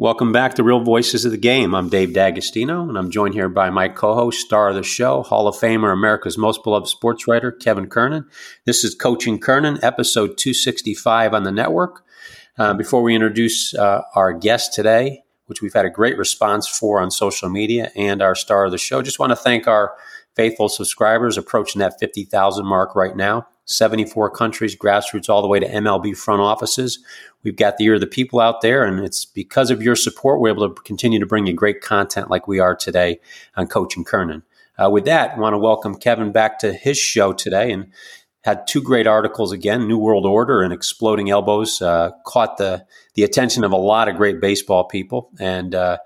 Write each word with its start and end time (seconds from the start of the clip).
Welcome 0.00 0.30
back 0.30 0.54
to 0.54 0.62
Real 0.62 0.78
Voices 0.78 1.24
of 1.24 1.32
the 1.32 1.36
Game. 1.36 1.74
I'm 1.74 1.88
Dave 1.88 2.12
D'Agostino, 2.12 2.88
and 2.88 2.96
I'm 2.96 3.10
joined 3.10 3.34
here 3.34 3.48
by 3.48 3.68
my 3.68 3.88
co-host, 3.88 4.38
star 4.38 4.68
of 4.68 4.76
the 4.76 4.84
show, 4.84 5.24
Hall 5.24 5.48
of 5.48 5.56
Famer, 5.56 5.92
America's 5.92 6.38
most 6.38 6.62
beloved 6.62 6.86
sports 6.86 7.26
writer, 7.26 7.50
Kevin 7.50 7.88
Kernan. 7.88 8.24
This 8.64 8.84
is 8.84 8.94
Coaching 8.94 9.40
Kernan, 9.40 9.80
episode 9.82 10.38
265 10.38 11.34
on 11.34 11.42
the 11.42 11.50
network. 11.50 12.04
Uh, 12.56 12.74
before 12.74 13.02
we 13.02 13.12
introduce 13.12 13.74
uh, 13.74 14.02
our 14.14 14.32
guest 14.32 14.72
today, 14.72 15.24
which 15.46 15.62
we've 15.62 15.74
had 15.74 15.84
a 15.84 15.90
great 15.90 16.16
response 16.16 16.68
for 16.68 17.00
on 17.00 17.10
social 17.10 17.48
media, 17.48 17.90
and 17.96 18.22
our 18.22 18.36
star 18.36 18.66
of 18.66 18.70
the 18.70 18.78
show, 18.78 19.02
just 19.02 19.18
want 19.18 19.30
to 19.30 19.36
thank 19.36 19.66
our 19.66 19.96
faithful 20.36 20.68
subscribers 20.68 21.36
approaching 21.36 21.80
that 21.80 21.98
50,000 21.98 22.64
mark 22.64 22.94
right 22.94 23.16
now. 23.16 23.48
74 23.68 24.30
countries, 24.30 24.74
grassroots, 24.74 25.28
all 25.28 25.42
the 25.42 25.48
way 25.48 25.60
to 25.60 25.68
MLB 25.68 26.16
front 26.16 26.40
offices. 26.40 26.98
We've 27.42 27.56
got 27.56 27.76
the 27.76 27.84
ear 27.84 27.94
of 27.94 28.00
the 28.00 28.06
people 28.06 28.40
out 28.40 28.62
there, 28.62 28.84
and 28.84 29.00
it's 29.00 29.24
because 29.24 29.70
of 29.70 29.82
your 29.82 29.94
support 29.94 30.40
we're 30.40 30.50
able 30.50 30.74
to 30.74 30.82
continue 30.82 31.20
to 31.20 31.26
bring 31.26 31.46
you 31.46 31.52
great 31.52 31.80
content 31.82 32.30
like 32.30 32.48
we 32.48 32.58
are 32.58 32.74
today 32.74 33.20
on 33.56 33.66
Coaching 33.66 34.04
Kernan. 34.04 34.42
Uh, 34.82 34.88
with 34.90 35.04
that, 35.04 35.32
I 35.32 35.38
want 35.38 35.54
to 35.54 35.58
welcome 35.58 35.96
Kevin 35.96 36.32
back 36.32 36.58
to 36.60 36.72
his 36.72 36.96
show 36.96 37.32
today 37.32 37.70
and 37.70 37.92
had 38.44 38.66
two 38.66 38.80
great 38.80 39.06
articles 39.06 39.52
again 39.52 39.86
New 39.86 39.98
World 39.98 40.24
Order 40.24 40.62
and 40.62 40.72
Exploding 40.72 41.28
Elbows. 41.28 41.82
Uh, 41.82 42.12
caught 42.24 42.56
the, 42.56 42.86
the 43.14 43.24
attention 43.24 43.64
of 43.64 43.72
a 43.72 43.76
lot 43.76 44.08
of 44.08 44.16
great 44.16 44.40
baseball 44.40 44.84
people. 44.84 45.30
And 45.38 45.74
uh, 45.74 45.98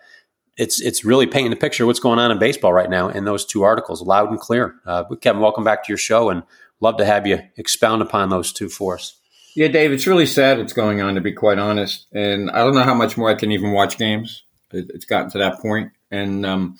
it's 0.56 0.80
it's 0.80 1.04
really 1.04 1.26
painting 1.26 1.50
the 1.50 1.56
picture 1.56 1.84
of 1.84 1.86
what's 1.86 2.00
going 2.00 2.18
on 2.18 2.30
in 2.30 2.38
baseball 2.38 2.72
right 2.72 2.90
now 2.90 3.08
in 3.08 3.24
those 3.24 3.44
two 3.44 3.62
articles, 3.62 4.02
loud 4.02 4.30
and 4.30 4.38
clear. 4.38 4.76
Uh, 4.84 5.04
Kevin, 5.20 5.40
welcome 5.40 5.64
back 5.64 5.82
to 5.84 5.88
your 5.88 5.98
show, 5.98 6.28
and 6.28 6.42
love 6.82 6.98
to 6.98 7.06
have 7.06 7.26
you 7.26 7.40
expound 7.56 8.02
upon 8.02 8.28
those 8.28 8.52
two 8.52 8.68
for 8.68 8.96
us. 8.96 9.16
Yeah, 9.54 9.68
Dave, 9.68 9.92
it's 9.92 10.06
really 10.06 10.26
sad 10.26 10.58
what's 10.58 10.72
going 10.72 11.00
on, 11.00 11.14
to 11.14 11.20
be 11.20 11.32
quite 11.32 11.58
honest. 11.58 12.06
And 12.12 12.50
I 12.50 12.58
don't 12.58 12.74
know 12.74 12.82
how 12.82 12.94
much 12.94 13.16
more 13.16 13.30
I 13.30 13.34
can 13.34 13.52
even 13.52 13.72
watch 13.72 13.98
games. 13.98 14.42
It's 14.72 15.04
gotten 15.04 15.30
to 15.32 15.38
that 15.38 15.60
point. 15.60 15.92
And, 16.10 16.44
um, 16.44 16.78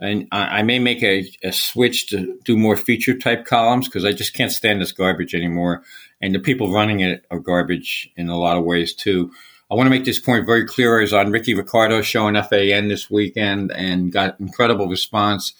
and 0.00 0.28
I, 0.32 0.62
may 0.62 0.78
make 0.78 1.02
a, 1.02 1.28
a, 1.42 1.52
switch 1.52 2.08
to 2.08 2.38
do 2.44 2.56
more 2.56 2.76
feature 2.76 3.16
type 3.16 3.44
columns 3.44 3.88
because 3.88 4.04
I 4.04 4.12
just 4.12 4.34
can't 4.34 4.52
stand 4.52 4.80
this 4.80 4.92
garbage 4.92 5.34
anymore. 5.34 5.82
And 6.20 6.34
the 6.34 6.40
people 6.40 6.72
running 6.72 7.00
it 7.00 7.24
are 7.30 7.38
garbage 7.38 8.10
in 8.16 8.28
a 8.28 8.38
lot 8.38 8.56
of 8.56 8.64
ways 8.64 8.94
too. 8.94 9.32
I 9.70 9.74
want 9.74 9.86
to 9.86 9.90
make 9.90 10.04
this 10.04 10.20
point 10.20 10.46
very 10.46 10.66
clear. 10.66 10.98
I 10.98 11.02
was 11.02 11.12
on 11.12 11.30
Ricky 11.30 11.54
Ricardo's 11.54 12.06
show 12.06 12.26
on 12.26 12.34
FAN 12.34 12.88
this 12.88 13.10
weekend 13.10 13.72
and 13.72 14.12
got 14.12 14.38
incredible 14.38 14.88
response 14.88 15.52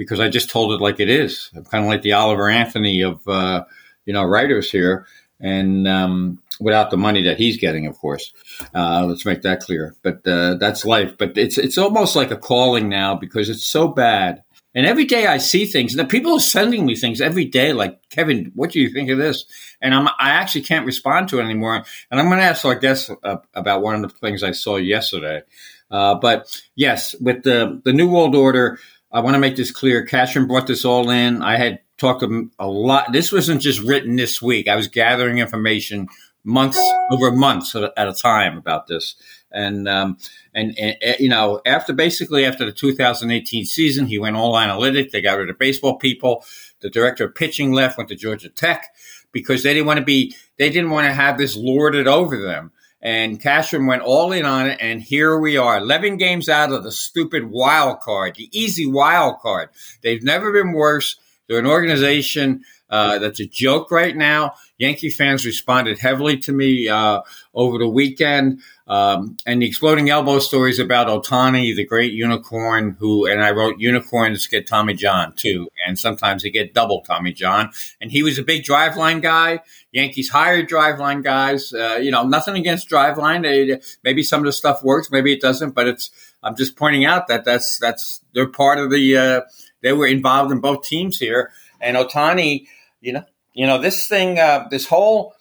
because 0.00 0.18
I 0.18 0.30
just 0.30 0.48
told 0.48 0.72
it 0.72 0.80
like 0.80 0.98
it 0.98 1.10
is. 1.10 1.50
I'm 1.54 1.66
kind 1.66 1.84
of 1.84 1.90
like 1.90 2.00
the 2.00 2.14
Oliver 2.14 2.48
Anthony 2.48 3.02
of, 3.02 3.20
uh, 3.28 3.64
you 4.06 4.14
know, 4.14 4.24
writers 4.24 4.70
here 4.70 5.06
and 5.38 5.86
um, 5.86 6.42
without 6.58 6.90
the 6.90 6.96
money 6.96 7.22
that 7.24 7.36
he's 7.36 7.58
getting, 7.58 7.86
of 7.86 7.98
course. 7.98 8.32
Uh, 8.74 9.04
let's 9.04 9.26
make 9.26 9.42
that 9.42 9.60
clear. 9.60 9.94
But 10.02 10.26
uh, 10.26 10.54
that's 10.54 10.86
life. 10.86 11.18
But 11.18 11.36
it's 11.36 11.58
it's 11.58 11.76
almost 11.76 12.16
like 12.16 12.30
a 12.30 12.38
calling 12.38 12.88
now 12.88 13.14
because 13.14 13.50
it's 13.50 13.62
so 13.62 13.88
bad. 13.88 14.42
And 14.74 14.86
every 14.86 15.04
day 15.04 15.26
I 15.26 15.36
see 15.36 15.66
things, 15.66 15.92
and 15.92 16.00
the 16.00 16.10
people 16.10 16.32
are 16.36 16.40
sending 16.40 16.86
me 16.86 16.96
things 16.96 17.20
every 17.20 17.44
day, 17.44 17.74
like 17.74 18.00
Kevin, 18.08 18.52
what 18.54 18.70
do 18.70 18.80
you 18.80 18.88
think 18.88 19.10
of 19.10 19.18
this? 19.18 19.44
And 19.82 19.94
I'm 19.94 20.08
I 20.08 20.30
actually 20.30 20.62
can't 20.62 20.86
respond 20.86 21.28
to 21.28 21.40
it 21.40 21.44
anymore. 21.44 21.84
And 22.10 22.18
I'm 22.18 22.28
going 22.28 22.38
to 22.38 22.44
ask 22.44 22.64
our 22.64 22.74
guest 22.74 23.10
uh, 23.22 23.36
about 23.52 23.82
one 23.82 23.96
of 23.96 24.02
the 24.02 24.16
things 24.16 24.42
I 24.42 24.52
saw 24.52 24.76
yesterday. 24.76 25.42
Uh, 25.90 26.14
but 26.14 26.58
yes, 26.74 27.14
with 27.20 27.42
the 27.42 27.82
the 27.84 27.92
New 27.92 28.08
World 28.08 28.34
Order, 28.34 28.78
I 29.12 29.20
want 29.20 29.34
to 29.34 29.40
make 29.40 29.56
this 29.56 29.72
clear. 29.72 30.04
Cashman 30.04 30.46
brought 30.46 30.66
this 30.66 30.84
all 30.84 31.10
in. 31.10 31.42
I 31.42 31.56
had 31.56 31.80
talked 31.98 32.22
a 32.22 32.66
lot. 32.66 33.12
This 33.12 33.32
wasn't 33.32 33.60
just 33.60 33.80
written 33.80 34.16
this 34.16 34.40
week. 34.40 34.68
I 34.68 34.76
was 34.76 34.88
gathering 34.88 35.38
information 35.38 36.08
months 36.44 36.80
over 37.10 37.30
months 37.32 37.74
at 37.74 38.08
a 38.08 38.14
time 38.14 38.56
about 38.56 38.86
this. 38.86 39.16
And, 39.52 39.88
um, 39.88 40.16
and, 40.54 40.78
and, 40.78 40.96
you 41.18 41.28
know, 41.28 41.60
after 41.66 41.92
basically 41.92 42.44
after 42.44 42.64
the 42.64 42.72
2018 42.72 43.64
season, 43.64 44.06
he 44.06 44.18
went 44.18 44.36
all 44.36 44.56
analytic. 44.56 45.10
They 45.10 45.20
got 45.20 45.38
rid 45.38 45.50
of 45.50 45.58
baseball 45.58 45.98
people. 45.98 46.44
The 46.80 46.90
director 46.90 47.24
of 47.24 47.34
pitching 47.34 47.72
left, 47.72 47.98
went 47.98 48.08
to 48.08 48.16
Georgia 48.16 48.48
Tech 48.48 48.94
because 49.32 49.62
they 49.62 49.74
didn't 49.74 49.86
want 49.86 49.98
to 49.98 50.04
be, 50.04 50.34
they 50.56 50.70
didn't 50.70 50.90
want 50.90 51.06
to 51.06 51.12
have 51.12 51.36
this 51.36 51.56
lorded 51.56 52.06
over 52.06 52.40
them. 52.40 52.72
And 53.02 53.40
Cashman 53.40 53.86
went 53.86 54.02
all 54.02 54.32
in 54.32 54.44
on 54.44 54.68
it, 54.68 54.78
and 54.80 55.00
here 55.00 55.38
we 55.38 55.56
are, 55.56 55.78
11 55.78 56.18
games 56.18 56.48
out 56.50 56.70
of 56.70 56.84
the 56.84 56.92
stupid 56.92 57.50
wild 57.50 58.00
card, 58.00 58.34
the 58.36 58.50
easy 58.52 58.86
wild 58.86 59.38
card. 59.40 59.70
They've 60.02 60.22
never 60.22 60.52
been 60.52 60.72
worse. 60.72 61.16
They're 61.48 61.58
an 61.58 61.66
organization 61.66 62.62
uh, 62.90 63.18
that's 63.18 63.40
a 63.40 63.46
joke 63.46 63.90
right 63.90 64.16
now. 64.16 64.54
Yankee 64.80 65.10
fans 65.10 65.44
responded 65.44 65.98
heavily 65.98 66.38
to 66.38 66.52
me 66.52 66.88
uh, 66.88 67.20
over 67.52 67.76
the 67.78 67.88
weekend. 67.88 68.62
Um, 68.86 69.36
and 69.44 69.60
the 69.60 69.66
exploding 69.66 70.08
elbow 70.08 70.38
stories 70.38 70.78
about 70.78 71.06
Ohtani, 71.06 71.76
the 71.76 71.84
great 71.84 72.12
unicorn, 72.12 72.96
who, 72.98 73.26
and 73.26 73.44
I 73.44 73.50
wrote 73.50 73.78
unicorns 73.78 74.46
get 74.46 74.66
Tommy 74.66 74.94
John 74.94 75.34
too. 75.34 75.68
And 75.86 75.98
sometimes 75.98 76.42
they 76.42 76.50
get 76.50 76.72
double 76.72 77.02
Tommy 77.02 77.32
John. 77.32 77.70
And 78.00 78.10
he 78.10 78.22
was 78.22 78.38
a 78.38 78.42
big 78.42 78.64
driveline 78.64 79.20
guy. 79.20 79.60
Yankees 79.92 80.30
hired 80.30 80.68
driveline 80.68 81.22
guys. 81.22 81.74
Uh, 81.74 81.98
you 82.02 82.10
know, 82.10 82.22
nothing 82.24 82.56
against 82.56 82.88
driveline. 82.88 83.42
They, 83.42 83.80
maybe 84.02 84.22
some 84.22 84.40
of 84.40 84.46
the 84.46 84.52
stuff 84.52 84.82
works, 84.82 85.10
maybe 85.10 85.30
it 85.30 85.42
doesn't, 85.42 85.74
but 85.74 85.86
it's, 85.88 86.10
I'm 86.42 86.56
just 86.56 86.74
pointing 86.74 87.04
out 87.04 87.28
that 87.28 87.44
that's, 87.44 87.78
that's, 87.78 88.24
they're 88.32 88.48
part 88.48 88.78
of 88.78 88.90
the, 88.90 89.16
uh, 89.16 89.40
they 89.82 89.92
were 89.92 90.06
involved 90.06 90.50
in 90.52 90.60
both 90.60 90.84
teams 90.84 91.18
here. 91.18 91.52
And 91.82 91.98
Ohtani, 91.98 92.66
you 93.02 93.12
know, 93.12 93.24
you 93.60 93.66
know 93.66 93.76
this 93.76 94.06
thing, 94.06 94.38
uh, 94.38 94.68
this 94.70 94.86
whole, 94.86 95.34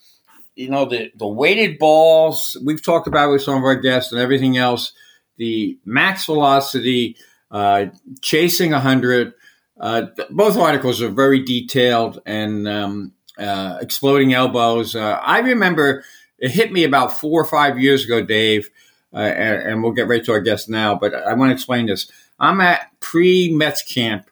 you 0.54 0.70
know, 0.70 0.84
the 0.84 1.10
the 1.16 1.26
weighted 1.26 1.80
balls 1.80 2.58
we've 2.66 2.84
talked 2.84 3.08
about 3.08 3.32
with 3.32 3.42
some 3.42 3.56
of 3.56 3.64
our 3.64 3.78
guests 3.78 4.12
and 4.12 4.20
everything 4.20 4.58
else. 4.58 4.92
The 5.38 5.80
max 5.86 6.26
velocity, 6.26 7.16
uh, 7.50 7.86
chasing 8.22 8.74
hundred. 8.74 9.36
Uh, 9.80 10.08
both 10.32 10.58
articles 10.58 11.02
are 11.02 11.08
very 11.08 11.46
detailed 11.46 12.22
and 12.26 12.68
um, 12.68 13.14
uh, 13.38 13.78
exploding 13.80 14.34
elbows. 14.34 14.98
Uh, 14.98 15.18
I 15.24 15.40
remember 15.40 16.04
it 16.40 16.52
hit 16.52 16.74
me 16.74 16.84
about 16.84 17.14
four 17.14 17.42
or 17.42 17.46
five 17.46 17.80
years 17.80 18.04
ago, 18.04 18.22
Dave, 18.22 18.70
uh, 19.14 19.20
and, 19.20 19.62
and, 19.66 19.82
we'll 19.82 19.94
get 19.94 20.10
right 20.10 20.26
to 20.26 20.34
our 20.34 20.42
guest 20.42 20.68
now. 20.68 20.94
But 20.94 21.14
I 21.14 21.36
want 21.36 21.52
to 21.52 21.54
explain 21.54 21.86
this. 21.86 22.12
I'm 22.38 22.60
at 22.60 22.92
pre 23.00 23.50
Mets 23.54 23.82
camp. 23.82 24.30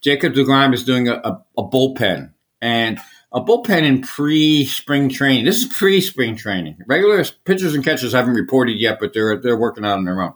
Jacob 0.00 0.32
DeGrom 0.32 0.74
is 0.74 0.82
doing 0.82 1.06
a, 1.06 1.14
a, 1.22 1.44
a 1.56 1.62
bullpen 1.62 2.32
and 2.60 2.98
a 3.32 3.40
bullpen 3.40 3.82
in 3.82 4.02
pre 4.02 4.64
spring 4.64 5.08
training. 5.08 5.44
This 5.44 5.58
is 5.58 5.66
pre 5.66 6.00
spring 6.00 6.36
training. 6.36 6.78
Regular 6.86 7.24
pitchers 7.44 7.74
and 7.74 7.84
catchers 7.84 8.12
haven't 8.12 8.34
reported 8.34 8.78
yet, 8.78 8.98
but 9.00 9.12
they're 9.12 9.40
they're 9.40 9.58
working 9.58 9.84
out 9.84 9.98
on 9.98 10.04
their 10.04 10.20
own. 10.20 10.34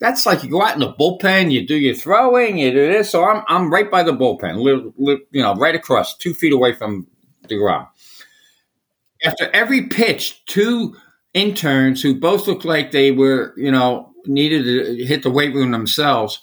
That's 0.00 0.26
like 0.26 0.42
you 0.42 0.50
go 0.50 0.62
out 0.62 0.74
in 0.74 0.80
the 0.80 0.92
bullpen, 0.92 1.52
you 1.52 1.66
do 1.66 1.76
your 1.76 1.94
throwing, 1.94 2.58
you 2.58 2.72
do 2.72 2.92
this. 2.92 3.10
So 3.10 3.24
I'm 3.24 3.44
I'm 3.48 3.72
right 3.72 3.90
by 3.90 4.02
the 4.02 4.12
bullpen, 4.12 4.62
you 4.98 5.42
know, 5.42 5.54
right 5.54 5.74
across, 5.74 6.16
two 6.16 6.34
feet 6.34 6.52
away 6.52 6.72
from 6.72 7.06
the 7.48 7.56
ground. 7.56 7.86
After 9.24 9.48
every 9.52 9.86
pitch, 9.86 10.44
two 10.46 10.96
interns 11.32 12.02
who 12.02 12.18
both 12.18 12.46
looked 12.46 12.64
like 12.64 12.90
they 12.90 13.12
were, 13.12 13.54
you 13.56 13.70
know, 13.70 14.12
needed 14.26 14.64
to 14.64 15.04
hit 15.04 15.22
the 15.22 15.30
weight 15.30 15.54
room 15.54 15.70
themselves, 15.70 16.40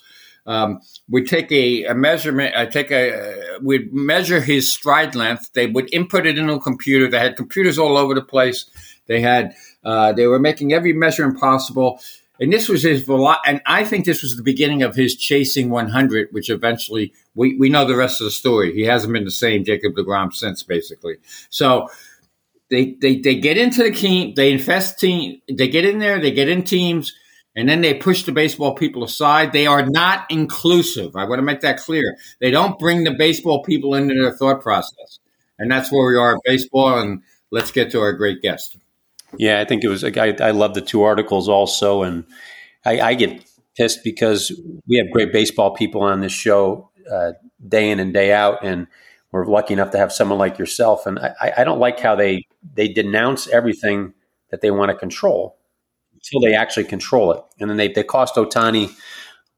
um, 0.50 0.82
would 1.08 1.28
take 1.28 1.52
a, 1.52 1.86
a 1.86 1.94
measurement, 1.94 2.56
I 2.56 2.66
take 2.66 2.90
a, 2.90 3.14
uh, 3.14 3.60
would 3.62 3.94
measure 3.94 4.42
his 4.42 4.74
stride 4.74 5.14
length. 5.14 5.54
They 5.54 5.68
would 5.68 5.94
input 5.94 6.26
it 6.26 6.40
into 6.40 6.54
a 6.54 6.60
computer. 6.60 7.08
They 7.08 7.20
had 7.20 7.38
computers 7.38 7.78
all 7.78 7.96
over 7.96 8.16
the 8.16 8.24
place. 8.24 8.66
They 9.06 9.22
had, 9.22 9.56
uh, 9.84 10.12
they 10.14 10.26
were 10.26 10.40
making 10.40 10.74
every 10.74 10.92
measurement 10.92 11.40
possible. 11.40 12.02
And 12.40 12.52
this 12.52 12.68
was 12.68 12.82
his 12.82 13.04
velo- 13.04 13.36
and 13.46 13.62
I 13.68 13.84
think 13.84 14.06
this 14.06 14.24
was 14.24 14.38
the 14.38 14.44
beginning 14.44 14.82
of 14.82 14.96
his 14.96 15.16
chasing 15.16 15.70
100, 15.70 16.30
which 16.32 16.50
eventually 16.50 17.14
we, 17.36 17.56
we 17.58 17.70
know 17.70 17.86
the 17.86 17.96
rest 17.96 18.20
of 18.20 18.26
the 18.26 18.32
story. 18.32 18.74
He 18.74 18.86
hasn't 18.86 19.14
been 19.14 19.26
the 19.26 19.32
same 19.32 19.64
Jacob 19.64 19.94
DeGrom 19.94 20.34
since, 20.34 20.64
basically. 20.64 21.18
So 21.52 21.90
they, 22.72 22.96
they, 23.02 23.18
they 23.18 23.36
get 23.36 23.60
into 23.60 23.84
the 23.84 23.92
team, 23.92 24.34
they 24.34 24.52
invest 24.52 25.00
team, 25.00 25.42
they 25.48 25.68
get 25.68 25.86
in 25.86 26.00
there, 26.00 26.20
they 26.20 26.32
get 26.32 26.50
in 26.50 26.64
teams, 26.64 27.14
and 27.56 27.68
then 27.68 27.82
they 27.82 27.94
push 27.96 28.24
the 28.24 28.32
baseball 28.32 28.76
people 28.76 29.04
aside. 29.04 29.52
They 29.52 29.68
are 29.68 29.86
not 29.86 30.26
inclusive. 30.30 31.16
I 31.16 31.26
want 31.26 31.40
to 31.40 31.44
make 31.44 31.62
that 31.62 31.80
clear. 31.80 32.16
They 32.40 32.52
don't 32.52 32.78
bring 32.78 33.04
the 33.04 33.16
baseball 33.18 33.64
people 33.64 33.96
into 33.96 34.14
their 34.14 34.32
thought 34.32 34.62
process. 34.62 35.20
And 35.58 35.72
that's 35.72 35.92
where 35.92 36.08
we 36.08 36.18
are 36.18 36.36
at 36.36 36.42
baseball. 36.46 37.00
And 37.00 37.22
let's 37.52 37.72
get 37.72 37.92
to 37.92 38.00
our 38.00 38.14
great 38.14 38.42
guest. 38.42 38.78
Yeah, 39.38 39.60
I 39.60 39.66
think 39.66 39.84
it 39.84 39.90
was. 39.90 40.04
I, 40.04 40.36
I 40.40 40.52
love 40.52 40.74
the 40.74 40.82
two 40.82 41.04
articles 41.04 41.48
also, 41.48 42.02
and 42.02 42.24
I, 42.84 43.00
I, 43.00 43.14
get 43.14 43.46
pissed 43.78 44.04
because 44.04 44.52
we 44.88 44.98
have 44.98 45.12
great 45.12 45.32
baseball 45.32 45.76
people 45.76 46.02
on 46.02 46.22
this 46.22 46.32
show. 46.32 46.90
Uh, 47.12 47.34
day 47.68 47.92
in 47.92 48.00
and 48.00 48.12
day 48.12 48.34
out, 48.34 48.64
and 48.64 48.88
we're 49.32 49.46
lucky 49.46 49.74
enough 49.74 49.92
to 49.92 50.00
have 50.00 50.12
someone 50.12 50.40
like 50.40 50.58
yourself. 50.58 51.06
And 51.06 51.20
I, 51.20 51.54
I 51.58 51.64
don't 51.64 51.78
like 51.78 52.00
how 52.00 52.16
they 52.16 52.48
they 52.74 52.88
denounce 52.88 53.48
everything 53.48 54.14
that 54.50 54.62
they 54.62 54.72
want 54.72 54.90
to 54.90 54.98
control 54.98 55.59
until 56.24 56.42
they 56.42 56.56
actually 56.56 56.86
control 56.86 57.32
it, 57.32 57.42
and 57.60 57.70
then 57.70 57.78
they 57.78 57.88
they 57.88 58.04
cost 58.04 58.36
Ohtani 58.36 58.94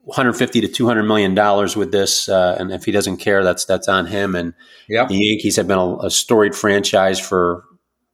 150 0.03 0.61
to 0.61 0.67
200 0.67 1.03
million 1.03 1.35
dollars 1.35 1.75
with 1.75 1.91
this, 1.91 2.27
uh, 2.27 2.55
and 2.59 2.71
if 2.71 2.85
he 2.85 2.91
doesn't 2.91 3.17
care, 3.17 3.43
that's 3.43 3.65
that's 3.65 3.87
on 3.87 4.07
him. 4.07 4.35
And 4.35 4.53
yep. 4.89 5.09
the 5.09 5.15
Yankees 5.15 5.55
have 5.57 5.67
been 5.67 5.77
a, 5.77 5.97
a, 5.97 6.09
storied 6.09 6.55
franchise 6.55 7.19
for 7.19 7.63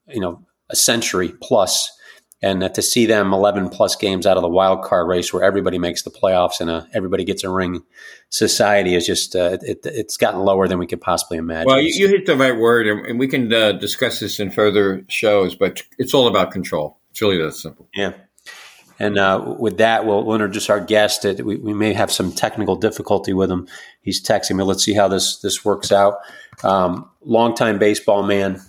you 0.08 0.20
know 0.20 0.46
a 0.70 0.76
century 0.76 1.34
plus, 1.42 1.90
and 2.42 2.62
uh, 2.62 2.70
to 2.70 2.82
see 2.82 3.06
them 3.06 3.34
11 3.34 3.70
plus 3.70 3.96
games 3.96 4.28
out 4.28 4.36
of 4.36 4.44
the 4.44 4.50
wild 4.50 4.84
card 4.84 5.08
race 5.08 5.32
where 5.32 5.44
everybody 5.44 5.80
makes 5.80 6.02
the 6.04 6.10
playoffs 6.10 6.60
and 6.60 6.70
uh, 6.70 6.84
everybody 6.94 7.24
gets 7.24 7.46
a 7.46 7.50
ring, 7.50 7.82
society 8.30 8.94
is 8.94 9.06
just 9.06 9.34
uh, 9.34 9.58
it, 9.62 9.80
it's 9.86 10.18
gotten 10.18 10.42
lower 10.42 10.68
than 10.68 10.80
we 10.80 10.88
could 10.88 11.02
possibly 11.02 11.38
imagine. 11.38 11.68
Well, 11.68 11.82
you, 11.82 11.94
you 11.94 12.10
hit 12.10 12.26
the 12.26 12.36
right 12.36 12.58
word, 12.58 12.88
and 12.88 13.18
we 13.18 13.30
can 13.30 13.52
uh, 13.54 13.72
discuss 13.74 14.20
this 14.20 14.42
in 14.42 14.52
further 14.52 15.06
shows, 15.08 15.56
but 15.56 15.84
it's 15.98 16.14
all 16.14 16.28
about 16.28 16.52
control. 16.52 17.00
It's 17.12 17.22
really 17.22 17.38
that 17.38 17.54
simple. 17.54 17.88
Yeah. 17.96 18.14
And 19.00 19.20
uh, 19.20 19.56
with 19.60 19.78
that, 19.78 20.06
we'll, 20.06 20.24
we'll, 20.24 20.36
introduce 20.36 20.70
our 20.70 20.80
guest. 20.80 21.24
We, 21.24 21.58
we, 21.58 21.74
may 21.74 21.94
have 21.94 22.12
some 22.12 22.32
technical 22.32 22.76
difficulty 22.76 23.32
with 23.32 23.52
him. 23.52 23.68
He's 24.02 24.24
texting 24.24 24.56
me. 24.56 24.64
Let's 24.64 24.84
see 24.84 24.94
how 24.94 25.08
this 25.08 25.38
this 25.38 25.64
works 25.64 25.92
out. 25.92 26.16
Um, 26.64 27.08
longtime 27.22 27.78
baseball 27.78 28.24
man 28.24 28.60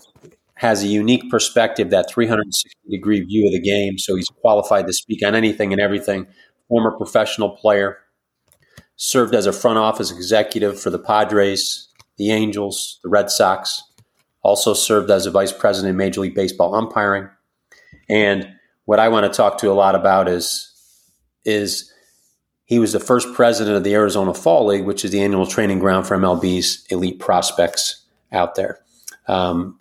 has 0.55 0.83
a 0.83 0.87
unique 0.87 1.31
perspective, 1.31 1.91
that 1.91 2.11
360 2.11 2.77
degree 2.91 3.21
view 3.21 3.47
of 3.47 3.53
the 3.53 3.61
game. 3.61 3.97
So 3.97 4.17
he's 4.17 4.29
qualified 4.29 4.87
to 4.87 4.93
speak 4.93 5.25
on 5.25 5.35
anything 5.35 5.73
and 5.73 5.81
everything. 5.81 6.27
Former 6.69 6.91
professional 6.91 7.51
player, 7.51 7.99
served 8.97 9.35
as 9.35 9.47
a 9.47 9.53
front 9.53 9.79
office 9.79 10.11
executive 10.11 10.79
for 10.79 10.91
the 10.91 10.99
Padres, 10.99 11.89
the 12.19 12.31
Angels, 12.33 12.99
the 13.03 13.09
Red 13.09 13.31
Sox. 13.31 13.83
Also 14.43 14.75
served 14.75 15.11
as 15.11 15.25
a 15.25 15.31
vice 15.31 15.53
president 15.53 15.91
in 15.91 15.97
Major 15.97 16.21
League 16.21 16.35
Baseball 16.35 16.75
umpiring, 16.75 17.29
and 18.09 18.49
what 18.89 18.99
I 18.99 19.11
want 19.11 19.31
to 19.31 19.37
talk 19.37 19.59
to 19.59 19.71
a 19.71 19.75
lot 19.75 19.95
about 19.95 20.31
is 20.31 20.73
is 21.45 21.93
he 22.65 22.79
was 22.79 22.95
the 22.95 23.01
first 23.01 23.35
president 23.35 23.77
of 23.77 23.85
the 23.85 23.93
Arizona 23.93 24.33
Fall 24.33 24.65
League, 24.65 24.87
which 24.87 25.05
is 25.05 25.11
the 25.11 25.21
annual 25.21 25.47
training 25.47 25.79
ground 25.79 26.07
for 26.07 26.17
MLB's 26.17 26.87
elite 26.89 27.19
prospects 27.19 28.07
out 28.33 28.55
there. 28.55 28.79
Um, 29.27 29.79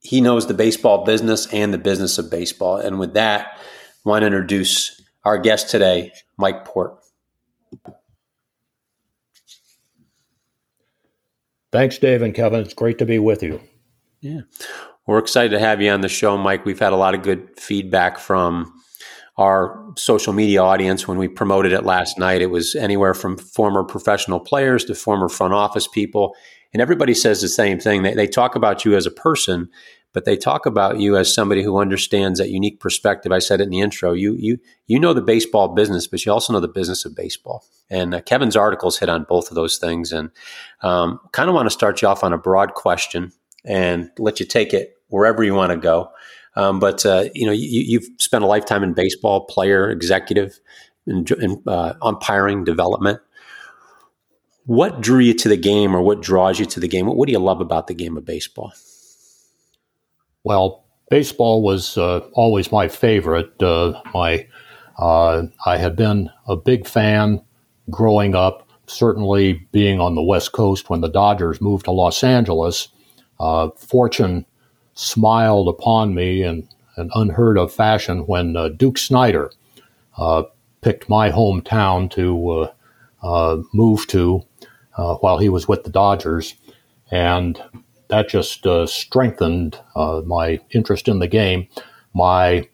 he 0.00 0.20
knows 0.20 0.48
the 0.48 0.54
baseball 0.54 1.04
business 1.04 1.46
and 1.52 1.72
the 1.72 1.78
business 1.78 2.18
of 2.18 2.28
baseball. 2.28 2.78
And 2.78 2.98
with 2.98 3.14
that, 3.14 3.56
I 4.04 4.08
want 4.08 4.22
to 4.22 4.26
introduce 4.26 5.00
our 5.24 5.38
guest 5.38 5.70
today, 5.70 6.12
Mike 6.36 6.64
Port. 6.64 6.98
Thanks, 11.70 11.98
Dave 11.98 12.22
and 12.22 12.34
Kevin. 12.34 12.62
It's 12.62 12.74
great 12.74 12.98
to 12.98 13.06
be 13.06 13.20
with 13.20 13.44
you. 13.44 13.60
Yeah. 14.20 14.40
We're 15.06 15.18
excited 15.18 15.50
to 15.50 15.58
have 15.58 15.82
you 15.82 15.90
on 15.90 16.00
the 16.00 16.08
show, 16.08 16.38
Mike. 16.38 16.64
We've 16.64 16.78
had 16.78 16.94
a 16.94 16.96
lot 16.96 17.14
of 17.14 17.22
good 17.22 17.60
feedback 17.60 18.18
from 18.18 18.72
our 19.36 19.92
social 19.96 20.32
media 20.32 20.62
audience 20.62 21.06
when 21.06 21.18
we 21.18 21.28
promoted 21.28 21.72
it 21.72 21.84
last 21.84 22.18
night. 22.18 22.40
It 22.40 22.50
was 22.50 22.74
anywhere 22.74 23.12
from 23.12 23.36
former 23.36 23.84
professional 23.84 24.40
players 24.40 24.84
to 24.86 24.94
former 24.94 25.28
front 25.28 25.52
office 25.52 25.86
people. 25.86 26.34
And 26.72 26.80
everybody 26.80 27.12
says 27.12 27.42
the 27.42 27.48
same 27.48 27.78
thing. 27.78 28.02
They, 28.02 28.14
they 28.14 28.26
talk 28.26 28.54
about 28.54 28.84
you 28.84 28.96
as 28.96 29.04
a 29.04 29.10
person, 29.10 29.68
but 30.14 30.24
they 30.24 30.36
talk 30.38 30.64
about 30.64 31.00
you 31.00 31.18
as 31.18 31.34
somebody 31.34 31.62
who 31.62 31.76
understands 31.76 32.38
that 32.38 32.48
unique 32.48 32.80
perspective. 32.80 33.30
I 33.30 33.40
said 33.40 33.60
it 33.60 33.64
in 33.64 33.70
the 33.70 33.80
intro. 33.80 34.12
You 34.12 34.36
you 34.38 34.58
you 34.86 34.98
know 34.98 35.12
the 35.12 35.20
baseball 35.20 35.68
business, 35.68 36.06
but 36.06 36.24
you 36.24 36.32
also 36.32 36.52
know 36.52 36.60
the 36.60 36.68
business 36.68 37.04
of 37.04 37.14
baseball. 37.14 37.64
And 37.90 38.14
uh, 38.14 38.22
Kevin's 38.22 38.56
articles 38.56 38.98
hit 38.98 39.08
on 39.08 39.26
both 39.28 39.50
of 39.50 39.54
those 39.54 39.76
things. 39.76 40.12
And 40.12 40.30
um, 40.82 41.20
kind 41.32 41.50
of 41.50 41.54
want 41.54 41.66
to 41.66 41.70
start 41.70 42.00
you 42.00 42.08
off 42.08 42.24
on 42.24 42.32
a 42.32 42.38
broad 42.38 42.74
question 42.74 43.32
and 43.64 44.10
let 44.18 44.40
you 44.40 44.46
take 44.46 44.72
it 44.74 44.96
wherever 45.08 45.42
you 45.42 45.54
want 45.54 45.70
to 45.70 45.76
go. 45.76 46.10
Um, 46.56 46.78
but 46.78 47.04
uh, 47.04 47.24
you 47.34 47.46
know, 47.46 47.52
you, 47.52 47.98
have 47.98 48.08
spent 48.18 48.44
a 48.44 48.46
lifetime 48.46 48.82
in 48.82 48.94
baseball, 48.94 49.46
player, 49.46 49.90
executive, 49.90 50.60
uh, 51.66 51.94
umpiring, 52.02 52.64
development. 52.64 53.20
What 54.66 55.00
drew 55.00 55.18
you 55.18 55.34
to 55.34 55.48
the 55.48 55.56
game, 55.56 55.94
or 55.94 56.00
what 56.00 56.22
draws 56.22 56.58
you 56.58 56.66
to 56.66 56.80
the 56.80 56.88
game? 56.88 57.06
What, 57.06 57.16
what 57.16 57.26
do 57.26 57.32
you 57.32 57.38
love 57.38 57.60
about 57.60 57.86
the 57.86 57.94
game 57.94 58.16
of 58.16 58.24
baseball? 58.24 58.72
Well, 60.44 60.84
baseball 61.10 61.62
was 61.62 61.98
uh, 61.98 62.20
always 62.32 62.70
my 62.70 62.88
favorite. 62.88 63.60
Uh, 63.62 64.00
my 64.12 64.46
uh, 64.98 65.42
I 65.66 65.76
had 65.76 65.96
been 65.96 66.30
a 66.46 66.56
big 66.56 66.86
fan 66.86 67.42
growing 67.90 68.34
up. 68.34 68.68
Certainly, 68.86 69.66
being 69.72 69.98
on 69.98 70.14
the 70.14 70.22
West 70.22 70.52
Coast 70.52 70.90
when 70.90 71.00
the 71.00 71.08
Dodgers 71.08 71.60
moved 71.60 71.86
to 71.86 71.90
Los 71.90 72.22
Angeles, 72.22 72.88
uh, 73.40 73.70
fortune 73.76 74.46
smiled 74.94 75.68
upon 75.68 76.14
me 76.14 76.42
in 76.42 76.68
an 76.96 77.10
unheard 77.14 77.58
of 77.58 77.72
fashion 77.72 78.20
when 78.20 78.56
uh, 78.56 78.68
Duke 78.68 78.98
Snider 78.98 79.50
uh, 80.16 80.44
picked 80.80 81.08
my 81.08 81.30
hometown 81.30 82.10
to 82.12 82.50
uh, 82.50 82.72
uh 83.22 83.62
move 83.72 84.06
to 84.06 84.42
uh, 84.96 85.16
while 85.16 85.38
he 85.38 85.48
was 85.48 85.66
with 85.66 85.84
the 85.84 85.90
Dodgers. 85.90 86.54
And 87.10 87.60
that 88.08 88.28
just 88.28 88.66
strengthened 88.86 89.78
my 89.94 90.60
interest 90.70 91.08
in 91.08 91.18
the 91.18 91.26
game. 91.26 91.68
My 92.12 92.68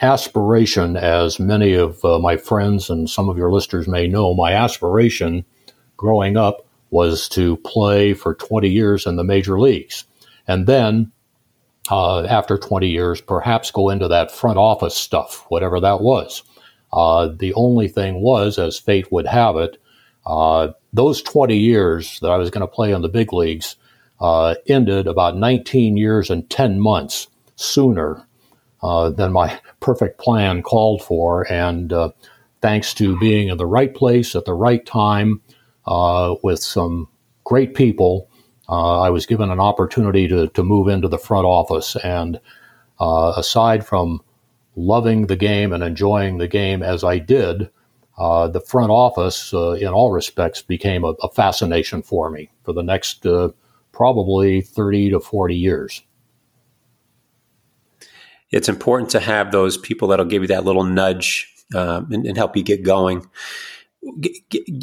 aspiration, 0.00 0.96
as 0.96 1.38
many 1.38 1.74
of 1.74 2.02
my 2.02 2.36
friends 2.36 2.88
and 2.88 3.08
some 3.08 3.28
of 3.28 3.36
your 3.36 3.50
listeners 3.50 3.88
may 3.88 4.06
know, 4.06 4.32
my 4.32 4.52
aspiration 4.52 5.44
growing 5.96 6.36
up 6.36 6.66
was 6.90 7.28
to 7.30 7.56
play 7.58 8.14
for 8.14 8.34
20 8.34 8.68
years 8.68 9.06
in 9.06 9.16
the 9.16 9.24
major 9.24 9.58
leagues. 9.58 10.04
And 10.46 10.66
then 10.66 11.12
uh, 11.90 12.24
after 12.24 12.58
20 12.58 12.88
years, 12.88 13.20
perhaps 13.20 13.70
go 13.70 13.90
into 13.90 14.08
that 14.08 14.30
front 14.30 14.58
office 14.58 14.96
stuff, 14.96 15.44
whatever 15.48 15.80
that 15.80 16.00
was. 16.00 16.42
Uh, 16.92 17.28
the 17.28 17.54
only 17.54 17.88
thing 17.88 18.20
was, 18.20 18.58
as 18.58 18.78
fate 18.78 19.10
would 19.12 19.26
have 19.26 19.56
it, 19.56 19.80
uh, 20.26 20.68
those 20.92 21.22
20 21.22 21.56
years 21.56 22.18
that 22.20 22.30
I 22.30 22.36
was 22.36 22.50
going 22.50 22.62
to 22.62 22.66
play 22.66 22.92
in 22.92 23.02
the 23.02 23.08
big 23.08 23.32
leagues 23.32 23.76
uh, 24.20 24.56
ended 24.66 25.06
about 25.06 25.36
19 25.36 25.96
years 25.96 26.30
and 26.30 26.48
10 26.50 26.80
months 26.80 27.28
sooner 27.56 28.26
uh, 28.82 29.10
than 29.10 29.32
my 29.32 29.58
perfect 29.80 30.18
plan 30.18 30.62
called 30.62 31.02
for. 31.02 31.50
And 31.50 31.92
uh, 31.92 32.10
thanks 32.60 32.92
to 32.94 33.18
being 33.18 33.48
in 33.48 33.56
the 33.56 33.66
right 33.66 33.94
place 33.94 34.34
at 34.34 34.44
the 34.44 34.54
right 34.54 34.84
time 34.84 35.40
with 36.42 36.60
some 36.60 37.08
great 37.44 37.74
people, 37.74 38.30
uh, 38.70 39.00
I 39.00 39.10
was 39.10 39.26
given 39.26 39.50
an 39.50 39.58
opportunity 39.58 40.28
to, 40.28 40.46
to 40.48 40.62
move 40.62 40.88
into 40.88 41.08
the 41.08 41.18
front 41.18 41.44
office. 41.44 41.96
And 41.96 42.40
uh, 43.00 43.32
aside 43.36 43.84
from 43.84 44.22
loving 44.76 45.26
the 45.26 45.36
game 45.36 45.72
and 45.72 45.82
enjoying 45.82 46.38
the 46.38 46.46
game 46.46 46.82
as 46.82 47.02
I 47.02 47.18
did, 47.18 47.68
uh, 48.16 48.46
the 48.48 48.60
front 48.60 48.90
office, 48.90 49.52
uh, 49.52 49.72
in 49.72 49.88
all 49.88 50.12
respects, 50.12 50.62
became 50.62 51.04
a, 51.04 51.14
a, 51.22 51.30
fascination 51.30 52.02
for 52.02 52.30
me 52.30 52.50
for 52.64 52.72
the 52.72 52.82
next 52.82 53.24
uh, 53.24 53.48
probably 53.92 54.60
30 54.60 55.10
to 55.10 55.20
40 55.20 55.56
years. 55.56 56.02
It's 58.50 58.68
important 58.68 59.10
to 59.10 59.20
have 59.20 59.52
those 59.52 59.78
people 59.78 60.08
that'll 60.08 60.26
give 60.26 60.42
you 60.42 60.48
that 60.48 60.64
little 60.64 60.84
nudge 60.84 61.48
uh, 61.74 62.02
and, 62.10 62.26
and 62.26 62.36
help 62.36 62.56
you 62.56 62.62
get 62.62 62.82
going. 62.82 63.28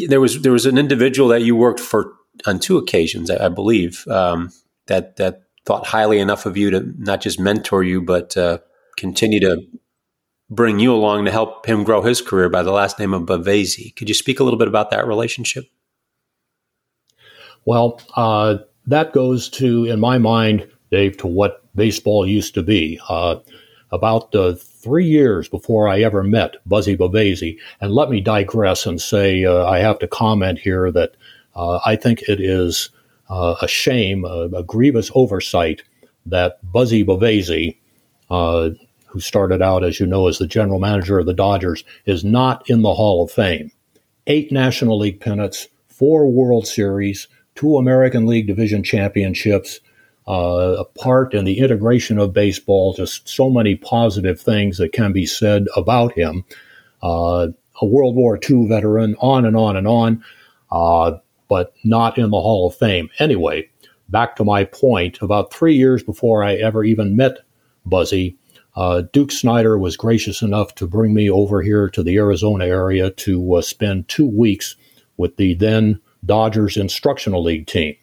There 0.08 0.22
was 0.22 0.42
there 0.42 0.52
was 0.52 0.66
an 0.66 0.78
individual 0.78 1.30
that 1.30 1.42
you 1.42 1.56
worked 1.56 1.80
for 1.80 2.14
on 2.46 2.60
two 2.60 2.78
occasions, 2.78 3.30
I, 3.30 3.46
I 3.46 3.50
believe, 3.50 4.08
um, 4.08 4.52
that 4.88 5.16
that 5.18 5.44
thought 5.66 5.88
highly 5.88 6.20
enough 6.20 6.46
of 6.46 6.56
you 6.56 6.70
to 6.72 6.94
not 6.98 7.22
just 7.22 7.40
mentor 7.40 7.84
you, 7.84 8.02
but 8.02 8.38
uh, 8.38 8.60
continue 8.96 9.40
to 9.42 9.62
bring 10.50 10.80
you 10.80 10.94
along 10.94 11.26
to 11.26 11.32
help 11.32 11.66
him 11.66 11.84
grow 11.84 12.02
his 12.02 12.22
career 12.22 12.50
by 12.50 12.64
the 12.64 12.72
last 12.72 13.00
name 13.00 13.14
of 13.14 13.24
Bavasi. 13.24 13.96
Could 13.96 14.08
you 14.08 14.16
speak 14.16 14.40
a 14.40 14.44
little 14.44 14.60
bit 14.60 14.68
about 14.68 14.92
that 14.92 15.08
relationship? 15.08 15.66
Well, 17.66 18.02
uh, 18.16 18.60
that 18.86 19.12
goes 19.12 19.50
to, 19.50 19.86
in 19.86 20.00
my 20.00 20.18
mind, 20.18 20.70
Dave, 20.90 21.18
to 21.18 21.28
what 21.28 21.64
baseball 21.76 22.26
used 22.26 22.54
to 22.54 22.64
be. 22.64 23.00
Uh, 23.10 23.38
about 23.92 24.34
uh, 24.36 24.54
three 24.54 25.06
years 25.06 25.48
before 25.48 25.88
I 25.88 26.02
ever 26.02 26.24
met 26.24 26.56
Buzzy 26.66 26.98
Bavasi, 26.98 27.58
and 27.82 27.94
let 27.94 28.10
me 28.10 28.22
digress 28.22 28.86
and 28.86 29.02
say 29.02 29.46
uh, 29.46 29.66
I 29.66 29.80
have 29.80 30.00
to 30.00 30.08
comment 30.08 30.60
here 30.60 30.92
that 30.92 31.16
uh, 31.56 31.80
I 31.86 31.96
think 31.96 32.24
it 32.24 32.40
is 32.40 32.90
uh, 33.30 33.56
a 33.62 33.68
shame, 33.68 34.26
a, 34.26 34.64
grievous 34.64 35.12
oversight 35.16 35.84
that 36.26 36.60
Buzzy 36.72 37.04
Bavasi, 37.04 37.78
uh, 38.30 38.70
who 39.06 39.20
started 39.20 39.62
out, 39.62 39.84
as 39.84 40.00
you 40.00 40.06
know, 40.06 40.28
as 40.28 40.38
the 40.38 40.48
general 40.48 40.80
manager 40.80 41.20
of 41.20 41.26
the 41.26 41.34
Dodgers, 41.34 41.84
is 42.06 42.24
not 42.24 42.70
in 42.70 42.82
the 42.82 42.94
Hall 42.94 43.24
of 43.24 43.32
Fame. 43.32 43.72
Eight 44.28 44.52
National 44.52 45.00
League 45.00 45.20
pennants, 45.20 45.68
four 45.88 46.30
World 46.30 46.68
Series, 46.68 47.28
two 47.56 47.78
American 47.78 48.28
League 48.28 48.48
Division 48.48 48.84
championships, 48.84 49.80
uh, 50.28 50.76
a 50.80 50.86
part 50.86 51.34
in 51.34 51.46
the 51.46 51.60
integration 51.60 52.18
of 52.18 52.34
baseball, 52.34 52.94
just 52.94 53.28
so 53.30 53.50
many 53.50 53.76
positive 53.76 54.40
things 54.40 54.78
that 54.78 54.92
can 54.92 55.14
be 55.14 55.26
said 55.26 55.68
about 55.76 56.14
him. 56.14 56.44
Uh, 57.02 57.48
a 57.82 57.86
World 57.86 58.16
War 58.16 58.40
II 58.50 58.68
veteran, 58.68 59.16
on 59.20 59.46
and 59.46 59.56
on 59.56 59.78
and 59.78 59.88
on. 59.88 60.24
Uh, 60.72 61.18
but 61.48 61.74
not 61.84 62.18
in 62.18 62.30
the 62.30 62.42
Hall 62.42 62.68
of 62.68 62.76
Fame. 62.76 63.10
Anyway, 63.20 63.70
back 64.10 64.36
to 64.36 64.44
my 64.44 64.64
point, 64.64 65.18
about 65.22 65.54
three 65.54 65.76
years 65.76 66.04
before 66.04 66.44
I 66.44 66.56
ever 66.56 66.84
even 66.84 67.16
met 67.16 67.40
Buzzy, 67.86 68.38
uh, 68.76 69.04
Duke 69.14 69.32
Snider 69.32 69.78
was 69.78 69.98
gracious 69.98 70.42
enough 70.42 70.76
to 70.76 70.88
bring 70.88 71.14
me 71.14 71.30
over 71.30 71.62
here 71.62 71.90
to 71.90 72.04
the 72.04 72.18
Arizona 72.18 72.66
area 72.66 73.10
to 73.12 73.56
uh, 73.56 73.62
spend 73.62 74.08
two 74.08 74.28
weeks 74.28 74.76
with 75.18 75.38
the 75.38 75.56
then 75.56 76.00
Dodgers 76.26 76.78
Instructional 76.78 77.44
League 77.44 77.66
team. 77.66 77.96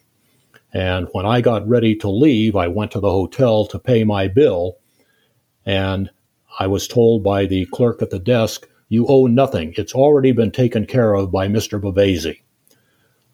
And 0.75 1.07
when 1.13 1.25
I 1.25 1.39
got 1.39 1.65
ready 1.65 1.95
to 1.95 2.09
leave, 2.09 2.57
I 2.57 2.67
went 2.67 2.91
to 2.91 2.99
the 2.99 3.09
hotel 3.09 3.65
to 3.67 3.79
pay 3.79 4.03
my 4.03 4.27
bill, 4.27 4.77
and 5.65 6.09
I 6.59 6.67
was 6.67 6.85
told 6.85 7.23
by 7.23 7.45
the 7.45 7.65
clerk 7.67 8.01
at 8.01 8.09
the 8.09 8.19
desk, 8.19 8.67
You 8.89 9.07
owe 9.07 9.27
nothing. 9.27 9.73
It's 9.77 9.95
already 9.95 10.33
been 10.33 10.51
taken 10.51 10.85
care 10.85 11.13
of 11.13 11.31
by 11.31 11.47
Mr. 11.47 11.79
Bavasi. 11.79 12.41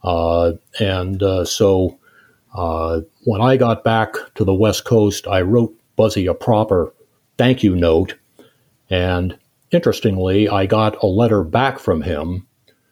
Uh, 0.03 0.53
and 0.79 1.23
uh, 1.23 1.43
so 1.43 1.97
uh, 2.53 3.01
when 3.23 3.41
I 3.41 3.57
got 3.57 3.83
back 3.83 4.13
to 4.35 4.43
the 4.43 4.53
West 4.53 4.85
Coast, 4.85 5.25
I 5.25 5.41
wrote 5.41 5.75
Buzzy 5.95 6.27
a 6.27 6.35
proper 6.35 6.93
thank 7.39 7.63
you 7.63 7.75
note. 7.75 8.13
And 8.87 9.35
interestingly, 9.71 10.47
I 10.47 10.67
got 10.67 11.01
a 11.01 11.07
letter 11.07 11.43
back 11.43 11.79
from 11.79 12.03
him, 12.03 12.45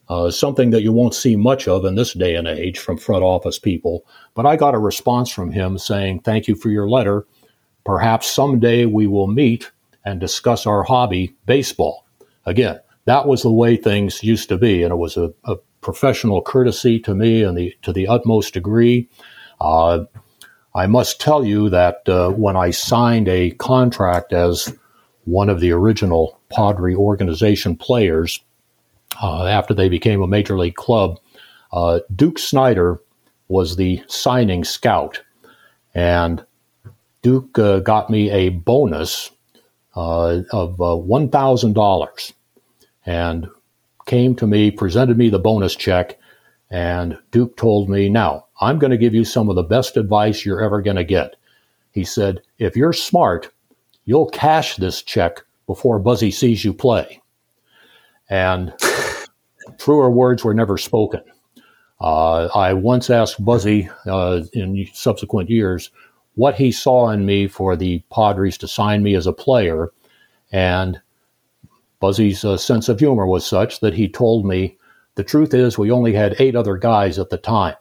uh, 0.10 0.32
something 0.32 0.72
that 0.72 0.82
you 0.82 0.92
won't 0.92 1.14
see 1.14 1.36
much 1.36 1.68
of 1.68 1.86
in 1.86 1.96
this 1.96 2.14
day 2.14 2.36
and 2.36 2.48
age 2.48 2.80
from 2.80 2.98
front 2.98 3.24
office 3.24 3.60
people. 3.60 4.06
But 4.34 4.46
I 4.46 4.56
got 4.56 4.74
a 4.74 4.80
response 4.80 5.30
from 5.30 5.52
him 5.52 5.78
saying, 5.78 6.22
Thank 6.22 6.48
you 6.48 6.56
for 6.56 6.70
your 6.70 6.90
letter. 6.90 7.28
Perhaps 7.86 8.28
someday 8.28 8.86
we 8.86 9.08
will 9.08 9.28
meet 9.28 9.72
and 10.04 10.20
discuss 10.20 10.66
our 10.66 10.84
hobby, 10.84 11.36
baseball. 11.46 12.06
Again, 12.46 12.80
that 13.06 13.28
was 13.28 13.44
the 13.44 13.52
way 13.52 13.76
things 13.76 14.24
used 14.24 14.50
to 14.50 14.58
be, 14.58 14.84
and 14.84 14.92
it 14.92 14.98
was 14.98 15.18
a, 15.18 15.34
a 15.46 15.56
professional 15.82 16.42
courtesy 16.42 17.00
to 17.00 17.16
me 17.16 17.44
and 17.44 17.58
the, 17.58 17.74
to 17.84 17.94
the 17.94 18.08
utmost 18.08 18.54
degree. 18.54 19.10
Uh, 19.62 20.06
I 20.76 20.88
must 20.88 21.22
tell 21.22 21.44
you 21.44 21.70
that 21.70 22.08
uh, 22.08 22.30
when 22.32 22.56
I 22.56 22.72
signed 22.72 23.28
a 23.28 23.52
contract 23.52 24.34
as 24.34 24.74
one 25.26 25.50
of 25.50 25.60
the 25.60 25.72
original 25.72 26.40
Padre 26.50 26.96
organization 26.96 27.76
players, 27.76 28.40
uh, 29.22 29.46
after 29.46 29.74
they 29.74 29.90
became 29.90 30.22
a 30.22 30.28
major 30.28 30.58
league 30.58 30.76
club, 30.76 31.20
uh, 31.72 32.00
Duke 32.16 32.40
Snider 32.40 33.02
was 33.48 33.76
the 33.76 34.04
signing 34.08 34.64
scout. 34.64 35.22
And 35.94 36.44
Duke 37.22 37.58
uh, 37.60 37.80
got 37.80 38.10
me 38.10 38.30
a 38.32 38.50
bonus 38.50 39.32
uh, 39.96 40.42
of 40.52 40.78
$1,000 40.78 42.34
and 43.06 43.48
came 44.06 44.36
to 44.36 44.48
me, 44.48 44.72
presented 44.72 45.18
me 45.18 45.30
the 45.30 45.40
bonus 45.40 45.76
check, 45.76 46.18
and 46.72 47.18
Duke 47.32 47.58
told 47.58 47.90
me, 47.90 48.10
Now, 48.10 48.46
I'm 48.62 48.80
going 48.80 48.92
to 48.92 48.98
give 48.98 49.14
you 49.14 49.26
some 49.26 49.50
of 49.50 49.56
the 49.56 49.64
best 49.64 49.98
advice 49.98 50.46
you're 50.46 50.62
ever 50.62 50.82
going 50.82 50.98
to 50.98 51.04
get. 51.04 51.36
He 51.92 52.04
said, 52.04 52.42
If 52.60 52.76
you're 52.76 52.94
smart, 52.94 53.50
you'll 54.06 54.30
cash 54.30 54.76
this 54.76 55.02
check 55.02 55.44
before 55.66 56.00
Buzzy 56.00 56.32
sees 56.32 56.64
you 56.64 56.74
play. 56.74 57.22
And 58.30 58.74
truer 59.78 60.10
words 60.10 60.44
were 60.44 60.54
never 60.54 60.78
spoken. 60.78 61.22
Uh, 62.02 62.46
I 62.56 62.74
once 62.74 63.10
asked 63.10 63.44
Buzzy 63.44 63.90
uh, 64.06 64.42
in 64.54 64.88
subsequent 64.94 65.50
years 65.50 65.92
what 66.36 66.56
he 66.56 66.72
saw 66.72 67.10
in 67.10 67.26
me 67.26 67.48
for 67.48 67.76
the 67.76 68.02
Padres 68.10 68.58
to 68.60 68.68
sign 68.68 69.04
me 69.04 69.16
as 69.16 69.28
a 69.28 69.34
player, 69.34 69.92
and 70.52 71.02
Buzzy's 72.00 72.46
uh, 72.46 72.56
sense 72.56 72.88
of 72.88 73.00
humor 73.00 73.26
was 73.26 73.46
such 73.46 73.82
that 73.82 73.94
he 73.94 74.08
told 74.08 74.46
me 74.46 74.78
the 75.16 75.24
truth 75.24 75.54
is 75.54 75.78
we 75.78 75.92
only 75.92 76.14
had 76.14 76.36
eight 76.40 76.56
other 76.56 76.78
guys 76.78 77.20
at 77.20 77.30
the 77.30 77.38
time. 77.38 77.76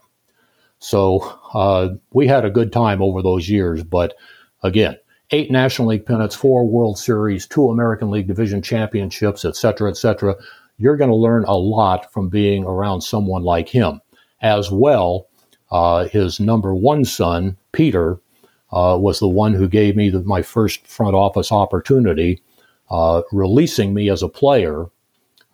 So 0.80 1.38
uh, 1.54 1.90
we 2.12 2.26
had 2.26 2.44
a 2.44 2.50
good 2.50 2.72
time 2.72 3.00
over 3.00 3.22
those 3.22 3.48
years. 3.48 3.84
But 3.84 4.14
again, 4.62 4.96
eight 5.30 5.50
National 5.50 5.88
League 5.88 6.06
pennants, 6.06 6.34
four 6.34 6.66
World 6.66 6.98
Series, 6.98 7.46
two 7.46 7.70
American 7.70 8.10
League 8.10 8.26
Division 8.26 8.60
championships, 8.60 9.44
et 9.44 9.54
cetera, 9.54 9.88
et 9.90 9.96
cetera. 9.96 10.34
You're 10.78 10.96
going 10.96 11.10
to 11.10 11.16
learn 11.16 11.44
a 11.44 11.56
lot 11.56 12.12
from 12.12 12.28
being 12.28 12.64
around 12.64 13.02
someone 13.02 13.42
like 13.42 13.68
him. 13.68 14.00
As 14.40 14.70
well, 14.70 15.26
uh, 15.70 16.04
his 16.06 16.38
number 16.38 16.74
one 16.74 17.04
son, 17.04 17.56
Peter, 17.72 18.20
uh, 18.72 18.96
was 19.00 19.18
the 19.18 19.28
one 19.28 19.54
who 19.54 19.68
gave 19.68 19.96
me 19.96 20.10
the, 20.10 20.22
my 20.22 20.42
first 20.42 20.86
front 20.86 21.14
office 21.14 21.50
opportunity, 21.50 22.40
uh, 22.90 23.22
releasing 23.32 23.92
me 23.92 24.08
as 24.08 24.22
a 24.22 24.28
player 24.28 24.86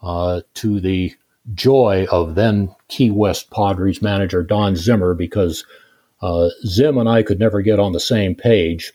uh, 0.03 0.43
to 0.55 0.81
the 0.81 1.15
joy 1.55 2.07
of 2.11 2.35
then 2.35 2.75
Key 2.89 3.11
West 3.11 3.51
Padres 3.51 4.03
manager 4.03 4.43
Don 4.43 4.77
Zimmer 4.77 5.15
because 5.15 5.65
uh, 6.23 6.49
Zim 6.67 6.99
and 6.99 7.09
I 7.09 7.23
could 7.23 7.39
never 7.39 7.63
get 7.63 7.81
on 7.81 7.93
the 7.93 8.01
same 8.01 8.35
page. 8.35 8.93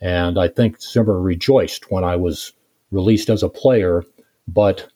And 0.00 0.38
I 0.38 0.48
think 0.48 0.80
Zimmer 0.80 1.20
rejoiced 1.20 1.90
when 1.90 2.04
I 2.04 2.16
was 2.16 2.52
released 2.90 3.30
as 3.30 3.42
a 3.42 3.48
player. 3.48 4.04
But 4.46 4.88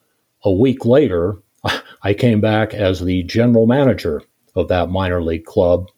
a 0.45 0.53
week 0.53 0.85
later, 0.85 1.37
I 2.03 2.15
came 2.15 2.41
back 2.41 2.75
as 2.75 3.01
the 3.01 3.23
general 3.25 3.67
manager 3.67 4.23
of 4.55 4.69
that 4.69 4.91
minor 4.91 5.23
league 5.23 5.45
club. 5.45 5.89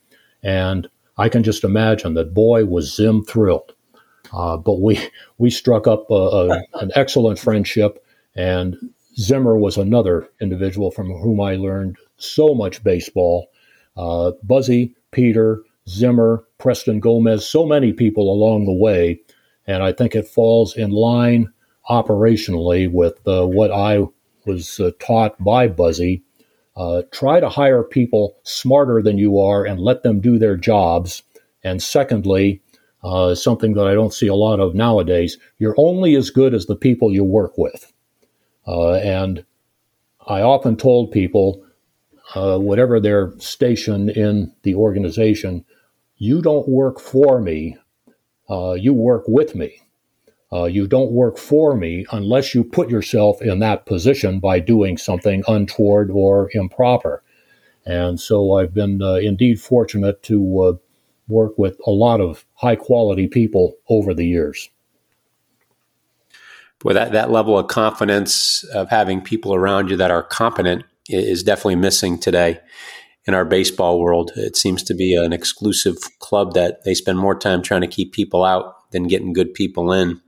And 0.42 0.88
I 1.16 1.28
can 1.28 1.42
just 1.42 1.64
imagine 1.64 2.14
that 2.14 2.34
boy 2.34 2.64
was 2.64 2.94
Zim 2.94 3.24
thrilled. 3.24 3.74
Uh, 4.32 4.56
but 4.56 4.80
we 4.80 4.98
we 5.38 5.50
struck 5.50 5.86
up 5.86 6.10
a, 6.10 6.14
a, 6.14 6.62
an 6.74 6.90
excellent 6.94 7.38
friendship, 7.38 8.04
and 8.34 8.76
Zimmer 9.18 9.56
was 9.56 9.76
another 9.76 10.28
individual 10.40 10.90
from 10.90 11.10
whom 11.10 11.40
I 11.40 11.56
learned 11.56 11.96
so 12.16 12.54
much 12.54 12.82
baseball. 12.82 13.48
Uh, 13.96 14.32
Buzzy, 14.42 14.94
Peter, 15.12 15.62
Zimmer, 15.88 16.44
Preston 16.58 16.98
Gomez, 16.98 17.46
so 17.46 17.64
many 17.64 17.92
people 17.92 18.32
along 18.32 18.64
the 18.64 18.72
way. 18.72 19.20
And 19.66 19.82
I 19.82 19.92
think 19.92 20.14
it 20.14 20.26
falls 20.26 20.76
in 20.76 20.90
line 20.90 21.52
operationally 21.88 22.90
with 22.90 23.20
uh, 23.26 23.46
what 23.46 23.70
I 23.70 24.04
was 24.46 24.80
uh, 24.80 24.90
taught 24.98 25.42
by 25.42 25.68
Buzzy. 25.68 26.22
Uh, 26.76 27.02
try 27.12 27.40
to 27.40 27.48
hire 27.48 27.82
people 27.82 28.36
smarter 28.42 29.00
than 29.00 29.16
you 29.16 29.38
are 29.38 29.64
and 29.64 29.80
let 29.80 30.02
them 30.02 30.20
do 30.20 30.38
their 30.38 30.56
jobs. 30.56 31.22
And 31.62 31.82
secondly, 31.82 32.60
uh, 33.04 33.34
something 33.34 33.74
that 33.74 33.86
I 33.86 33.94
don't 33.94 34.14
see 34.14 34.26
a 34.26 34.34
lot 34.34 34.60
of 34.60 34.74
nowadays, 34.74 35.38
you're 35.58 35.74
only 35.76 36.16
as 36.16 36.30
good 36.30 36.54
as 36.54 36.66
the 36.66 36.76
people 36.76 37.12
you 37.12 37.22
work 37.22 37.56
with. 37.58 37.92
Uh, 38.66 38.94
and 38.94 39.44
I 40.26 40.40
often 40.40 40.76
told 40.76 41.12
people, 41.12 41.62
uh, 42.34 42.58
whatever 42.58 42.98
their 42.98 43.38
station 43.38 44.08
in 44.08 44.52
the 44.62 44.74
organization, 44.74 45.64
you 46.16 46.40
don't 46.40 46.68
work 46.68 46.98
for 46.98 47.40
me, 47.40 47.76
uh, 48.48 48.72
you 48.72 48.94
work 48.94 49.24
with 49.28 49.54
me. 49.54 49.80
Uh, 50.54 50.64
you 50.64 50.86
don't 50.86 51.10
work 51.10 51.36
for 51.36 51.76
me 51.76 52.06
unless 52.12 52.54
you 52.54 52.62
put 52.62 52.88
yourself 52.88 53.42
in 53.42 53.58
that 53.58 53.86
position 53.86 54.38
by 54.38 54.60
doing 54.60 54.96
something 54.96 55.42
untoward 55.48 56.10
or 56.10 56.48
improper. 56.54 57.22
And 57.84 58.20
so 58.20 58.54
I've 58.54 58.72
been 58.72 59.02
uh, 59.02 59.14
indeed 59.14 59.60
fortunate 59.60 60.22
to 60.24 60.62
uh, 60.62 60.72
work 61.26 61.58
with 61.58 61.76
a 61.86 61.90
lot 61.90 62.20
of 62.20 62.44
high 62.54 62.76
quality 62.76 63.26
people 63.26 63.74
over 63.88 64.14
the 64.14 64.26
years 64.26 64.70
boy, 66.84 66.92
that, 66.92 67.12
that 67.12 67.30
level 67.30 67.58
of 67.58 67.66
confidence 67.66 68.62
of 68.74 68.90
having 68.90 69.20
people 69.20 69.54
around 69.54 69.90
you 69.90 69.96
that 69.96 70.10
are 70.10 70.22
competent 70.22 70.84
is 71.08 71.42
definitely 71.42 71.76
missing 71.76 72.18
today 72.18 72.60
in 73.24 73.34
our 73.34 73.44
baseball 73.44 73.98
world. 73.98 74.32
It 74.36 74.54
seems 74.54 74.82
to 74.84 74.94
be 74.94 75.16
an 75.16 75.32
exclusive 75.32 75.96
club 76.18 76.52
that 76.54 76.84
they 76.84 76.94
spend 76.94 77.18
more 77.18 77.36
time 77.36 77.62
trying 77.62 77.80
to 77.80 77.86
keep 77.86 78.12
people 78.12 78.44
out 78.44 78.90
than 78.92 79.08
getting 79.08 79.32
good 79.32 79.54
people 79.54 79.92
in. 79.92 80.20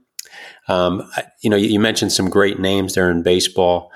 Um, 0.67 1.09
you 1.41 1.49
know, 1.49 1.55
you 1.55 1.79
mentioned 1.79 2.11
some 2.11 2.29
great 2.29 2.59
names 2.59 2.95
there 2.95 3.09
in 3.09 3.23
baseball. 3.23 3.91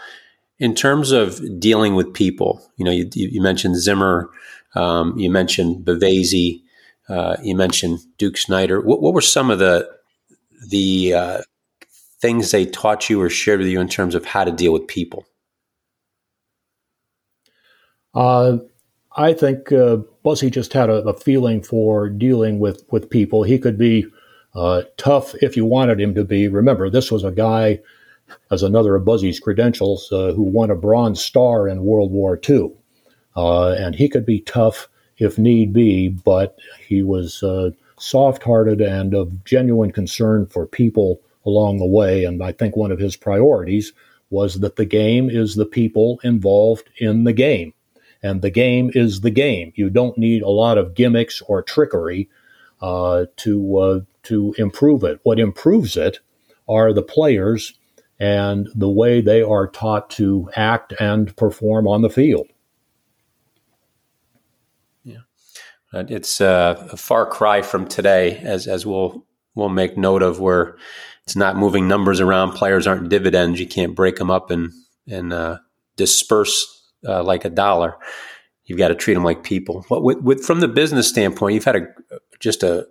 In 0.59 0.75
terms 0.75 1.11
of 1.11 1.41
dealing 1.59 1.95
with 1.95 2.13
people, 2.13 2.61
you 2.77 2.85
know, 2.85 2.91
you, 2.91 3.09
you 3.13 3.41
mentioned 3.41 3.77
Zimmer, 3.77 4.29
um, 4.75 5.17
you 5.17 5.29
mentioned 5.29 5.85
Bavasi, 5.85 6.61
uh, 7.09 7.37
you 7.41 7.55
mentioned 7.55 7.99
Duke 8.17 8.37
Snider. 8.37 8.79
What, 8.79 9.01
what, 9.01 9.13
were 9.13 9.21
some 9.21 9.49
of 9.49 9.59
the 9.59 9.89
the 10.69 11.13
uh, 11.13 11.41
things 12.21 12.51
they 12.51 12.65
taught 12.65 13.09
you 13.09 13.19
or 13.19 13.29
shared 13.29 13.59
with 13.59 13.67
you 13.67 13.81
in 13.81 13.89
terms 13.89 14.15
of 14.15 14.23
how 14.25 14.43
to 14.43 14.51
deal 14.51 14.71
with 14.71 14.87
people? 14.87 15.25
Uh, 18.13 18.57
I 19.15 19.33
think 19.33 19.71
uh, 19.71 19.97
Buzzy 20.23 20.49
just 20.49 20.73
had 20.73 20.89
a, 20.89 21.07
a, 21.07 21.13
feeling 21.13 21.61
for 21.61 22.09
dealing 22.09 22.59
with, 22.59 22.83
with 22.91 23.09
people. 23.09 23.43
He 23.43 23.57
could 23.57 23.77
be 23.77 24.05
uh, 24.55 24.83
tough 24.97 25.33
if 25.35 25.55
you 25.55 25.65
wanted 25.65 25.99
him 25.99 26.15
to 26.15 26.23
be. 26.23 26.47
Remember, 26.47 26.89
this 26.89 27.11
was 27.11 27.23
a 27.23 27.31
guy, 27.31 27.79
as 28.49 28.63
another 28.63 28.95
of 28.95 29.05
Buzzy's 29.05 29.39
credentials, 29.39 30.11
uh, 30.11 30.33
who 30.33 30.43
won 30.43 30.69
a 30.69 30.75
Bronze 30.75 31.23
Star 31.23 31.67
in 31.67 31.83
World 31.83 32.11
War 32.11 32.39
II. 32.47 32.71
Uh, 33.35 33.69
and 33.69 33.95
he 33.95 34.09
could 34.09 34.25
be 34.25 34.41
tough 34.41 34.89
if 35.17 35.37
need 35.37 35.71
be, 35.71 36.09
but 36.09 36.57
he 36.85 37.01
was 37.01 37.43
uh, 37.43 37.71
soft 37.97 38.43
hearted 38.43 38.81
and 38.81 39.13
of 39.13 39.43
genuine 39.45 39.91
concern 39.91 40.47
for 40.47 40.65
people 40.65 41.21
along 41.45 41.77
the 41.77 41.85
way. 41.85 42.25
And 42.25 42.43
I 42.43 42.51
think 42.51 42.75
one 42.75 42.91
of 42.91 42.99
his 42.99 43.15
priorities 43.15 43.93
was 44.29 44.59
that 44.61 44.75
the 44.75 44.85
game 44.85 45.29
is 45.29 45.55
the 45.55 45.65
people 45.65 46.19
involved 46.23 46.89
in 46.97 47.23
the 47.23 47.33
game. 47.33 47.73
And 48.23 48.41
the 48.41 48.51
game 48.51 48.91
is 48.93 49.21
the 49.21 49.31
game. 49.31 49.73
You 49.75 49.89
don't 49.89 50.17
need 50.17 50.41
a 50.41 50.49
lot 50.49 50.77
of 50.77 50.93
gimmicks 50.93 51.41
or 51.41 51.61
trickery 51.61 52.29
uh, 52.81 53.25
to 53.37 53.77
uh, 53.77 53.99
to 54.23 54.53
improve 54.57 55.03
it. 55.03 55.19
What 55.23 55.39
improves 55.39 55.97
it 55.97 56.19
are 56.67 56.93
the 56.93 57.03
players 57.03 57.73
and 58.21 58.69
the 58.75 58.89
way 58.89 59.19
they 59.19 59.41
are 59.41 59.67
taught 59.67 60.11
to 60.11 60.47
act 60.55 60.93
and 60.99 61.35
perform 61.35 61.87
on 61.87 62.03
the 62.03 62.09
field. 62.09 62.47
Yeah, 65.03 65.21
it's 65.93 66.39
uh, 66.39 66.87
a 66.91 66.97
far 66.97 67.25
cry 67.25 67.63
from 67.63 67.87
today, 67.87 68.37
as 68.37 68.67
as 68.67 68.85
we'll 68.85 69.25
we'll 69.55 69.69
make 69.69 69.97
note 69.97 70.21
of, 70.21 70.39
where 70.39 70.77
it's 71.23 71.35
not 71.35 71.57
moving 71.57 71.87
numbers 71.87 72.19
around. 72.19 72.51
Players 72.51 72.85
aren't 72.85 73.09
dividends. 73.09 73.59
You 73.59 73.65
can't 73.65 73.95
break 73.95 74.17
them 74.17 74.29
up 74.29 74.51
and 74.51 74.71
and 75.07 75.33
uh, 75.33 75.57
disperse 75.97 76.91
uh, 77.07 77.23
like 77.23 77.43
a 77.43 77.49
dollar. 77.49 77.97
You've 78.65 78.77
got 78.77 78.89
to 78.89 78.95
treat 78.95 79.15
them 79.15 79.23
like 79.23 79.43
people. 79.43 79.83
What 79.87 80.03
with, 80.03 80.19
with, 80.21 80.45
from 80.45 80.59
the 80.59 80.67
business 80.67 81.09
standpoint, 81.09 81.55
you've 81.55 81.65
had 81.65 81.75
a 81.75 81.87
just 82.39 82.61
a, 82.61 82.81
a 82.81 82.85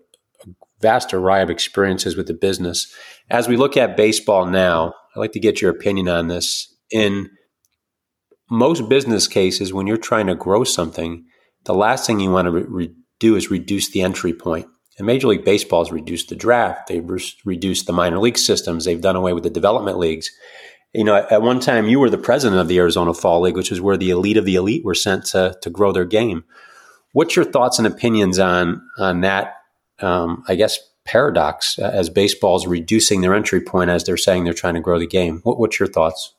vast 0.80 1.12
array 1.12 1.42
of 1.42 1.50
experiences 1.50 2.16
with 2.16 2.26
the 2.26 2.34
business. 2.34 2.92
As 3.28 3.48
we 3.48 3.56
look 3.56 3.76
at 3.76 3.96
baseball 3.96 4.46
now, 4.46 4.94
I'd 5.14 5.20
like 5.20 5.32
to 5.32 5.40
get 5.40 5.60
your 5.60 5.70
opinion 5.70 6.08
on 6.08 6.28
this. 6.28 6.74
In 6.90 7.30
most 8.50 8.88
business 8.88 9.28
cases, 9.28 9.72
when 9.72 9.86
you're 9.86 9.96
trying 9.96 10.26
to 10.26 10.34
grow 10.34 10.64
something, 10.64 11.24
the 11.64 11.74
last 11.74 12.06
thing 12.06 12.20
you 12.20 12.30
want 12.30 12.46
to 12.46 12.50
re- 12.50 12.94
do 13.18 13.36
is 13.36 13.50
reduce 13.50 13.90
the 13.90 14.02
entry 14.02 14.32
point. 14.32 14.66
And 14.98 15.06
Major 15.06 15.28
League 15.28 15.44
Baseball 15.44 15.84
has 15.84 15.92
reduced 15.92 16.28
the 16.28 16.36
draft. 16.36 16.88
They've 16.88 17.08
re- 17.08 17.22
reduced 17.44 17.86
the 17.86 17.92
minor 17.92 18.18
league 18.18 18.38
systems. 18.38 18.84
They've 18.84 19.00
done 19.00 19.16
away 19.16 19.32
with 19.32 19.44
the 19.44 19.50
development 19.50 19.98
leagues. 19.98 20.30
You 20.92 21.04
know, 21.04 21.14
at 21.14 21.42
one 21.42 21.60
time 21.60 21.88
you 21.88 22.00
were 22.00 22.10
the 22.10 22.18
president 22.18 22.60
of 22.60 22.66
the 22.68 22.78
Arizona 22.78 23.14
Fall 23.14 23.42
League, 23.42 23.56
which 23.56 23.70
is 23.70 23.80
where 23.80 23.96
the 23.96 24.10
elite 24.10 24.36
of 24.36 24.44
the 24.44 24.56
elite 24.56 24.84
were 24.84 24.94
sent 24.94 25.26
to, 25.26 25.56
to 25.62 25.70
grow 25.70 25.92
their 25.92 26.04
game. 26.04 26.44
What's 27.12 27.36
your 27.36 27.44
thoughts 27.44 27.78
and 27.78 27.86
opinions 27.86 28.38
on 28.38 28.82
on 28.98 29.20
that? 29.20 29.54
Um, 30.02 30.44
I 30.48 30.54
guess 30.54 30.78
paradox 31.04 31.78
uh, 31.78 31.90
as 31.92 32.10
baseball 32.10 32.56
is 32.56 32.66
reducing 32.66 33.20
their 33.20 33.34
entry 33.34 33.60
point 33.60 33.90
as 33.90 34.04
they're 34.04 34.16
saying 34.16 34.44
they're 34.44 34.52
trying 34.52 34.74
to 34.74 34.80
grow 34.80 34.98
the 34.98 35.06
game. 35.06 35.40
What, 35.42 35.58
what's 35.58 35.78
your 35.78 35.88
thoughts? 35.88 36.34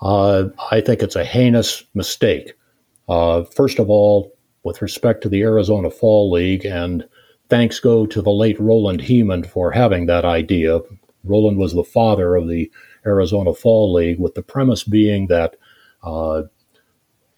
Uh, 0.00 0.48
I 0.70 0.80
think 0.80 1.02
it's 1.02 1.16
a 1.16 1.24
heinous 1.24 1.84
mistake. 1.94 2.54
Uh, 3.08 3.44
first 3.44 3.78
of 3.78 3.88
all, 3.88 4.36
with 4.62 4.82
respect 4.82 5.22
to 5.22 5.28
the 5.28 5.42
Arizona 5.42 5.90
Fall 5.90 6.30
League, 6.30 6.64
and 6.64 7.06
thanks 7.48 7.80
go 7.80 8.06
to 8.06 8.22
the 8.22 8.30
late 8.30 8.58
Roland 8.58 9.00
Hemond 9.00 9.46
for 9.46 9.70
having 9.70 10.06
that 10.06 10.24
idea. 10.24 10.80
Roland 11.22 11.58
was 11.58 11.74
the 11.74 11.84
father 11.84 12.34
of 12.34 12.48
the 12.48 12.70
Arizona 13.06 13.54
Fall 13.54 13.92
League, 13.92 14.18
with 14.18 14.34
the 14.34 14.42
premise 14.42 14.84
being 14.84 15.26
that 15.28 15.56
uh, 16.02 16.42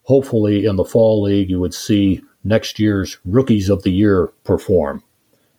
hopefully 0.02 0.64
in 0.64 0.76
the 0.76 0.84
Fall 0.84 1.22
League 1.22 1.50
you 1.50 1.60
would 1.60 1.74
see 1.74 2.20
next 2.46 2.78
year's 2.78 3.18
Rookies 3.24 3.68
of 3.68 3.82
the 3.82 3.90
Year 3.90 4.28
perform. 4.44 5.02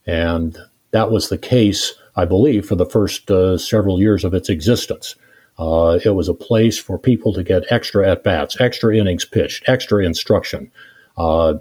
And 0.06 0.58
that 0.92 1.12
was 1.12 1.30
the 1.30 1.38
case, 1.38 1.94
I 2.16 2.26
believe, 2.26 2.66
for 2.66 2.76
the 2.76 2.86
first 2.86 3.30
uh, 3.30 3.58
several 3.58 4.00
years 4.00 4.24
of 4.24 4.34
its 4.34 4.50
existence. 4.50 5.16
Uh, 5.60 6.00
it 6.06 6.12
was 6.12 6.30
a 6.30 6.34
place 6.34 6.78
for 6.78 6.98
people 6.98 7.34
to 7.34 7.44
get 7.44 7.72
extra 7.72 8.10
at 8.10 8.24
bats, 8.24 8.60
extra 8.62 8.96
innings 8.96 9.26
pitched, 9.26 9.64
extra 9.68 10.06
instruction. 10.06 10.72
Uh, 11.18 11.56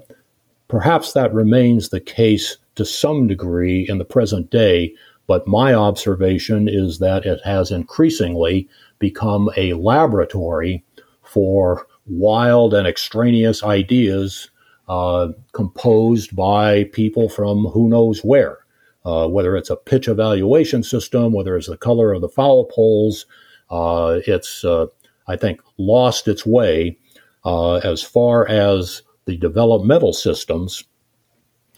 perhaps 0.67 1.13
that 1.13 1.33
remains 1.33 1.89
the 1.89 1.99
case 1.99 2.57
to 2.75 2.85
some 2.85 3.27
degree 3.27 3.87
in 3.89 3.97
the 3.97 4.05
present 4.05 4.49
day, 4.51 4.93
but 5.25 5.47
my 5.47 5.73
observation 5.73 6.67
is 6.69 6.99
that 6.99 7.25
it 7.25 7.41
has 7.43 7.71
increasingly 7.71 8.69
become 8.99 9.49
a 9.57 9.73
laboratory 9.73 10.83
for 11.23 11.87
wild 12.05 12.73
and 12.73 12.87
extraneous 12.87 13.63
ideas 13.63 14.49
uh, 14.87 15.29
composed 15.51 16.35
by 16.35 16.85
people 16.85 17.29
from 17.29 17.65
who 17.65 17.89
knows 17.89 18.21
where. 18.21 18.59
Uh, 19.05 19.27
whether 19.27 19.55
it's 19.55 19.69
a 19.69 19.75
pitch 19.75 20.07
evaluation 20.09 20.83
system, 20.83 21.31
whether 21.31 21.55
it's 21.55 21.67
the 21.67 21.77
color 21.77 22.11
of 22.11 22.21
the 22.21 22.27
foul 22.27 22.65
poles, 22.65 23.25
uh, 23.69 24.19
it's, 24.27 24.65
uh, 24.65 24.85
I 25.27 25.37
think, 25.37 25.61
lost 25.77 26.27
its 26.27 26.45
way 26.45 26.97
uh, 27.45 27.75
as 27.75 28.03
far 28.03 28.47
as 28.49 29.01
the 29.25 29.37
developmental 29.37 30.11
systems. 30.11 30.83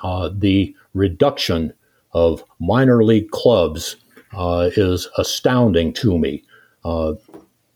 The 0.02 0.76
reduction 0.96 1.74
of 2.14 2.44
minor 2.60 3.04
league 3.04 3.30
clubs 3.30 3.98
is 4.36 5.08
astounding 5.18 5.94
to 5.94 6.18
me. 6.18 6.44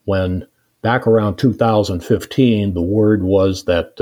when 0.06 0.48
back 0.82 1.06
around 1.06 1.38
2015, 1.38 2.74
the 2.74 2.82
word 2.82 3.24
was 3.24 3.66
that 3.66 3.98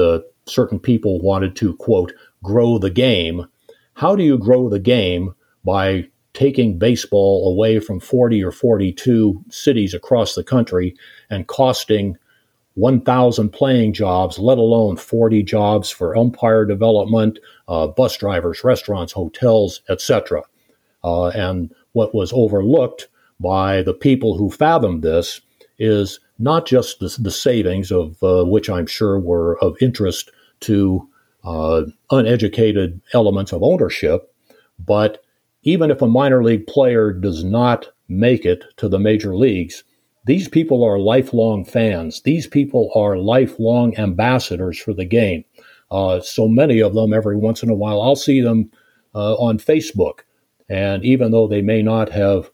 certain 0.51 0.79
people 0.79 1.21
wanted 1.21 1.55
to, 1.57 1.75
quote, 1.77 2.13
grow 2.43 2.77
the 2.77 2.89
game. 2.89 3.47
How 3.95 4.15
do 4.15 4.23
you 4.23 4.37
grow 4.37 4.69
the 4.69 4.79
game 4.79 5.33
by 5.63 6.07
taking 6.33 6.79
baseball 6.79 7.51
away 7.51 7.79
from 7.79 7.99
40 7.99 8.43
or 8.43 8.51
42 8.51 9.43
cities 9.49 9.93
across 9.93 10.35
the 10.35 10.43
country 10.43 10.95
and 11.29 11.47
costing 11.47 12.17
1,000 12.75 13.49
playing 13.49 13.93
jobs, 13.93 14.39
let 14.39 14.57
alone 14.57 14.95
40 14.95 15.43
jobs 15.43 15.89
for 15.89 16.15
umpire 16.15 16.65
development, 16.65 17.37
uh, 17.67 17.87
bus 17.87 18.15
drivers, 18.17 18.63
restaurants, 18.63 19.11
hotels, 19.11 19.81
etc. 19.89 20.43
Uh, 21.03 21.27
and 21.27 21.73
what 21.91 22.15
was 22.15 22.31
overlooked 22.31 23.09
by 23.39 23.81
the 23.81 23.93
people 23.93 24.37
who 24.37 24.49
fathomed 24.49 25.03
this 25.03 25.41
is 25.79 26.19
not 26.39 26.65
just 26.65 26.99
the, 26.99 27.15
the 27.19 27.31
savings, 27.31 27.91
of 27.91 28.21
uh, 28.23 28.45
which 28.45 28.69
I'm 28.69 28.87
sure 28.87 29.19
were 29.19 29.57
of 29.59 29.75
interest 29.81 30.31
to 30.61 31.07
uh, 31.43 31.83
uneducated 32.11 33.01
elements 33.13 33.51
of 33.51 33.63
ownership. 33.63 34.33
But 34.79 35.23
even 35.63 35.91
if 35.91 36.01
a 36.01 36.07
minor 36.07 36.43
league 36.43 36.67
player 36.67 37.11
does 37.11 37.43
not 37.43 37.87
make 38.07 38.45
it 38.45 38.63
to 38.77 38.87
the 38.87 38.99
major 38.99 39.35
leagues, 39.35 39.83
these 40.25 40.47
people 40.47 40.83
are 40.83 40.99
lifelong 40.99 41.65
fans. 41.65 42.21
These 42.21 42.47
people 42.47 42.91
are 42.95 43.17
lifelong 43.17 43.97
ambassadors 43.97 44.79
for 44.79 44.93
the 44.93 45.05
game. 45.05 45.43
Uh, 45.89 46.21
so 46.21 46.47
many 46.47 46.79
of 46.79 46.93
them, 46.93 47.13
every 47.13 47.35
once 47.35 47.63
in 47.63 47.69
a 47.69 47.75
while, 47.75 48.01
I'll 48.01 48.15
see 48.15 48.41
them 48.41 48.71
uh, 49.13 49.33
on 49.35 49.57
Facebook. 49.57 50.19
And 50.69 51.03
even 51.03 51.31
though 51.31 51.47
they 51.47 51.61
may 51.61 51.81
not 51.81 52.09
have 52.09 52.49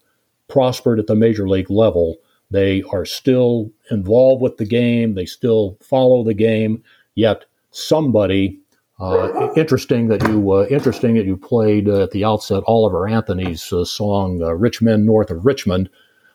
prospered 0.47 0.99
at 0.99 1.07
the 1.07 1.15
major 1.15 1.47
league 1.47 1.69
level, 1.69 2.17
they 2.49 2.81
are 2.91 3.05
still 3.05 3.71
involved 3.91 4.41
with 4.41 4.57
the 4.57 4.65
game. 4.65 5.13
They 5.13 5.25
still 5.25 5.77
follow 5.81 6.23
the 6.23 6.33
game. 6.33 6.83
Yet 7.15 7.45
somebody. 7.77 8.59
Uh, 8.99 9.53
interesting 9.55 10.07
that 10.07 10.27
you 10.27 10.51
uh, 10.51 10.65
interesting 10.71 11.13
that 11.13 11.25
you 11.25 11.37
played 11.37 11.87
uh, 11.87 12.03
at 12.03 12.11
the 12.11 12.25
outset 12.25 12.63
Oliver 12.65 13.07
Anthony's 13.07 13.71
uh, 13.71 13.85
song 13.85 14.41
uh, 14.41 14.53
"Rich 14.53 14.81
Men 14.81 15.05
North 15.05 15.29
of 15.29 15.45
Richmond." 15.45 15.89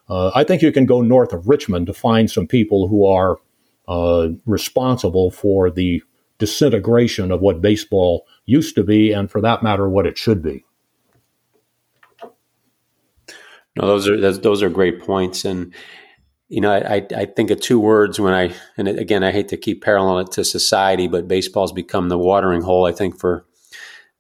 Uh, 0.09 0.31
I 0.35 0.45
think 0.45 0.63
you 0.63 0.71
can 0.71 0.87
go 0.87 1.01
north 1.01 1.33
of 1.33 1.49
Richmond 1.49 1.87
to 1.89 1.93
find 1.93 2.31
some 2.31 2.47
people 2.47 2.87
who 2.87 3.07
are 3.07 3.39
responsible 4.47 5.31
for 5.31 5.71
the 5.71 6.03
disintegration 6.39 7.31
of 7.33 7.41
what 7.41 7.61
baseball 7.61 8.27
used 8.47 8.75
to 8.77 8.85
be, 8.85 9.13
and 9.13 9.31
for 9.31 9.41
that 9.41 9.63
matter, 9.63 9.89
what 9.89 10.07
it 10.07 10.17
should 10.17 10.43
be. 10.43 10.65
No, 13.77 13.87
those 13.87 14.09
are 14.09 14.33
those 14.33 14.63
are 14.63 14.71
great 14.71 15.01
points, 15.01 15.45
and 15.45 15.75
you 16.53 16.61
know, 16.61 16.71
I, 16.71 17.07
I 17.17 17.25
think 17.25 17.51
of 17.51 17.63
two 17.63 17.81
words 17.81 18.21
when 18.21 18.35
I, 18.35 18.55
and 18.77 18.87
again, 18.87 19.25
I 19.25 19.33
hate 19.33 19.49
to 19.49 19.57
keep 19.57 19.83
paralleling 19.83 20.27
it 20.27 20.33
to 20.33 20.45
society, 20.45 21.09
but 21.09 21.27
baseball's 21.27 21.73
become 21.73 22.11
the 22.11 22.19
watering 22.19 22.61
hole, 22.61 22.85
I 22.85 22.93
think, 22.93 23.19
for, 23.19 23.47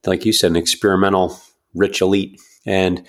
like 0.06 0.24
you 0.24 0.32
said, 0.32 0.50
an 0.50 0.56
experimental 0.56 1.38
rich 1.74 2.00
elite. 2.00 2.40
And, 2.64 3.06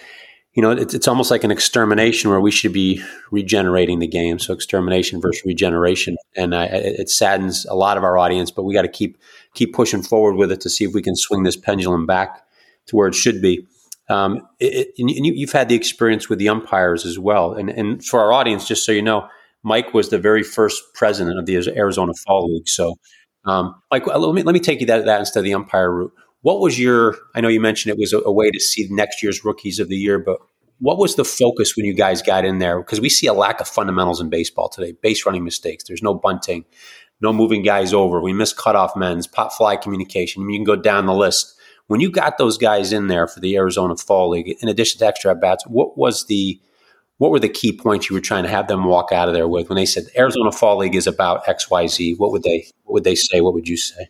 you 0.52 0.62
know, 0.62 0.72
it's, 0.72 0.94
it's 0.94 1.08
almost 1.08 1.32
like 1.32 1.46
an 1.46 1.52
extermination 1.52 2.32
where 2.32 2.42
we 2.42 2.52
should 2.52 2.74
be 2.74 3.02
regenerating 3.32 4.00
the 4.00 4.08
game. 4.08 4.40
So 4.40 4.54
extermination 4.54 5.22
versus 5.22 5.46
regeneration. 5.46 6.18
And 6.36 6.54
I, 6.54 6.66
it 6.66 7.10
saddens 7.10 7.66
a 7.68 7.76
lot 7.76 7.96
of 7.96 8.04
our 8.04 8.18
audience, 8.18 8.52
but 8.52 8.64
we 8.64 8.74
got 8.74 8.82
to 8.82 8.90
keep, 8.90 9.18
keep 9.54 9.74
pushing 9.74 10.04
forward 10.04 10.36
with 10.36 10.52
it 10.52 10.60
to 10.60 10.70
see 10.70 10.84
if 10.84 10.94
we 10.94 11.02
can 11.02 11.16
swing 11.16 11.44
this 11.44 11.56
pendulum 11.56 12.06
back 12.06 12.46
to 12.88 12.98
where 12.98 13.08
it 13.08 13.16
should 13.16 13.42
be. 13.42 13.66
Um, 14.10 14.48
it, 14.60 14.90
and 14.98 15.10
you, 15.10 15.46
have 15.46 15.54
had 15.54 15.70
the 15.70 15.76
experience 15.76 16.28
with 16.30 16.40
the 16.40 16.50
umpires 16.50 17.06
as 17.06 17.18
well. 17.18 17.54
And, 17.54 17.70
and 17.70 18.04
for 18.04 18.20
our 18.20 18.34
audience, 18.34 18.68
just 18.68 18.86
so 18.86 18.92
you 18.92 19.02
know, 19.02 19.28
Mike 19.64 19.94
was 19.94 20.10
the 20.10 20.20
very 20.20 20.44
first 20.44 20.82
president 20.94 21.40
of 21.40 21.46
the 21.46 21.56
Arizona 21.78 22.14
Fall 22.14 22.54
League. 22.54 22.68
So, 22.68 22.96
um, 23.46 23.76
Mike, 23.92 24.06
let 24.06 24.36
me 24.36 24.44
let 24.44 24.54
me 24.54 24.60
take 24.60 24.82
you 24.82 24.88
that, 24.88 25.06
that 25.06 25.20
instead 25.20 25.40
of 25.40 25.46
the 25.46 25.54
umpire 25.54 25.92
route. 25.92 26.14
What 26.42 26.60
was 26.60 26.78
your? 26.78 27.16
I 27.34 27.42
know 27.42 27.48
you 27.48 27.62
mentioned 27.62 27.94
it 27.94 28.00
was 28.00 28.12
a, 28.12 28.20
a 28.20 28.32
way 28.32 28.52
to 28.52 28.60
see 28.60 28.88
next 28.90 29.24
year's 29.24 29.46
rookies 29.46 29.80
of 29.80 29.88
the 29.88 29.96
year, 29.96 30.20
but 30.20 30.40
what 30.80 30.98
was 30.98 31.16
the 31.16 31.24
focus 31.24 31.78
when 31.78 31.86
you 31.86 31.94
guys 31.94 32.22
got 32.22 32.44
in 32.44 32.60
there? 32.60 32.80
Because 32.80 33.00
we 33.00 33.08
see 33.08 33.28
a 33.28 33.34
lack 33.34 33.62
of 33.62 33.68
fundamentals 33.68 34.20
in 34.20 34.30
baseball 34.30 34.68
today. 34.68 34.94
Base 35.02 35.26
running 35.26 35.46
mistakes. 35.46 35.86
There's 35.86 36.04
no 36.04 36.14
bunting, 36.14 36.66
no 37.22 37.32
moving 37.32 37.64
guys 37.64 37.94
over. 37.94 38.22
We 38.22 38.34
miss 38.34 38.52
cutoff 38.52 38.96
men's, 38.98 39.26
pop 39.26 39.54
fly 39.54 39.78
communication. 39.78 40.44
I 40.44 40.46
mean, 40.46 40.56
you 40.56 40.60
can 40.60 40.76
go 40.76 40.82
down 40.82 41.06
the 41.06 41.14
list 41.14 41.56
when 41.94 42.00
you 42.00 42.10
got 42.10 42.40
those 42.40 42.58
guys 42.58 42.92
in 42.92 43.06
there 43.06 43.28
for 43.28 43.40
the 43.40 43.56
Arizona 43.56 43.96
Fall 43.96 44.32
League, 44.32 44.58
in 44.62 44.68
addition 44.68 44.98
to 44.98 45.06
extra 45.06 45.30
at 45.30 45.40
bats, 45.40 45.64
what 45.68 45.96
was 45.96 46.26
the 46.26 46.60
what 47.20 47.30
were 47.30 47.40
the 47.40 47.48
key 47.48 47.72
points 47.72 48.10
you 48.10 48.16
were 48.16 48.20
trying 48.20 48.42
to 48.42 48.50
have 48.50 48.68
them 48.68 48.86
walk 48.86 49.12
out 49.12 49.28
of 49.28 49.36
there 49.36 49.48
with 49.48 49.70
when 49.70 49.76
they 49.76 49.86
said 49.86 50.06
Arizona 50.18 50.52
Fall 50.52 50.80
League 50.80 50.96
is 50.96 51.06
about 51.06 51.48
X 51.48 51.70
Y 51.70 51.86
Z? 51.86 52.16
What 52.16 52.32
would 52.32 52.42
they 52.42 52.66
what 52.86 52.94
would 52.94 53.04
they 53.04 53.14
say? 53.14 53.42
What 53.42 53.54
would 53.54 53.68
you 53.68 53.78
say? 53.78 54.08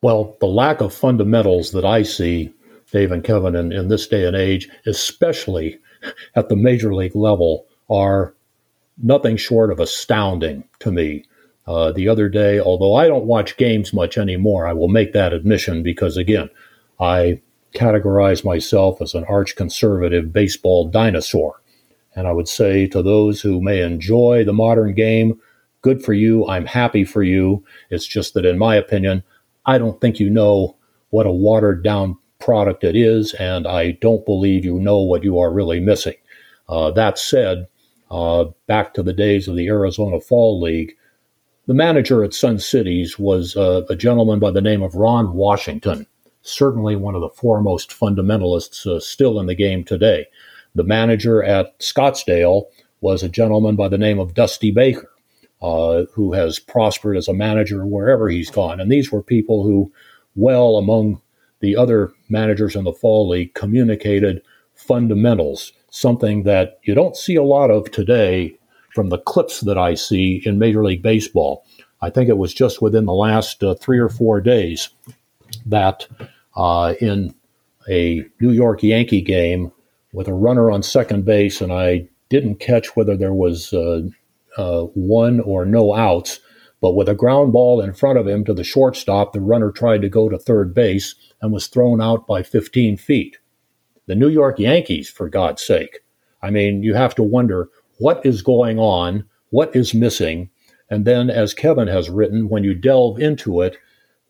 Well, 0.00 0.38
the 0.40 0.46
lack 0.46 0.80
of 0.80 0.94
fundamentals 0.94 1.72
that 1.72 1.84
I 1.84 2.02
see, 2.02 2.54
Dave 2.92 3.10
and 3.10 3.24
Kevin, 3.24 3.56
in, 3.56 3.72
in 3.72 3.88
this 3.88 4.06
day 4.06 4.26
and 4.26 4.36
age, 4.36 4.68
especially 4.86 5.78
at 6.36 6.48
the 6.48 6.56
major 6.56 6.94
league 6.94 7.16
level, 7.16 7.66
are 7.90 8.34
nothing 9.02 9.36
short 9.36 9.72
of 9.72 9.80
astounding 9.80 10.64
to 10.78 10.92
me. 10.92 11.24
Uh, 11.66 11.90
the 11.92 12.08
other 12.08 12.28
day, 12.28 12.60
although 12.60 12.94
I 12.94 13.06
don't 13.06 13.24
watch 13.24 13.56
games 13.56 13.92
much 13.92 14.18
anymore, 14.18 14.66
I 14.66 14.72
will 14.74 14.88
make 14.88 15.12
that 15.12 15.32
admission 15.32 15.82
because, 15.82 16.16
again, 16.16 16.50
I 17.00 17.40
categorize 17.74 18.44
myself 18.44 19.00
as 19.00 19.14
an 19.14 19.24
arch 19.24 19.56
conservative 19.56 20.32
baseball 20.32 20.88
dinosaur. 20.88 21.62
And 22.14 22.26
I 22.26 22.32
would 22.32 22.48
say 22.48 22.86
to 22.88 23.02
those 23.02 23.40
who 23.40 23.62
may 23.62 23.80
enjoy 23.80 24.44
the 24.44 24.52
modern 24.52 24.92
game, 24.94 25.40
good 25.80 26.04
for 26.04 26.12
you. 26.12 26.46
I'm 26.46 26.66
happy 26.66 27.04
for 27.04 27.22
you. 27.22 27.64
It's 27.90 28.06
just 28.06 28.34
that, 28.34 28.44
in 28.44 28.58
my 28.58 28.76
opinion, 28.76 29.22
I 29.64 29.78
don't 29.78 30.00
think 30.00 30.20
you 30.20 30.28
know 30.28 30.76
what 31.10 31.26
a 31.26 31.32
watered 31.32 31.82
down 31.82 32.18
product 32.42 32.84
it 32.84 32.96
is, 32.96 33.34
and 33.34 33.66
I 33.66 33.92
don't 33.92 34.26
believe 34.26 34.64
you 34.64 34.78
know 34.78 34.98
what 34.98 35.24
you 35.24 35.38
are 35.38 35.52
really 35.52 35.80
missing. 35.80 36.14
Uh, 36.68 36.90
that 36.92 37.18
said, 37.18 37.68
uh, 38.10 38.46
back 38.66 38.94
to 38.94 39.02
the 39.02 39.12
days 39.12 39.48
of 39.48 39.56
the 39.56 39.68
Arizona 39.68 40.20
Fall 40.20 40.60
League, 40.60 40.94
the 41.66 41.74
manager 41.74 42.24
at 42.24 42.34
Sun 42.34 42.58
Cities 42.58 43.18
was 43.18 43.56
uh, 43.56 43.82
a 43.88 43.96
gentleman 43.96 44.38
by 44.38 44.50
the 44.50 44.60
name 44.60 44.82
of 44.82 44.94
Ron 44.94 45.34
Washington, 45.34 46.06
certainly 46.42 46.96
one 46.96 47.14
of 47.14 47.20
the 47.20 47.28
foremost 47.28 47.90
fundamentalists 47.90 48.86
uh, 48.86 48.98
still 48.98 49.38
in 49.38 49.46
the 49.46 49.54
game 49.54 49.84
today. 49.84 50.26
The 50.74 50.84
manager 50.84 51.42
at 51.42 51.78
Scottsdale 51.78 52.64
was 53.00 53.22
a 53.22 53.28
gentleman 53.28 53.76
by 53.76 53.88
the 53.88 53.98
name 53.98 54.18
of 54.18 54.34
Dusty 54.34 54.70
Baker 54.70 55.12
uh, 55.62 56.04
who 56.12 56.32
has 56.32 56.58
prospered 56.58 57.16
as 57.16 57.28
a 57.28 57.34
manager 57.34 57.86
wherever 57.86 58.28
he's 58.28 58.50
gone. 58.50 58.80
And 58.80 58.90
these 58.90 59.12
were 59.12 59.22
people 59.22 59.62
who, 59.62 59.92
well, 60.34 60.76
among 60.76 61.22
the 61.62 61.76
other 61.76 62.12
managers 62.28 62.76
in 62.76 62.84
the 62.84 62.92
Fall 62.92 63.28
League, 63.28 63.54
communicated 63.54 64.42
fundamentals, 64.74 65.72
something 65.90 66.42
that 66.42 66.78
you 66.82 66.94
don't 66.94 67.16
see 67.16 67.36
a 67.36 67.42
lot 67.42 67.70
of 67.70 67.90
today 67.90 68.58
from 68.94 69.08
the 69.08 69.18
clips 69.18 69.60
that 69.60 69.78
I 69.78 69.94
see 69.94 70.42
in 70.44 70.58
Major 70.58 70.84
League 70.84 71.02
Baseball. 71.02 71.64
I 72.02 72.10
think 72.10 72.28
it 72.28 72.36
was 72.36 72.52
just 72.52 72.82
within 72.82 73.06
the 73.06 73.14
last 73.14 73.62
uh, 73.62 73.74
three 73.76 73.98
or 73.98 74.08
four 74.08 74.40
days 74.40 74.90
that 75.64 76.06
uh, 76.56 76.94
in 77.00 77.34
a 77.88 78.24
New 78.40 78.50
York 78.50 78.82
Yankee 78.82 79.22
game 79.22 79.72
with 80.12 80.28
a 80.28 80.34
runner 80.34 80.70
on 80.70 80.82
second 80.82 81.24
base, 81.24 81.60
and 81.60 81.72
I 81.72 82.08
didn't 82.28 82.56
catch 82.56 82.96
whether 82.96 83.16
there 83.16 83.34
was 83.34 83.72
uh, 83.72 84.02
uh, 84.56 84.82
one 84.94 85.40
or 85.40 85.64
no 85.64 85.94
outs. 85.94 86.40
But 86.82 86.96
with 86.96 87.08
a 87.08 87.14
ground 87.14 87.52
ball 87.52 87.80
in 87.80 87.94
front 87.94 88.18
of 88.18 88.26
him 88.26 88.44
to 88.44 88.52
the 88.52 88.64
shortstop, 88.64 89.32
the 89.32 89.40
runner 89.40 89.70
tried 89.70 90.02
to 90.02 90.08
go 90.08 90.28
to 90.28 90.36
third 90.36 90.74
base 90.74 91.14
and 91.40 91.52
was 91.52 91.68
thrown 91.68 92.02
out 92.02 92.26
by 92.26 92.42
15 92.42 92.96
feet. 92.96 93.38
The 94.06 94.16
New 94.16 94.28
York 94.28 94.58
Yankees, 94.58 95.08
for 95.08 95.28
God's 95.28 95.64
sake. 95.64 96.00
I 96.42 96.50
mean, 96.50 96.82
you 96.82 96.94
have 96.94 97.14
to 97.14 97.22
wonder 97.22 97.70
what 97.98 98.26
is 98.26 98.42
going 98.42 98.80
on, 98.80 99.24
what 99.50 99.74
is 99.76 99.94
missing. 99.94 100.50
And 100.90 101.04
then, 101.04 101.30
as 101.30 101.54
Kevin 101.54 101.86
has 101.86 102.10
written, 102.10 102.48
when 102.48 102.64
you 102.64 102.74
delve 102.74 103.20
into 103.20 103.60
it, 103.60 103.76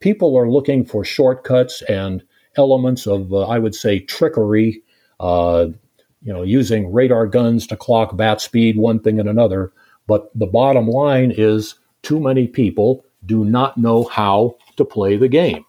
people 0.01 0.37
are 0.37 0.51
looking 0.51 0.85
for 0.85 1.07
shortcuts 1.07 1.81
and 1.83 2.23
elements 2.57 3.07
of, 3.07 3.33
uh, 3.33 3.47
I 3.47 3.59
would 3.59 3.75
say, 3.75 3.99
trickery, 3.99 4.83
uh, 5.21 5.69
you 6.21 6.33
know, 6.35 6.43
using 6.43 6.93
radar 6.93 7.27
guns 7.27 7.67
to 7.69 7.77
clock 7.79 8.15
bat 8.15 8.43
speed, 8.43 8.77
one 8.77 9.01
thing 9.01 9.19
and 9.19 9.29
another. 9.29 9.73
But 10.07 10.31
the 10.35 10.47
bottom 10.47 10.87
line 10.87 11.33
is 11.35 11.77
too 12.03 12.21
many 12.21 12.47
people 12.47 13.05
do 13.27 13.45
not 13.45 13.77
know 13.77 14.05
how 14.05 14.57
to 14.77 14.85
play 14.85 15.17
the 15.17 15.29
game. 15.29 15.65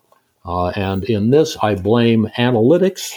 Uh, 0.46 0.70
and 0.70 1.04
in 1.06 1.30
this, 1.30 1.56
I 1.62 1.76
blame 1.76 2.30
analytics 2.38 3.14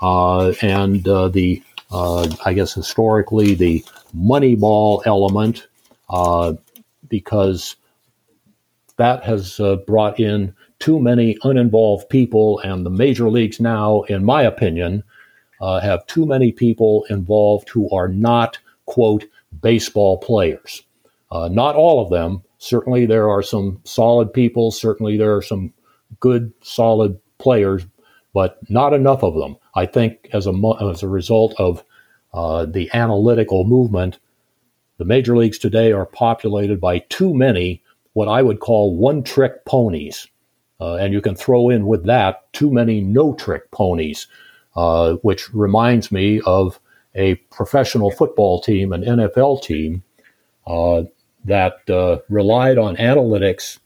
uh, 0.00 0.52
and 0.62 1.06
uh, 1.06 1.28
the, 1.28 1.62
uh, 1.90 2.28
I 2.44 2.54
guess 2.54 2.72
historically, 2.72 3.54
the 3.54 3.84
Moneyball 4.16 5.02
element, 5.06 5.66
uh, 6.08 6.54
because 7.08 7.76
that 8.96 9.24
has 9.24 9.60
uh, 9.60 9.76
brought 9.76 10.20
in 10.20 10.54
too 10.78 11.00
many 11.00 11.36
uninvolved 11.42 12.08
people. 12.08 12.60
And 12.60 12.86
the 12.86 12.90
major 12.90 13.28
leagues 13.28 13.60
now, 13.60 14.02
in 14.02 14.24
my 14.24 14.42
opinion, 14.42 15.02
have 15.60 16.06
too 16.06 16.26
many 16.26 16.52
people 16.52 17.06
involved 17.08 17.70
who 17.70 17.88
are 17.90 18.08
not, 18.08 18.58
quote, 18.84 19.24
baseball 19.62 20.18
players. 20.18 20.82
Uh, 21.30 21.48
not 21.48 21.74
all 21.76 22.02
of 22.02 22.10
them. 22.10 22.42
Certainly, 22.58 23.06
there 23.06 23.28
are 23.28 23.42
some 23.42 23.80
solid 23.84 24.32
people. 24.32 24.70
Certainly, 24.70 25.16
there 25.16 25.34
are 25.34 25.42
some 25.42 25.72
good, 26.20 26.52
solid 26.62 27.18
players, 27.38 27.84
but 28.32 28.58
not 28.70 28.92
enough 28.92 29.22
of 29.22 29.34
them. 29.34 29.56
I 29.74 29.86
think 29.86 30.28
as 30.32 30.46
a 30.46 30.52
as 30.80 31.02
a 31.02 31.08
result 31.08 31.54
of 31.58 31.84
uh, 32.32 32.66
the 32.66 32.90
analytical 32.94 33.64
movement, 33.64 34.18
the 34.98 35.04
major 35.04 35.36
leagues 35.36 35.58
today 35.58 35.92
are 35.92 36.06
populated 36.06 36.80
by 36.80 36.98
too 36.98 37.34
many 37.34 37.82
what 38.12 38.28
I 38.28 38.42
would 38.42 38.60
call 38.60 38.96
one-trick 38.96 39.64
ponies, 39.64 40.28
uh, 40.80 40.94
and 40.94 41.12
you 41.12 41.20
can 41.20 41.34
throw 41.34 41.68
in 41.68 41.86
with 41.86 42.06
that 42.06 42.52
too 42.52 42.70
many 42.70 43.00
no-trick 43.00 43.70
ponies, 43.72 44.28
uh, 44.76 45.14
which 45.22 45.52
reminds 45.52 46.12
me 46.12 46.40
of 46.46 46.78
a 47.16 47.34
professional 47.50 48.12
football 48.12 48.60
team, 48.60 48.92
an 48.92 49.02
NFL 49.02 49.62
team, 49.62 50.04
uh, 50.66 51.02
that 51.44 51.88
uh, 51.90 52.18
relied 52.28 52.78
on 52.78 52.96
analytics 52.96 53.78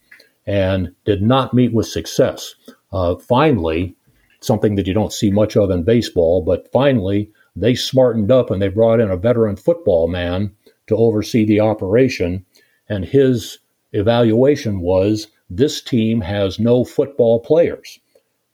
and 0.45 0.93
did 1.05 1.21
not 1.21 1.53
meet 1.53 1.73
with 1.73 1.87
success. 1.87 2.55
Uh, 2.91 3.15
finally, 3.15 3.95
something 4.41 4.75
that 4.75 4.87
you 4.87 4.93
don't 4.93 5.13
see 5.13 5.29
much 5.29 5.55
of 5.57 5.69
in 5.69 5.83
baseball, 5.83 6.41
but 6.41 6.71
finally, 6.71 7.31
they 7.55 7.75
smartened 7.75 8.31
up 8.31 8.49
and 8.49 8.61
they 8.61 8.69
brought 8.69 8.99
in 8.99 9.11
a 9.11 9.17
veteran 9.17 9.55
football 9.55 10.07
man 10.07 10.51
to 10.87 10.95
oversee 10.95 11.45
the 11.45 11.59
operation. 11.59 12.45
And 12.87 13.05
his 13.05 13.59
evaluation 13.93 14.81
was 14.81 15.27
this 15.49 15.81
team 15.81 16.21
has 16.21 16.59
no 16.59 16.83
football 16.83 17.39
players. 17.39 17.99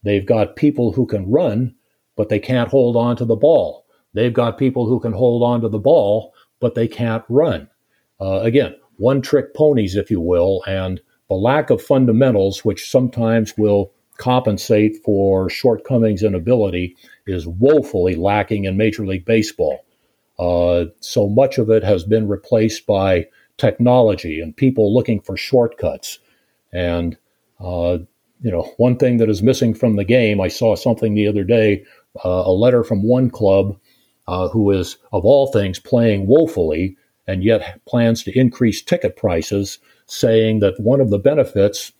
They've 0.03 0.25
got 0.25 0.55
people 0.55 0.91
who 0.91 1.05
can 1.05 1.29
run, 1.29 1.75
but 2.15 2.29
they 2.29 2.39
can't 2.39 2.69
hold 2.69 2.95
on 2.95 3.15
to 3.17 3.25
the 3.25 3.35
ball. 3.35 3.85
They've 4.13 4.33
got 4.33 4.57
people 4.57 4.87
who 4.87 4.99
can 4.99 5.13
hold 5.13 5.43
on 5.43 5.61
to 5.61 5.69
the 5.69 5.79
ball, 5.79 6.33
but 6.59 6.75
they 6.75 6.87
can't 6.87 7.23
run. 7.27 7.69
Uh, 8.19 8.39
again, 8.41 8.75
one 8.97 9.21
trick 9.21 9.53
ponies, 9.53 9.95
if 9.95 10.10
you 10.10 10.21
will, 10.21 10.63
and 10.67 11.01
the 11.29 11.36
lack 11.36 11.69
of 11.69 11.81
fundamentals, 11.81 12.63
which 12.63 12.89
sometimes 12.89 13.58
will 13.58 13.91
compensate 14.17 14.97
for 15.03 15.49
shortcomings 15.49 16.23
in 16.23 16.36
ability, 16.36 16.95
is 17.27 17.47
woefully 17.47 18.15
lacking 18.15 18.65
in 18.65 18.77
Major 18.77 19.05
League 19.05 19.25
Baseball. 19.25 19.86
Uh, 20.38 20.86
so 20.99 21.27
much 21.27 21.58
of 21.58 21.69
it 21.69 21.84
has 21.84 22.03
been 22.03 22.27
replaced 22.27 22.86
by 22.86 23.27
technology 23.58 24.39
and 24.39 24.55
people 24.55 24.93
looking 24.93 25.21
for 25.21 25.38
shortcuts. 25.38 26.19
And, 26.73 27.17
uh, 27.60 27.99
you 28.41 28.51
know, 28.51 28.73
one 28.77 28.97
thing 28.97 29.17
that 29.17 29.29
is 29.29 29.41
missing 29.41 29.73
from 29.73 29.95
the 29.95 30.03
game, 30.03 30.41
I 30.41 30.49
saw 30.49 30.75
something 30.75 31.15
the 31.15 31.27
other 31.27 31.43
day, 31.43 31.86
uh, 32.23 32.43
a 32.45 32.51
letter 32.51 32.84
from 32.84 33.03
one 33.03 33.29
club 33.29 33.77
uh, 34.27 34.49
who 34.49 34.71
is, 34.71 34.97
of 35.12 35.25
all 35.25 35.47
things, 35.47 35.79
playing 35.79 36.27
woefully 36.27 36.97
and 37.27 37.43
yet 37.43 37.79
plans 37.85 38.23
to 38.23 38.38
increase 38.38 38.81
ticket 38.81 39.15
prices, 39.17 39.79
saying 40.05 40.59
that 40.59 40.79
one 40.79 41.01
of 41.01 41.09
the 41.09 41.19
benefits 41.19 41.91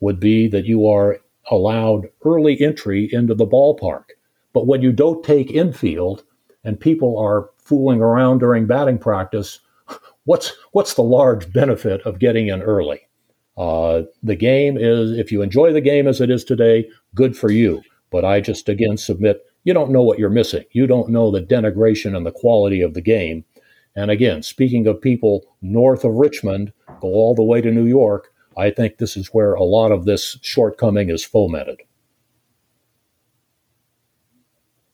would 0.00 0.20
be 0.20 0.48
that 0.48 0.66
you 0.66 0.86
are 0.86 1.18
allowed 1.50 2.08
early 2.24 2.60
entry 2.60 3.08
into 3.12 3.34
the 3.34 3.46
ballpark. 3.46 4.04
But 4.52 4.66
when 4.66 4.82
you 4.82 4.92
don't 4.92 5.24
take 5.24 5.50
infield 5.50 6.24
and 6.64 6.78
people 6.78 7.18
are 7.18 7.50
fooling 7.58 8.00
around 8.00 8.38
during 8.38 8.66
batting 8.66 8.98
practice, 8.98 9.60
what's 10.24 10.52
what's 10.72 10.94
the 10.94 11.02
large 11.02 11.52
benefit 11.52 12.00
of 12.02 12.18
getting 12.18 12.48
in 12.48 12.62
early? 12.62 13.00
Uh, 13.56 14.02
the 14.22 14.36
game 14.36 14.76
is, 14.78 15.18
if 15.18 15.32
you 15.32 15.42
enjoy 15.42 15.72
the 15.72 15.80
game 15.80 16.06
as 16.06 16.20
it 16.20 16.30
is 16.30 16.44
today, 16.44 16.88
good 17.14 17.36
for 17.36 17.50
you. 17.50 17.82
But 18.10 18.24
I 18.24 18.40
just 18.40 18.68
again 18.68 18.96
submit 18.96 19.44
you 19.64 19.74
don't 19.74 19.90
know 19.90 20.02
what 20.02 20.18
you're 20.18 20.30
missing. 20.30 20.64
You 20.72 20.86
don't 20.86 21.10
know 21.10 21.30
the 21.30 21.42
denigration 21.42 22.16
and 22.16 22.24
the 22.24 22.32
quality 22.32 22.80
of 22.80 22.94
the 22.94 23.02
game. 23.02 23.44
And 23.96 24.10
again, 24.10 24.42
speaking 24.42 24.86
of 24.86 25.00
people 25.00 25.44
north 25.60 26.04
of 26.04 26.14
Richmond, 26.14 26.72
go 27.00 27.08
all 27.08 27.34
the 27.34 27.42
way 27.42 27.60
to 27.60 27.70
New 27.70 27.86
York, 27.86 28.32
I 28.56 28.70
think 28.70 28.98
this 28.98 29.16
is 29.16 29.28
where 29.28 29.54
a 29.54 29.64
lot 29.64 29.92
of 29.92 30.04
this 30.04 30.36
shortcoming 30.42 31.10
is 31.10 31.24
fomented. 31.24 31.80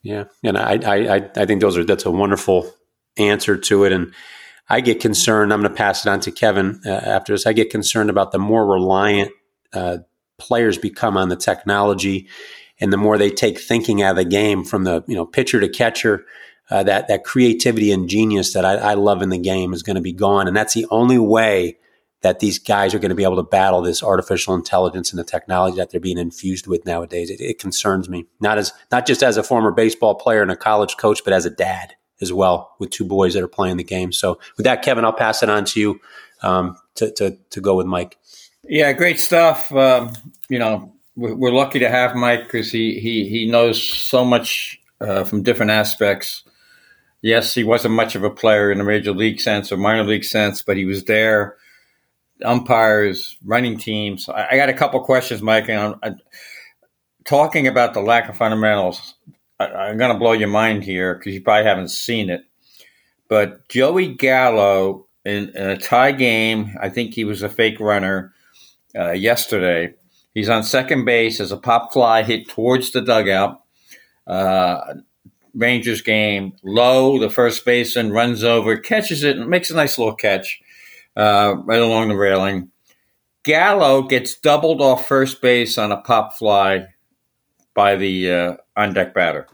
Yeah, 0.03 0.25
and 0.43 0.59
I, 0.59 0.75
I, 0.85 1.31
I 1.35 1.47
think 1.47 1.63
those 1.63 1.79
are 1.79 1.85
that's 1.85 2.05
a 2.05 2.11
wonderful 2.11 2.71
answer 3.17 3.57
to 3.57 3.85
it. 3.85 3.93
And 3.93 4.13
I 4.69 4.83
get 4.83 5.01
concerned. 5.01 5.53
I'm 5.53 5.61
going 5.61 5.73
to 5.73 5.77
pass 5.77 6.05
it 6.05 6.11
on 6.11 6.21
to 6.21 6.31
Kevin 6.31 6.81
uh, 6.85 6.91
after 6.91 7.33
this. 7.33 7.47
I 7.47 7.55
get 7.55 7.71
concerned 7.71 8.11
about 8.11 8.31
the 8.31 8.39
more 8.39 8.67
reliant 8.67 9.31
uh, 9.73 9.99
players 10.39 10.77
become 10.77 11.17
on 11.17 11.31
the 11.31 11.37
technology, 11.37 12.29
and 12.81 12.93
the 12.93 12.99
more 12.99 13.17
they 13.17 13.31
take 13.31 13.59
thinking 13.59 14.03
out 14.03 14.13
of 14.13 14.17
the 14.17 14.25
game 14.25 14.63
from 14.63 14.85
the 14.85 15.03
you 15.07 15.15
know 15.15 15.25
pitcher 15.25 15.61
to 15.61 15.69
catcher. 15.69 16.27
Uh, 16.71 16.83
that 16.83 17.09
that 17.09 17.25
creativity 17.25 17.93
and 17.93 18.09
genius 18.09 18.55
that 18.55 18.65
I, 18.65 18.75
I 18.75 18.95
love 18.95 19.21
in 19.21 19.29
the 19.29 19.39
game 19.39 19.75
is 19.75 19.83
going 19.83 19.97
to 19.97 20.03
be 20.03 20.13
gone, 20.13 20.49
and 20.49 20.57
that's 20.57 20.75
the 20.75 20.87
only 20.91 21.19
way 21.19 21.77
that 22.23 22.41
these 22.41 22.59
guys 22.59 22.95
are 22.95 22.99
going 22.99 23.11
to 23.11 23.15
be 23.15 23.23
able 23.23 23.37
to 23.37 23.43
battle 23.43 23.83
this 23.83 24.03
artificial 24.03 24.55
intelligence 24.55 25.13
and 25.13 25.19
the 25.19 25.25
technology 25.25 25.77
that 25.77 25.91
they're 25.91 26.01
being 26.01 26.17
infused 26.17 26.67
with 26.67 26.87
nowadays. 26.87 27.29
It, 27.29 27.39
it, 27.39 27.59
concerns 27.59 28.09
me, 28.09 28.25
not 28.41 28.57
as 28.57 28.73
not 28.91 29.07
just 29.07 29.23
as 29.23 29.37
a 29.37 29.43
former 29.43 29.71
baseball 29.71 30.15
player 30.15 30.41
and 30.41 30.51
a 30.51 30.57
college 30.57 30.97
coach, 30.97 31.23
but 31.23 31.35
as 31.35 31.45
a 31.45 31.51
dad 31.51 31.95
as 32.23 32.33
well 32.33 32.75
with 32.79 32.91
two 32.91 33.05
boys 33.05 33.35
that 33.35 33.43
are 33.43 33.49
playing 33.49 33.77
the 33.77 33.85
game. 33.85 34.11
So 34.11 34.39
with 34.57 34.65
that, 34.65 34.83
Kevin, 34.83 35.05
I'll 35.05 35.13
pass 35.13 35.43
it 35.43 35.51
on 35.51 35.67
to 35.67 35.81
you 35.81 36.01
um, 36.43 36.79
to, 36.95 37.11
to, 37.13 37.37
to 37.51 37.61
go 37.61 37.77
with 37.77 37.87
Mike. 37.87 38.17
Yeah, 38.63 38.93
great 38.95 39.21
stuff. 39.21 39.71
Um, 39.73 40.13
you 40.49 40.59
know, 40.59 40.95
we're, 41.17 41.53
lucky 41.53 41.79
to 41.81 41.91
have 41.91 42.15
Mike 42.15 42.45
because 42.45 42.73
he, 42.73 42.99
he, 42.99 43.29
he 43.29 43.47
knows 43.47 43.83
so 43.83 44.25
much 44.25 44.81
uh, 45.01 45.25
from 45.25 45.43
different 45.43 45.71
aspects. 45.71 46.43
Yes, 47.25 47.55
he 47.55 47.65
wasn't 47.65 47.95
much 47.95 48.17
of 48.17 48.23
a 48.23 48.29
player 48.29 48.71
in 48.71 48.77
the 48.77 48.85
major 48.85 49.13
league 49.13 49.41
sense 49.41 49.73
or 49.73 49.79
minor 49.79 50.05
league 50.05 50.25
sense, 50.25 50.61
but 50.61 50.77
he 50.77 50.85
was 50.85 51.05
there 51.05 51.57
umpires, 52.45 53.39
running 53.43 53.79
teams. 53.79 54.29
I, 54.29 54.49
I 54.51 54.57
got 54.57 54.69
a 54.69 54.75
couple 54.75 55.03
questions, 55.03 55.41
Mike, 55.41 55.71
and 55.71 55.81
I'm, 55.81 55.95
I'm, 56.03 56.21
talking 57.25 57.67
about 57.67 57.95
the 57.95 58.03
lack 58.03 58.29
of 58.29 58.37
fundamentals. 58.37 59.15
I, 59.59 59.89
am 59.89 59.97
going 59.97 60.13
to 60.13 60.19
blow 60.19 60.33
your 60.33 60.49
mind 60.49 60.85
here 60.85 61.15
because 61.15 61.33
you 61.33 61.41
probably 61.41 61.65
haven't 61.65 61.89
seen 61.89 62.29
it. 62.29 62.43
But 63.31 63.71
Joey 63.71 64.13
Gallo 64.13 65.07
in, 65.25 65.49
in, 65.49 65.71
a 65.71 65.79
tie 65.79 66.13
game, 66.13 66.77
I 66.79 66.91
think 66.91 67.15
he 67.15 67.25
was 67.25 67.43
a 67.43 67.49
fake 67.49 67.81
runner 67.81 68.35
uh, 68.95 69.13
yesterday. 69.13 69.95
He's 70.35 70.51
on 70.51 70.63
second 70.63 71.07
base 71.07 71.41
as 71.41 71.53
a 71.53 71.57
pop 71.57 71.95
fly 71.95 72.23
hit 72.23 72.51
towards 72.51 72.91
the 72.91 73.01
dugout. 73.01 73.63
Uh, 74.27 74.97
Rangers 75.55 76.03
game, 76.03 76.55
Lowe, 76.63 77.19
the 77.19 77.31
first 77.31 77.65
baseman 77.65 78.13
runs 78.13 78.43
over, 78.43 78.77
catches 78.77 79.23
it, 79.23 79.37
and 79.37 79.49
makes 79.49 79.71
a 79.71 79.77
nice 79.77 79.99
little 79.99 80.15
catch 80.15 80.61
uh, 81.17 81.55
right 81.65 81.81
along 81.81 82.09
the 82.09 82.17
railing. 82.17 82.71
Gallo 83.45 84.03
gets 84.03 84.35
doubled 84.37 84.81
off 84.81 85.07
first 85.07 85.41
base 85.41 85.79
on 85.79 85.93
a 85.93 86.01
pop 86.01 86.35
fly 86.35 86.87
by 87.75 87.97
the 87.97 88.31
uh, 88.33 88.57
on 88.77 88.95
deck 88.95 89.15
batter. 89.15 89.47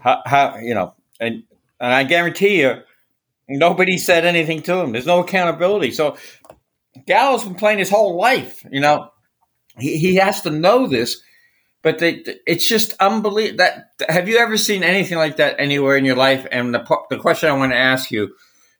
How, 0.00 0.22
how, 0.26 0.56
you 0.58 0.74
know, 0.74 0.94
and 1.18 1.44
and 1.80 1.92
I 1.92 2.04
guarantee 2.04 2.60
you, 2.60 2.82
nobody 3.48 3.98
said 3.98 4.24
anything 4.24 4.62
to 4.62 4.76
him. 4.76 4.92
There's 4.92 5.06
no 5.06 5.20
accountability. 5.20 5.90
So 5.92 6.16
Gallo's 7.06 7.44
been 7.44 7.54
playing 7.54 7.78
his 7.78 7.90
whole 7.90 8.16
life. 8.16 8.64
You 8.70 8.80
know, 8.80 9.10
he, 9.78 9.96
he 9.98 10.14
has 10.16 10.42
to 10.42 10.50
know 10.50 10.86
this. 10.86 11.20
But 11.84 11.98
they, 11.98 12.24
it's 12.46 12.66
just 12.66 12.94
unbelievable. 12.98 13.58
That 13.58 13.90
have 14.08 14.26
you 14.26 14.38
ever 14.38 14.56
seen 14.56 14.82
anything 14.82 15.18
like 15.18 15.36
that 15.36 15.56
anywhere 15.58 15.98
in 15.98 16.06
your 16.06 16.16
life? 16.16 16.46
And 16.50 16.74
the 16.74 16.82
the 17.10 17.18
question 17.18 17.50
I 17.50 17.52
want 17.52 17.72
to 17.72 17.78
ask 17.78 18.10
you 18.10 18.34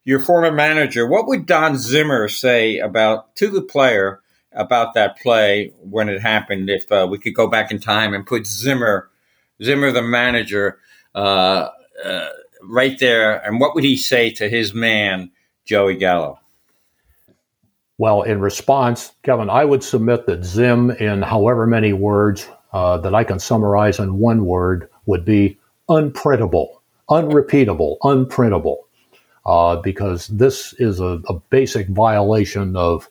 your 0.04 0.20
former 0.20 0.50
manager, 0.50 1.06
what 1.06 1.26
would 1.26 1.44
Don 1.44 1.76
Zimmer 1.76 2.28
say 2.28 2.78
about 2.78 3.36
to 3.36 3.50
the 3.50 3.60
player 3.60 4.22
about 4.52 4.94
that 4.94 5.18
play 5.18 5.74
when 5.80 6.08
it 6.08 6.22
happened? 6.22 6.70
If 6.70 6.90
uh, 6.90 7.06
we 7.08 7.18
could 7.18 7.34
go 7.34 7.46
back 7.46 7.70
in 7.70 7.78
time 7.78 8.14
and 8.14 8.26
put 8.26 8.46
Zimmer, 8.46 9.10
Zimmer 9.62 9.92
the 9.92 10.00
manager, 10.00 10.78
uh, 11.14 11.68
uh, 12.02 12.28
right 12.62 12.98
there, 12.98 13.36
and 13.46 13.60
what 13.60 13.74
would 13.74 13.84
he 13.84 13.98
say 13.98 14.30
to 14.30 14.48
his 14.48 14.72
man 14.72 15.30
Joey 15.66 15.96
Gallo? 15.96 16.40
Well, 17.98 18.22
in 18.22 18.40
response, 18.40 19.12
Kevin, 19.22 19.50
I 19.50 19.66
would 19.66 19.84
submit 19.84 20.24
that 20.24 20.42
Zim, 20.42 20.90
in 20.90 21.20
however 21.20 21.66
many 21.66 21.92
words 21.92 22.48
uh, 22.74 22.98
that 22.98 23.14
I 23.14 23.22
can 23.22 23.38
summarize 23.38 24.00
in 24.00 24.18
one 24.18 24.44
word, 24.44 24.90
would 25.06 25.24
be 25.24 25.56
unprintable, 25.88 26.80
unrepeatable, 27.08 27.98
unprintable. 28.02 28.78
Uh, 29.46 29.76
because 29.76 30.26
this 30.28 30.72
is 30.78 31.00
a, 31.00 31.20
a 31.28 31.34
basic 31.50 31.86
violation 31.88 32.74
of 32.76 33.08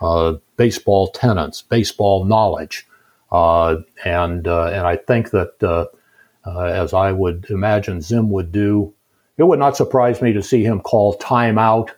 uh, 0.00 0.34
baseball 0.56 1.08
tenants, 1.12 1.62
baseball 1.62 2.24
knowledge, 2.24 2.86
uh, 3.30 3.76
and 4.04 4.48
uh, 4.48 4.66
and 4.66 4.86
I 4.86 4.96
think 4.96 5.30
that 5.30 5.62
uh, 5.62 5.86
as 6.44 6.92
I 6.92 7.12
would 7.12 7.46
imagine 7.50 8.02
Zim 8.02 8.30
would 8.30 8.50
do, 8.50 8.92
it 9.38 9.44
would 9.44 9.60
not 9.60 9.76
surprise 9.76 10.20
me 10.20 10.32
to 10.32 10.42
see 10.42 10.64
him 10.64 10.80
call 10.80 11.16
timeout, 11.18 11.90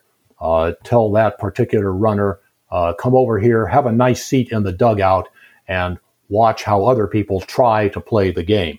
tell 0.84 1.10
that 1.12 1.38
particular 1.38 1.90
runner, 1.92 2.38
come 2.70 3.14
over 3.14 3.38
here, 3.38 3.66
have 3.66 3.86
a 3.86 3.92
nice 3.92 4.24
seat 4.24 4.52
in 4.52 4.64
the 4.64 4.72
dugout, 4.72 5.28
and 5.66 5.98
watch 6.28 6.64
how 6.64 6.84
other 6.84 7.06
people 7.06 7.40
try 7.40 7.88
to 7.88 8.00
play 8.00 8.30
the 8.30 8.42
game. 8.42 8.78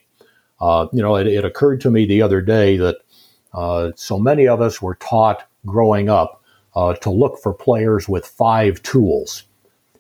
you 0.62 1.02
know, 1.02 1.16
it, 1.16 1.28
it 1.28 1.46
occurred 1.46 1.82
to 1.82 1.92
me 1.92 2.06
the 2.06 2.22
other 2.22 2.42
day 2.42 2.78
that 2.78 2.98
uh, 3.54 3.92
so 3.96 4.20
many 4.20 4.48
of 4.48 4.62
us 4.62 4.82
were 4.82 4.96
taught 4.96 5.48
growing 5.66 6.10
up 6.10 6.44
uh, 6.76 6.94
to 6.96 7.10
look 7.10 7.40
for 7.42 7.54
players 7.54 8.08
with 8.08 8.26
five 8.26 8.82
tools. 8.84 9.44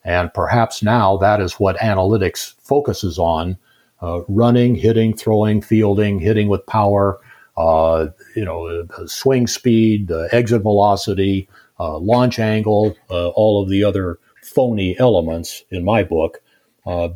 And 0.05 0.33
perhaps 0.33 0.81
now 0.81 1.17
that 1.17 1.41
is 1.41 1.53
what 1.53 1.77
analytics 1.77 2.53
focuses 2.61 3.19
on 3.19 3.57
uh, 4.01 4.21
running, 4.27 4.75
hitting, 4.75 5.15
throwing, 5.15 5.61
fielding, 5.61 6.19
hitting 6.19 6.47
with 6.47 6.65
power, 6.67 7.19
uh, 7.57 8.07
you 8.35 8.45
know, 8.45 8.87
swing 9.05 9.45
speed, 9.45 10.09
exit 10.31 10.61
velocity, 10.61 11.49
uh, 11.79 11.97
launch 11.97 12.39
angle, 12.39 12.95
all 13.09 13.61
of 13.61 13.69
the 13.69 13.83
other 13.83 14.19
phony 14.41 14.97
elements 14.99 15.63
in 15.69 15.83
my 15.83 16.03
book. 16.03 16.41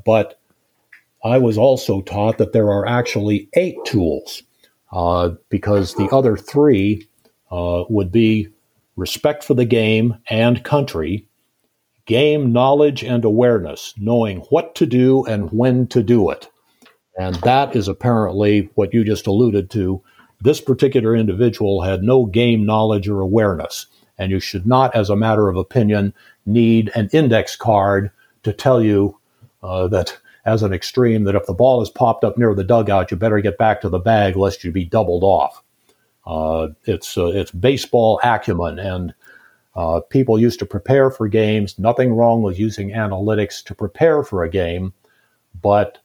But 0.06 0.40
I 1.24 1.38
was 1.38 1.58
also 1.58 2.02
taught 2.02 2.38
that 2.38 2.52
there 2.52 2.70
are 2.70 2.86
actually 2.86 3.50
eight 3.54 3.78
tools 3.86 4.44
uh, 4.92 5.32
because 5.50 5.96
the 5.96 6.10
other 6.12 6.36
three 6.36 7.08
uh, 7.52 7.84
would 7.90 8.12
be 8.12 8.50
respect 8.96 9.44
for 9.44 9.54
the 9.54 9.66
game 9.66 10.18
and 10.30 10.64
country, 10.64 11.28
game 12.06 12.52
knowledge 12.52 13.04
and 13.04 13.24
awareness, 13.24 13.94
knowing 13.98 14.40
what 14.50 14.76
to 14.76 14.86
do 14.86 15.26
and 15.26 15.52
when 15.52 15.88
to 15.88 16.04
do 16.04 16.30
it. 16.30 16.50
And 17.18 17.36
that 17.38 17.76
is 17.76 17.88
apparently 17.88 18.70
what 18.76 18.94
you 18.94 19.04
just 19.04 19.28
alluded 19.28 19.70
to. 19.72 20.04
This 20.42 20.60
particular 20.60 21.16
individual 21.16 21.82
had 21.82 22.04
no 22.04 22.26
game 22.26 22.66
knowledge 22.66 23.08
or 23.08 23.22
awareness. 23.22 23.86
And 24.18 24.32
you 24.32 24.40
should 24.40 24.68
not, 24.68 24.94
as 24.94 25.10
a 25.10 25.16
matter 25.16 25.48
of 25.48 25.56
opinion, 25.56 26.14
need 26.46 26.92
an 26.96 27.10
index 27.14 27.56
card 27.56 28.12
to 28.44 28.52
tell 28.52 28.84
you 28.84 29.18
uh, 29.64 29.88
that 29.88 30.18
as 30.46 30.62
an 30.62 30.74
extreme 30.74 31.24
that 31.24 31.36
if 31.36 31.46
the 31.46 31.54
ball 31.54 31.82
is 31.82 31.90
popped 31.90 32.24
up 32.24 32.38
near 32.38 32.54
the 32.54 32.64
dugout, 32.64 33.10
you 33.10 33.18
better 33.18 33.40
get 33.40 33.58
back 33.58 33.82
to 33.82 33.90
the 33.90 34.00
bag 34.00 34.36
lest 34.36 34.64
you 34.64 34.72
be 34.72 34.86
doubled 34.86 35.24
off. 35.24 35.64
Uh, 36.26 36.70
it's 36.86 37.18
uh, 37.18 37.28
it's 37.28 37.52
baseball 37.52 38.20
acumen, 38.24 38.80
and 38.80 39.14
uh, 39.76 40.00
people 40.10 40.40
used 40.40 40.60
to 40.60 40.66
prepare 40.66 41.10
for 41.10 41.28
games. 41.28 41.80
Nothing 41.80 42.14
wrong 42.14 42.42
with 42.42 42.60
using 42.60 42.92
analytics 42.92 43.64
to 43.66 43.76
prepare 43.76 44.24
for 44.24 44.44
a 44.44 44.50
game, 44.50 44.94
but 45.62 46.00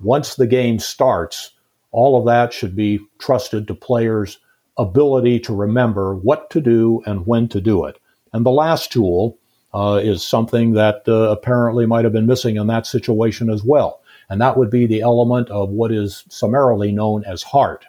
once 0.00 0.34
the 0.34 0.46
game 0.46 0.78
starts, 0.78 1.52
all 1.92 2.18
of 2.18 2.26
that 2.26 2.52
should 2.52 2.74
be 2.74 3.00
trusted 3.18 3.66
to 3.68 3.74
players' 3.74 4.38
ability 4.76 5.38
to 5.40 5.54
remember 5.54 6.14
what 6.14 6.50
to 6.50 6.60
do 6.60 7.02
and 7.06 7.26
when 7.26 7.48
to 7.48 7.60
do 7.60 7.84
it. 7.84 7.98
And 8.32 8.44
the 8.44 8.50
last 8.50 8.90
tool 8.90 9.38
uh, 9.74 10.00
is 10.02 10.24
something 10.24 10.72
that 10.72 11.02
uh, 11.08 11.30
apparently 11.30 11.84
might 11.84 12.04
have 12.04 12.12
been 12.12 12.26
missing 12.26 12.56
in 12.56 12.68
that 12.68 12.86
situation 12.86 13.50
as 13.50 13.64
well. 13.64 14.00
And 14.30 14.40
that 14.40 14.56
would 14.56 14.70
be 14.70 14.86
the 14.86 15.00
element 15.00 15.50
of 15.50 15.70
what 15.70 15.92
is 15.92 16.24
summarily 16.28 16.92
known 16.92 17.24
as 17.24 17.42
heart. 17.42 17.84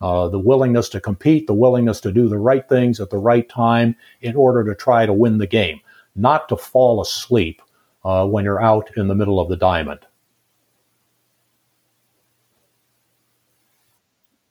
Uh, 0.00 0.28
the 0.28 0.38
willingness 0.38 0.88
to 0.88 1.00
compete, 1.00 1.46
the 1.46 1.54
willingness 1.54 2.00
to 2.00 2.10
do 2.10 2.28
the 2.28 2.38
right 2.38 2.68
things 2.68 3.00
at 3.00 3.10
the 3.10 3.18
right 3.18 3.48
time 3.48 3.94
in 4.22 4.34
order 4.34 4.64
to 4.64 4.74
try 4.74 5.06
to 5.06 5.12
win 5.12 5.38
the 5.38 5.46
game, 5.46 5.80
not 6.16 6.48
to 6.48 6.56
fall 6.56 7.00
asleep 7.00 7.62
uh, 8.04 8.26
when 8.26 8.44
you're 8.44 8.62
out 8.62 8.90
in 8.96 9.08
the 9.08 9.14
middle 9.14 9.38
of 9.38 9.48
the 9.48 9.56
diamond. 9.56 10.00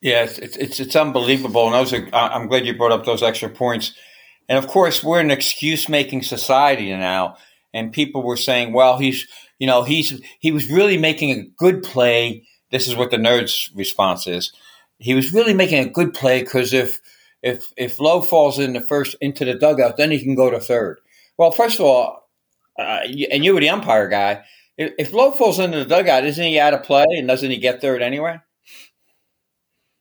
Yeah, 0.01 0.23
it's, 0.23 0.37
it's, 0.37 0.79
it's 0.79 0.95
unbelievable, 0.95 1.73
and 1.73 2.09
I'm 2.13 2.47
glad 2.47 2.65
you 2.65 2.77
brought 2.77 2.93
up 2.93 3.05
those 3.05 3.21
extra 3.21 3.49
points 3.49 3.95
and 4.49 4.57
of 4.57 4.67
course, 4.67 5.03
we're 5.03 5.19
an 5.19 5.31
excuse 5.31 5.87
making 5.87 6.23
society 6.23 6.89
now. 6.89 7.37
And 7.71 7.93
people 7.93 8.23
were 8.23 8.35
saying, 8.35 8.73
well, 8.73 8.97
he's, 8.97 9.27
you 9.59 9.67
know, 9.67 9.83
he's, 9.83 10.19
he 10.39 10.51
was 10.51 10.71
really 10.71 10.97
making 10.97 11.29
a 11.29 11.43
good 11.43 11.83
play. 11.83 12.47
This 12.71 12.87
is 12.87 12.95
what 12.95 13.11
the 13.11 13.17
nerds 13.17 13.69
response 13.75 14.25
is. 14.25 14.51
He 14.97 15.13
was 15.13 15.33
really 15.33 15.53
making 15.53 15.85
a 15.85 15.89
good 15.89 16.15
play 16.15 16.41
because 16.41 16.73
if, 16.73 16.99
if, 17.43 17.71
if 17.77 17.99
Lowe 17.99 18.21
falls 18.21 18.57
in 18.57 18.73
the 18.73 18.81
first 18.81 19.15
into 19.21 19.45
the 19.45 19.53
dugout, 19.53 19.97
then 19.97 20.09
he 20.09 20.21
can 20.21 20.33
go 20.33 20.49
to 20.49 20.59
third. 20.59 20.99
Well, 21.37 21.51
first 21.51 21.79
of 21.79 21.85
all, 21.85 22.27
uh, 22.77 23.01
and 23.31 23.45
you 23.45 23.53
were 23.53 23.61
the 23.61 23.69
umpire 23.69 24.09
guy. 24.09 24.43
If, 24.77 24.93
if 24.97 25.13
Lowe 25.13 25.31
falls 25.31 25.59
into 25.59 25.77
the 25.77 25.85
dugout, 25.85 26.25
isn't 26.25 26.43
he 26.43 26.59
out 26.59 26.73
of 26.73 26.83
play 26.83 27.05
and 27.09 27.27
doesn't 27.27 27.51
he 27.51 27.57
get 27.57 27.81
third 27.81 28.01
anyway? 28.01 28.39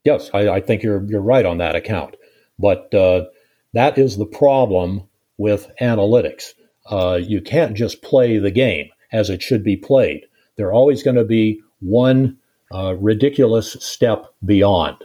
Yes, 0.05 0.31
I, 0.33 0.49
I 0.49 0.61
think 0.61 0.81
you're 0.81 1.03
you're 1.03 1.21
right 1.21 1.45
on 1.45 1.57
that 1.59 1.75
account. 1.75 2.15
But 2.57 2.93
uh, 2.93 3.25
that 3.73 3.97
is 3.97 4.17
the 4.17 4.25
problem 4.25 5.03
with 5.37 5.71
analytics. 5.81 6.53
Uh, 6.89 7.19
you 7.21 7.41
can't 7.41 7.75
just 7.75 8.01
play 8.01 8.37
the 8.37 8.51
game 8.51 8.89
as 9.11 9.29
it 9.29 9.41
should 9.41 9.63
be 9.63 9.77
played. 9.77 10.25
They're 10.55 10.73
always 10.73 11.03
going 11.03 11.15
to 11.15 11.23
be 11.23 11.61
one 11.79 12.37
uh, 12.73 12.95
ridiculous 12.95 13.77
step 13.79 14.25
beyond. 14.45 14.97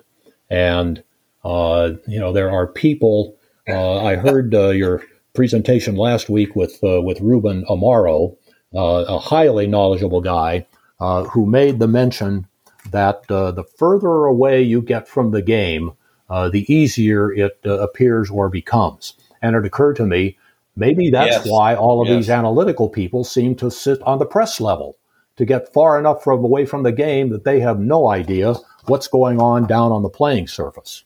And, 0.50 1.02
uh, 1.44 1.92
you 2.06 2.18
know, 2.18 2.32
there 2.32 2.50
are 2.50 2.66
people. 2.66 3.36
Uh, 3.68 4.04
I 4.04 4.16
heard 4.16 4.54
uh, 4.54 4.70
your 4.70 5.02
presentation 5.34 5.96
last 5.96 6.28
week 6.28 6.54
with, 6.54 6.82
uh, 6.82 7.00
with 7.00 7.20
Ruben 7.20 7.64
Amaro, 7.70 8.36
a 8.74 9.18
highly 9.18 9.66
knowledgeable 9.66 10.20
guy 10.20 10.66
who 10.98 11.46
made 11.46 11.78
the 11.78 11.88
mention 11.88 12.46
that 12.90 13.26
the 13.28 13.64
further 13.78 14.24
away 14.24 14.62
you 14.62 14.82
get 14.82 15.08
from 15.08 15.30
the 15.30 15.42
game, 15.42 15.92
the 16.28 16.64
easier 16.68 17.32
it 17.32 17.58
appears 17.64 18.30
or 18.30 18.48
becomes. 18.48 19.14
And 19.42 19.54
it 19.56 19.64
occurred 19.64 19.96
to 19.96 20.06
me 20.06 20.38
maybe 20.76 21.10
that's 21.10 21.36
yes. 21.36 21.46
why 21.46 21.74
all 21.74 22.02
of 22.02 22.08
yes. 22.08 22.16
these 22.16 22.30
analytical 22.30 22.88
people 22.88 23.24
seem 23.24 23.54
to 23.56 23.70
sit 23.70 24.00
on 24.02 24.18
the 24.18 24.26
press 24.26 24.60
level 24.60 24.96
to 25.36 25.44
get 25.44 25.72
far 25.72 25.98
enough 25.98 26.22
from 26.22 26.44
away 26.44 26.64
from 26.64 26.82
the 26.82 26.92
game 26.92 27.30
that 27.30 27.44
they 27.44 27.60
have 27.60 27.78
no 27.78 28.08
idea 28.08 28.54
what's 28.86 29.08
going 29.08 29.40
on 29.40 29.66
down 29.66 29.92
on 29.92 30.02
the 30.02 30.08
playing 30.08 30.46
surface. 30.46 31.04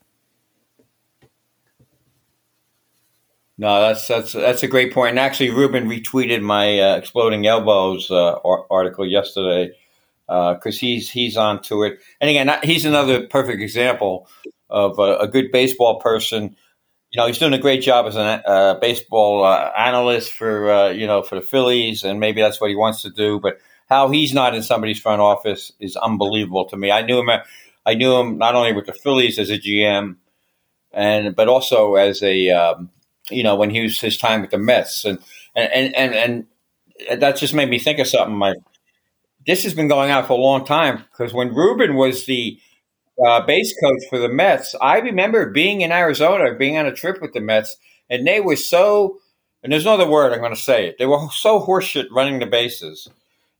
No, 3.60 3.80
that's 3.80 4.06
that's 4.06 4.32
that's 4.32 4.62
a 4.62 4.68
great 4.68 4.94
point. 4.94 5.10
And 5.10 5.18
actually, 5.18 5.50
Ruben 5.50 5.88
retweeted 5.88 6.42
my 6.42 6.78
uh, 6.78 6.96
exploding 6.96 7.46
elbows 7.46 8.08
uh, 8.08 8.38
article 8.70 9.04
yesterday 9.04 9.72
because 10.26 10.76
uh, 10.76 10.78
he's 10.78 11.10
he's 11.10 11.36
on 11.36 11.60
to 11.62 11.82
it. 11.82 11.98
And 12.20 12.30
again, 12.30 12.50
he's 12.62 12.84
another 12.84 13.26
perfect 13.26 13.60
example 13.60 14.28
of 14.70 14.98
a, 14.98 15.16
a, 15.18 15.28
good 15.28 15.50
baseball 15.50 16.00
person. 16.00 16.56
You 17.10 17.20
know, 17.20 17.26
he's 17.26 17.38
doing 17.38 17.54
a 17.54 17.58
great 17.58 17.82
job 17.82 18.06
as 18.06 18.16
a 18.16 18.20
uh, 18.20 18.78
baseball 18.80 19.44
uh, 19.44 19.70
analyst 19.76 20.32
for 20.32 20.70
uh, 20.70 20.88
you 20.90 21.06
know 21.06 21.22
for 21.22 21.36
the 21.36 21.40
Phillies, 21.40 22.04
and 22.04 22.20
maybe 22.20 22.40
that's 22.40 22.60
what 22.60 22.70
he 22.70 22.76
wants 22.76 23.02
to 23.02 23.10
do. 23.10 23.40
But 23.40 23.58
how 23.88 24.10
he's 24.10 24.34
not 24.34 24.54
in 24.54 24.62
somebody's 24.62 25.00
front 25.00 25.20
office 25.20 25.72
is 25.80 25.96
unbelievable 25.96 26.66
to 26.66 26.76
me. 26.76 26.90
I 26.90 27.02
knew 27.02 27.18
him. 27.20 27.30
I 27.86 27.94
knew 27.94 28.14
him 28.16 28.36
not 28.36 28.54
only 28.54 28.72
with 28.72 28.86
the 28.86 28.92
Phillies 28.92 29.38
as 29.38 29.50
a 29.50 29.58
GM, 29.58 30.16
and 30.92 31.34
but 31.34 31.48
also 31.48 31.94
as 31.94 32.22
a 32.22 32.50
um, 32.50 32.90
you 33.30 33.42
know 33.42 33.56
when 33.56 33.70
he 33.70 33.82
was 33.82 34.00
his 34.00 34.18
time 34.18 34.42
with 34.42 34.50
the 34.50 34.58
Mets, 34.58 35.04
and 35.04 35.18
and 35.54 35.94
and 35.96 36.14
and 36.14 37.20
that 37.20 37.36
just 37.36 37.54
made 37.54 37.70
me 37.70 37.78
think 37.78 37.98
of 37.98 38.06
something. 38.06 38.36
My 38.36 38.54
this 39.46 39.62
has 39.62 39.72
been 39.72 39.88
going 39.88 40.10
on 40.10 40.26
for 40.26 40.34
a 40.34 40.42
long 40.42 40.66
time 40.66 41.04
because 41.10 41.32
when 41.32 41.54
Ruben 41.54 41.94
was 41.94 42.26
the 42.26 42.60
uh, 43.24 43.44
base 43.44 43.74
coach 43.80 44.02
for 44.08 44.18
the 44.18 44.28
Mets, 44.28 44.74
I 44.80 44.98
remember 44.98 45.50
being 45.50 45.80
in 45.80 45.92
Arizona, 45.92 46.54
being 46.54 46.76
on 46.76 46.86
a 46.86 46.92
trip 46.92 47.20
with 47.20 47.32
the 47.32 47.40
Mets, 47.40 47.76
and 48.08 48.26
they 48.26 48.40
were 48.40 48.56
so. 48.56 49.18
And 49.60 49.72
there's 49.72 49.84
no 49.84 49.94
other 49.94 50.08
word 50.08 50.32
I'm 50.32 50.38
going 50.38 50.54
to 50.54 50.60
say 50.60 50.86
it. 50.86 50.98
They 50.98 51.06
were 51.06 51.28
so 51.32 51.60
horseshit 51.60 52.06
running 52.12 52.38
the 52.38 52.46
bases 52.46 53.08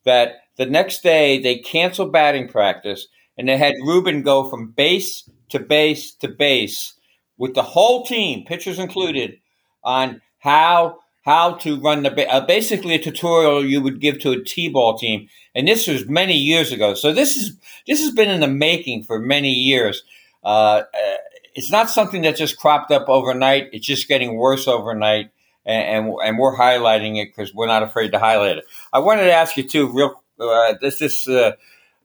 that 0.04 0.42
the 0.56 0.64
next 0.64 1.02
day 1.02 1.40
they 1.42 1.58
canceled 1.58 2.12
batting 2.12 2.48
practice 2.48 3.08
and 3.36 3.48
they 3.48 3.56
had 3.56 3.74
Ruben 3.82 4.22
go 4.22 4.48
from 4.48 4.70
base 4.70 5.28
to 5.50 5.58
base 5.58 6.12
to 6.14 6.28
base 6.28 6.94
with 7.36 7.54
the 7.54 7.62
whole 7.62 8.04
team, 8.04 8.44
pitchers 8.44 8.78
included, 8.78 9.38
on 9.84 10.20
how 10.38 10.98
how 11.28 11.52
to 11.52 11.78
run 11.80 12.02
the 12.02 12.32
uh, 12.32 12.40
basically 12.46 12.94
a 12.94 12.98
tutorial 12.98 13.64
you 13.64 13.82
would 13.82 14.00
give 14.00 14.18
to 14.18 14.30
a 14.30 14.42
t-ball 14.42 14.96
team 14.96 15.28
and 15.54 15.68
this 15.68 15.86
was 15.86 16.08
many 16.08 16.34
years 16.34 16.72
ago 16.72 16.94
so 16.94 17.12
this 17.12 17.36
is 17.36 17.56
this 17.86 18.00
has 18.00 18.12
been 18.12 18.30
in 18.30 18.40
the 18.40 18.48
making 18.48 19.04
for 19.04 19.18
many 19.18 19.52
years 19.52 20.02
uh, 20.42 20.48
uh 20.48 21.16
it's 21.54 21.70
not 21.70 21.90
something 21.90 22.22
that 22.22 22.36
just 22.36 22.58
cropped 22.58 22.90
up 22.90 23.08
overnight 23.08 23.68
it's 23.72 23.86
just 23.86 24.08
getting 24.08 24.36
worse 24.36 24.66
overnight 24.66 25.30
and, 25.68 26.06
and, 26.06 26.14
and 26.24 26.38
we're 26.38 26.56
highlighting 26.56 27.22
it 27.22 27.28
because 27.28 27.54
we're 27.54 27.66
not 27.66 27.82
afraid 27.82 28.12
to 28.12 28.18
highlight 28.18 28.58
it. 28.58 28.64
I 28.92 28.98
wanted 29.00 29.24
to 29.24 29.32
ask 29.32 29.56
you 29.56 29.68
too, 29.68 29.92
real. 29.92 30.22
Uh, 30.40 30.74
this 30.80 31.02
is 31.02 31.28
uh, 31.28 31.52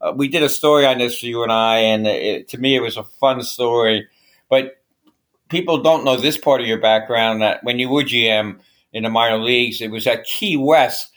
uh, 0.02 0.12
we 0.16 0.28
did 0.28 0.44
a 0.44 0.50
story 0.50 0.86
on 0.86 0.98
this 0.98 1.20
for 1.20 1.28
you 1.28 1.44
and 1.44 1.52
I, 1.52 1.78
and 1.78 2.06
it, 2.06 2.50
to 2.50 2.58
me 2.58 2.76
it 2.76 2.82
was 2.82 2.98
a 2.98 3.04
fun 3.04 3.42
story. 3.42 4.08
But 4.50 4.82
people 5.50 5.82
don't 5.82 6.04
know 6.04 6.18
this 6.18 6.38
part 6.38 6.62
of 6.62 6.68
your 6.68 6.80
background 6.80 7.42
that 7.42 7.64
when 7.64 7.80
you 7.80 7.90
were 7.90 8.04
GM 8.04 8.60
in 8.94 9.04
the 9.04 9.10
minor 9.10 9.40
leagues, 9.40 9.82
it 9.82 9.92
was 9.92 10.08
at 10.08 10.26
Key 10.26 10.58
West. 10.58 11.12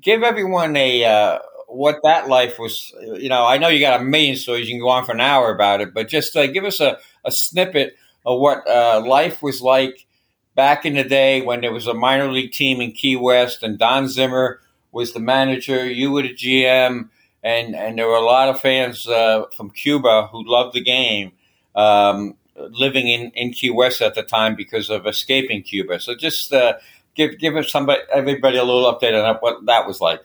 Give 0.00 0.22
everyone 0.22 0.76
a 0.76 1.04
uh, 1.04 1.38
what 1.68 2.00
that 2.02 2.28
life 2.28 2.58
was. 2.58 2.92
You 3.00 3.28
know, 3.28 3.46
I 3.46 3.58
know 3.58 3.68
you 3.68 3.80
got 3.80 4.00
a 4.00 4.04
million 4.04 4.36
stories. 4.36 4.68
You 4.68 4.74
can 4.74 4.80
go 4.80 4.88
on 4.88 5.04
for 5.04 5.12
an 5.12 5.20
hour 5.20 5.54
about 5.54 5.80
it, 5.80 5.94
but 5.94 6.08
just 6.08 6.36
uh, 6.36 6.46
give 6.46 6.64
us 6.64 6.80
a, 6.80 6.98
a 7.24 7.30
snippet 7.30 7.96
of 8.24 8.40
what 8.40 8.66
uh, 8.68 9.02
life 9.06 9.42
was 9.42 9.60
like 9.60 10.06
back 10.54 10.84
in 10.84 10.94
the 10.94 11.04
day 11.04 11.40
when 11.42 11.60
there 11.60 11.72
was 11.72 11.86
a 11.86 11.94
minor 11.94 12.30
league 12.30 12.52
team 12.52 12.80
in 12.80 12.92
Key 12.92 13.16
West 13.16 13.62
and 13.62 13.78
Don 13.78 14.08
Zimmer 14.08 14.60
was 14.92 15.12
the 15.12 15.20
manager, 15.20 15.90
you 15.90 16.10
were 16.12 16.22
the 16.22 16.34
GM, 16.34 17.08
and, 17.42 17.74
and 17.74 17.98
there 17.98 18.06
were 18.06 18.16
a 18.16 18.20
lot 18.24 18.48
of 18.48 18.60
fans 18.60 19.08
uh, 19.08 19.46
from 19.56 19.70
Cuba 19.70 20.28
who 20.30 20.44
loved 20.46 20.74
the 20.74 20.82
game 20.82 21.32
um, 21.74 22.36
living 22.54 23.08
in, 23.08 23.30
in 23.30 23.52
Key 23.52 23.70
West 23.70 24.02
at 24.02 24.14
the 24.14 24.22
time 24.22 24.54
because 24.54 24.90
of 24.90 25.06
escaping 25.06 25.62
Cuba. 25.62 25.98
So 25.98 26.14
just 26.14 26.52
uh, 26.52 26.74
give 27.14 27.38
give 27.38 27.56
us 27.56 27.70
somebody 27.70 28.02
everybody 28.12 28.58
a 28.58 28.64
little 28.64 28.92
update 28.92 29.12
on 29.12 29.36
what 29.40 29.64
that 29.66 29.86
was 29.86 30.00
like. 30.00 30.22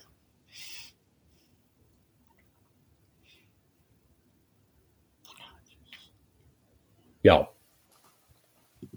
Yeah. 7.23 7.45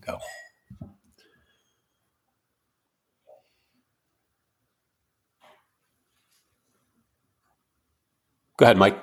Go. 0.01 0.19
Go 8.57 8.67
ahead, 8.67 8.77
Mike. 8.77 8.97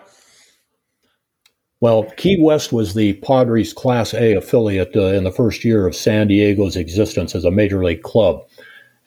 Well, 1.80 2.04
Key 2.18 2.42
West 2.42 2.74
was 2.74 2.94
the 2.94 3.14
Padres 3.16 3.74
Class 3.74 4.14
A 4.14 4.34
affiliate 4.36 4.96
uh, 4.96 5.14
in 5.14 5.24
the 5.24 5.32
first 5.32 5.64
year 5.64 5.86
of 5.86 5.96
San 5.96 6.28
Diego's 6.28 6.76
existence 6.76 7.36
as 7.36 7.44
a 7.44 7.52
major 7.52 7.84
league 7.84 8.02
club. 8.02 8.48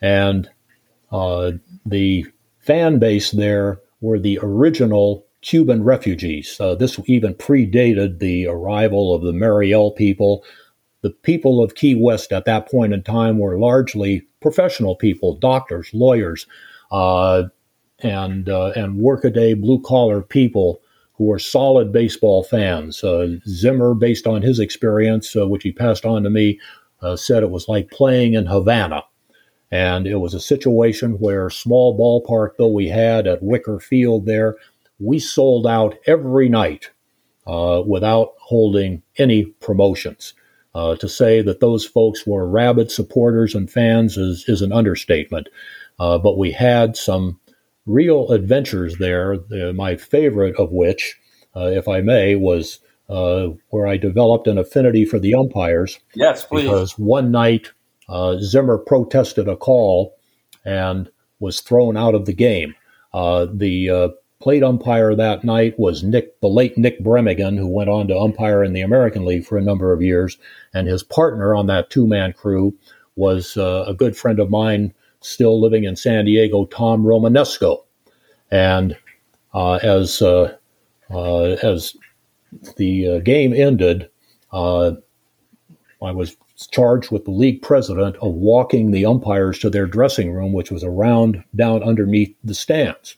And 0.01 0.49
uh, 1.11 1.53
the 1.85 2.25
fan 2.59 2.99
base 2.99 3.31
there 3.31 3.79
were 4.01 4.19
the 4.19 4.39
original 4.41 5.25
Cuban 5.41 5.83
refugees. 5.83 6.57
Uh, 6.59 6.75
this 6.75 6.99
even 7.05 7.33
predated 7.33 8.19
the 8.19 8.47
arrival 8.47 9.13
of 9.13 9.23
the 9.23 9.33
Mariel 9.33 9.91
people. 9.91 10.43
The 11.01 11.09
people 11.09 11.63
of 11.63 11.75
Key 11.75 11.95
West 11.95 12.31
at 12.31 12.45
that 12.45 12.69
point 12.69 12.93
in 12.93 13.01
time 13.03 13.39
were 13.39 13.57
largely 13.57 14.23
professional 14.39 14.95
people, 14.95 15.35
doctors, 15.35 15.89
lawyers, 15.93 16.45
uh, 16.91 17.43
and 17.99 18.49
uh, 18.49 18.71
and 18.75 18.97
workaday 18.97 19.53
blue 19.53 19.81
collar 19.81 20.21
people 20.21 20.81
who 21.13 21.25
were 21.25 21.39
solid 21.39 21.91
baseball 21.91 22.43
fans. 22.43 23.03
Uh, 23.03 23.35
Zimmer, 23.47 23.93
based 23.93 24.27
on 24.27 24.41
his 24.41 24.59
experience, 24.59 25.35
uh, 25.35 25.47
which 25.47 25.63
he 25.63 25.71
passed 25.71 26.05
on 26.05 26.23
to 26.23 26.29
me, 26.29 26.59
uh, 27.01 27.15
said 27.15 27.43
it 27.43 27.51
was 27.51 27.67
like 27.67 27.89
playing 27.91 28.33
in 28.33 28.45
Havana. 28.45 29.03
And 29.71 30.05
it 30.05 30.17
was 30.17 30.33
a 30.33 30.39
situation 30.39 31.13
where, 31.13 31.49
small 31.49 31.97
ballpark 31.97 32.57
though 32.57 32.67
we 32.67 32.89
had 32.89 33.25
at 33.25 33.41
Wicker 33.41 33.79
Field 33.79 34.25
there, 34.25 34.57
we 34.99 35.17
sold 35.17 35.65
out 35.65 35.97
every 36.05 36.49
night 36.49 36.91
uh, 37.47 37.81
without 37.85 38.33
holding 38.39 39.01
any 39.17 39.45
promotions. 39.45 40.33
Uh, 40.73 40.95
to 40.95 41.09
say 41.09 41.41
that 41.41 41.59
those 41.59 41.85
folks 41.85 42.25
were 42.25 42.47
rabid 42.47 42.89
supporters 42.89 43.55
and 43.55 43.69
fans 43.69 44.15
is, 44.15 44.45
is 44.47 44.61
an 44.61 44.71
understatement. 44.71 45.49
Uh, 45.99 46.17
but 46.17 46.37
we 46.37 46.51
had 46.51 46.95
some 46.95 47.39
real 47.85 48.31
adventures 48.31 48.97
there. 48.97 49.33
Uh, 49.33 49.73
my 49.73 49.97
favorite 49.97 50.55
of 50.57 50.71
which, 50.71 51.19
uh, 51.55 51.65
if 51.65 51.89
I 51.89 51.99
may, 51.99 52.35
was 52.35 52.79
uh, 53.09 53.49
where 53.69 53.85
I 53.85 53.97
developed 53.97 54.47
an 54.47 54.57
affinity 54.57 55.03
for 55.03 55.19
the 55.19 55.35
umpires. 55.35 55.99
Yes, 56.15 56.45
please. 56.45 56.63
Because 56.63 56.97
one 56.97 57.31
night 57.31 57.71
uh, 58.11 58.37
Zimmer 58.39 58.77
protested 58.77 59.47
a 59.47 59.55
call 59.55 60.15
and 60.65 61.09
was 61.39 61.61
thrown 61.61 61.97
out 61.97 62.13
of 62.13 62.25
the 62.25 62.33
game. 62.33 62.75
Uh, 63.13 63.47
the 63.51 63.89
uh, 63.89 64.09
plate 64.39 64.63
umpire 64.63 65.15
that 65.15 65.43
night 65.43 65.79
was 65.79 66.03
Nick, 66.03 66.39
the 66.41 66.47
late 66.47 66.77
Nick 66.77 66.99
Bremigan, 67.03 67.57
who 67.57 67.67
went 67.67 67.89
on 67.89 68.07
to 68.07 68.19
umpire 68.19 68.63
in 68.63 68.73
the 68.73 68.81
American 68.81 69.25
League 69.25 69.45
for 69.45 69.57
a 69.57 69.63
number 69.63 69.91
of 69.91 70.01
years, 70.01 70.37
and 70.73 70.87
his 70.87 71.03
partner 71.03 71.55
on 71.55 71.67
that 71.67 71.89
two-man 71.89 72.33
crew 72.33 72.73
was 73.15 73.57
a 73.57 73.95
good 73.97 74.15
friend 74.15 74.39
of 74.39 74.49
mine 74.49 74.93
still 75.21 75.59
living 75.61 75.83
in 75.83 75.95
San 75.95 76.25
Diego, 76.25 76.65
Tom 76.65 77.03
Romanesco. 77.03 77.83
And 78.49 78.97
uh, 79.53 79.75
as 79.75 80.21
uh, 80.21 80.57
uh, 81.09 81.43
as 81.63 81.95
the 82.77 83.07
uh, 83.07 83.19
game 83.19 83.53
ended, 83.53 84.09
uh, 84.51 84.93
I 86.01 86.11
was 86.11 86.35
charged 86.67 87.11
with 87.11 87.25
the 87.25 87.31
league 87.31 87.61
president 87.61 88.15
of 88.17 88.33
walking 88.33 88.91
the 88.91 89.05
umpires 89.05 89.59
to 89.59 89.69
their 89.69 89.85
dressing 89.85 90.31
room, 90.31 90.53
which 90.53 90.71
was 90.71 90.83
around 90.83 91.43
down 91.55 91.83
underneath 91.83 92.35
the 92.43 92.53
stands. 92.53 93.17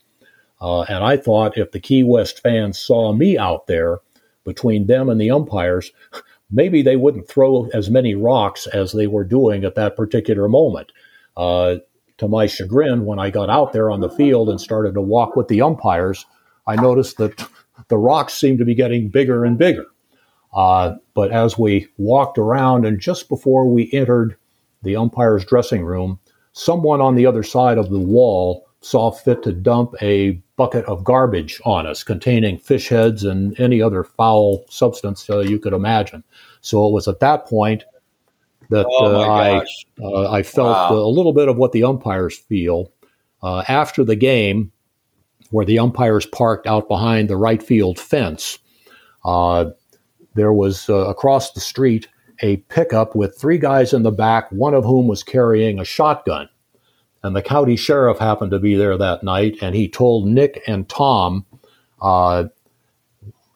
Uh, 0.60 0.82
and 0.82 1.04
I 1.04 1.16
thought 1.16 1.58
if 1.58 1.72
the 1.72 1.80
Key 1.80 2.04
West 2.04 2.40
fans 2.40 2.78
saw 2.78 3.12
me 3.12 3.36
out 3.36 3.66
there 3.66 3.98
between 4.44 4.86
them 4.86 5.08
and 5.08 5.20
the 5.20 5.30
umpires, 5.30 5.92
maybe 6.50 6.82
they 6.82 6.96
wouldn't 6.96 7.28
throw 7.28 7.68
as 7.74 7.90
many 7.90 8.14
rocks 8.14 8.66
as 8.68 8.92
they 8.92 9.06
were 9.06 9.24
doing 9.24 9.64
at 9.64 9.74
that 9.74 9.96
particular 9.96 10.48
moment. 10.48 10.92
Uh, 11.36 11.76
to 12.18 12.28
my 12.28 12.46
chagrin, 12.46 13.04
when 13.04 13.18
I 13.18 13.30
got 13.30 13.50
out 13.50 13.72
there 13.72 13.90
on 13.90 14.00
the 14.00 14.08
field 14.08 14.48
and 14.48 14.60
started 14.60 14.94
to 14.94 15.00
walk 15.00 15.36
with 15.36 15.48
the 15.48 15.62
umpires, 15.62 16.24
I 16.66 16.76
noticed 16.76 17.18
that 17.18 17.46
the 17.88 17.98
rocks 17.98 18.34
seemed 18.34 18.58
to 18.58 18.64
be 18.64 18.74
getting 18.74 19.08
bigger 19.08 19.44
and 19.44 19.58
bigger. 19.58 19.86
Uh, 20.54 20.94
but 21.14 21.32
as 21.32 21.58
we 21.58 21.88
walked 21.98 22.38
around 22.38 22.86
and 22.86 23.00
just 23.00 23.28
before 23.28 23.68
we 23.68 23.90
entered 23.92 24.36
the 24.82 24.96
umpire's 24.96 25.44
dressing 25.44 25.84
room, 25.84 26.18
someone 26.52 27.00
on 27.00 27.16
the 27.16 27.26
other 27.26 27.42
side 27.42 27.78
of 27.78 27.90
the 27.90 27.98
wall 27.98 28.66
saw 28.80 29.10
fit 29.10 29.42
to 29.42 29.52
dump 29.52 29.94
a 30.02 30.32
bucket 30.56 30.84
of 30.84 31.02
garbage 31.02 31.60
on 31.64 31.86
us 31.86 32.04
containing 32.04 32.58
fish 32.58 32.88
heads 32.88 33.24
and 33.24 33.58
any 33.58 33.80
other 33.80 34.04
foul 34.04 34.64
substance 34.68 35.28
uh, 35.28 35.40
you 35.40 35.58
could 35.58 35.72
imagine. 35.72 36.22
So 36.60 36.86
it 36.86 36.92
was 36.92 37.08
at 37.08 37.20
that 37.20 37.46
point 37.46 37.84
that 38.70 38.86
oh 38.88 39.16
uh, 39.16 39.26
I 39.26 39.64
uh, 40.00 40.30
I 40.30 40.42
felt 40.42 40.90
wow. 40.90 40.92
a 40.92 41.08
little 41.08 41.32
bit 41.32 41.48
of 41.48 41.56
what 41.56 41.72
the 41.72 41.84
umpires 41.84 42.36
feel 42.36 42.92
uh, 43.42 43.64
after 43.68 44.04
the 44.04 44.16
game, 44.16 44.70
where 45.50 45.66
the 45.66 45.78
umpires 45.78 46.26
parked 46.26 46.66
out 46.66 46.88
behind 46.88 47.28
the 47.28 47.36
right 47.36 47.62
field 47.62 47.98
fence. 47.98 48.58
There 50.34 50.52
was 50.52 50.88
uh, 50.88 51.06
across 51.06 51.52
the 51.52 51.60
street 51.60 52.08
a 52.42 52.56
pickup 52.56 53.14
with 53.14 53.38
three 53.38 53.58
guys 53.58 53.92
in 53.92 54.02
the 54.02 54.10
back, 54.10 54.50
one 54.50 54.74
of 54.74 54.84
whom 54.84 55.06
was 55.06 55.22
carrying 55.22 55.78
a 55.78 55.84
shotgun. 55.84 56.48
And 57.22 57.34
the 57.34 57.42
county 57.42 57.76
sheriff 57.76 58.18
happened 58.18 58.50
to 58.50 58.58
be 58.58 58.74
there 58.74 58.98
that 58.98 59.22
night, 59.22 59.56
and 59.62 59.74
he 59.74 59.88
told 59.88 60.26
Nick 60.26 60.62
and 60.66 60.88
Tom, 60.88 61.46
uh, 62.02 62.44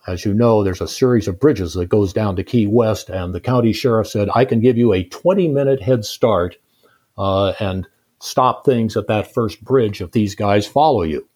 as 0.06 0.24
you 0.24 0.32
know, 0.32 0.64
there's 0.64 0.80
a 0.80 0.88
series 0.88 1.28
of 1.28 1.38
bridges 1.38 1.74
that 1.74 1.90
goes 1.90 2.14
down 2.14 2.34
to 2.36 2.44
Key 2.44 2.66
West, 2.66 3.10
and 3.10 3.34
the 3.34 3.40
county 3.40 3.74
sheriff 3.74 4.06
said, 4.06 4.30
I 4.34 4.46
can 4.46 4.60
give 4.60 4.78
you 4.78 4.94
a 4.94 5.04
20 5.04 5.48
minute 5.48 5.82
head 5.82 6.04
start 6.04 6.56
uh, 7.18 7.52
and 7.60 7.86
stop 8.20 8.64
things 8.64 8.96
at 8.96 9.06
that 9.08 9.32
first 9.34 9.62
bridge 9.62 10.00
if 10.00 10.12
these 10.12 10.34
guys 10.34 10.66
follow 10.66 11.02
you. 11.02 11.28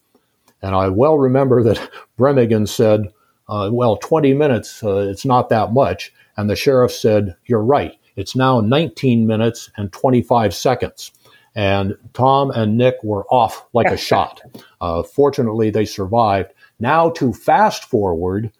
And 0.62 0.74
I 0.74 0.88
well 0.88 1.18
remember 1.18 1.62
that 1.64 1.90
Bremigan 2.18 2.66
said, 2.66 3.12
uh, 3.52 3.68
well, 3.70 3.98
20 3.98 4.32
minutes, 4.32 4.82
uh, 4.82 4.96
it's 5.10 5.26
not 5.26 5.50
that 5.50 5.74
much. 5.74 6.10
And 6.38 6.48
the 6.48 6.56
sheriff 6.56 6.90
said, 6.90 7.36
You're 7.44 7.62
right. 7.62 7.94
It's 8.16 8.34
now 8.34 8.60
19 8.60 9.26
minutes 9.26 9.70
and 9.76 9.92
25 9.92 10.54
seconds. 10.54 11.12
And 11.54 11.94
Tom 12.14 12.50
and 12.50 12.78
Nick 12.78 12.94
were 13.02 13.26
off 13.26 13.66
like 13.74 13.88
a 13.88 13.96
shot. 14.08 14.40
Uh, 14.80 15.02
fortunately, 15.02 15.68
they 15.68 15.84
survived. 15.84 16.54
Now, 16.80 17.10
to 17.10 17.34
fast 17.34 17.84
forward, 17.84 18.50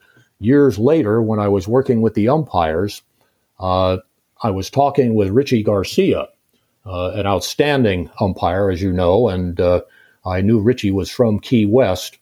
years 0.41 0.79
later, 0.79 1.23
when 1.23 1.39
I 1.39 1.49
was 1.49 1.67
working 1.67 2.03
with 2.03 2.13
the 2.13 2.29
umpires, 2.29 3.01
uh, 3.61 3.97
I 4.43 4.51
was 4.51 4.69
talking 4.69 5.15
with 5.15 5.31
Richie 5.31 5.63
Garcia, 5.63 6.29
uh, 6.85 7.13
an 7.13 7.27
outstanding 7.27 8.11
umpire, 8.21 8.71
as 8.71 8.83
you 8.83 8.93
know, 8.93 9.31
and 9.31 9.59
uh, 9.59 9.81
I 10.27 10.43
knew 10.43 10.61
Richie 10.61 10.91
was 10.91 11.11
from 11.11 11.41
Key 11.41 11.65
West. 11.65 12.19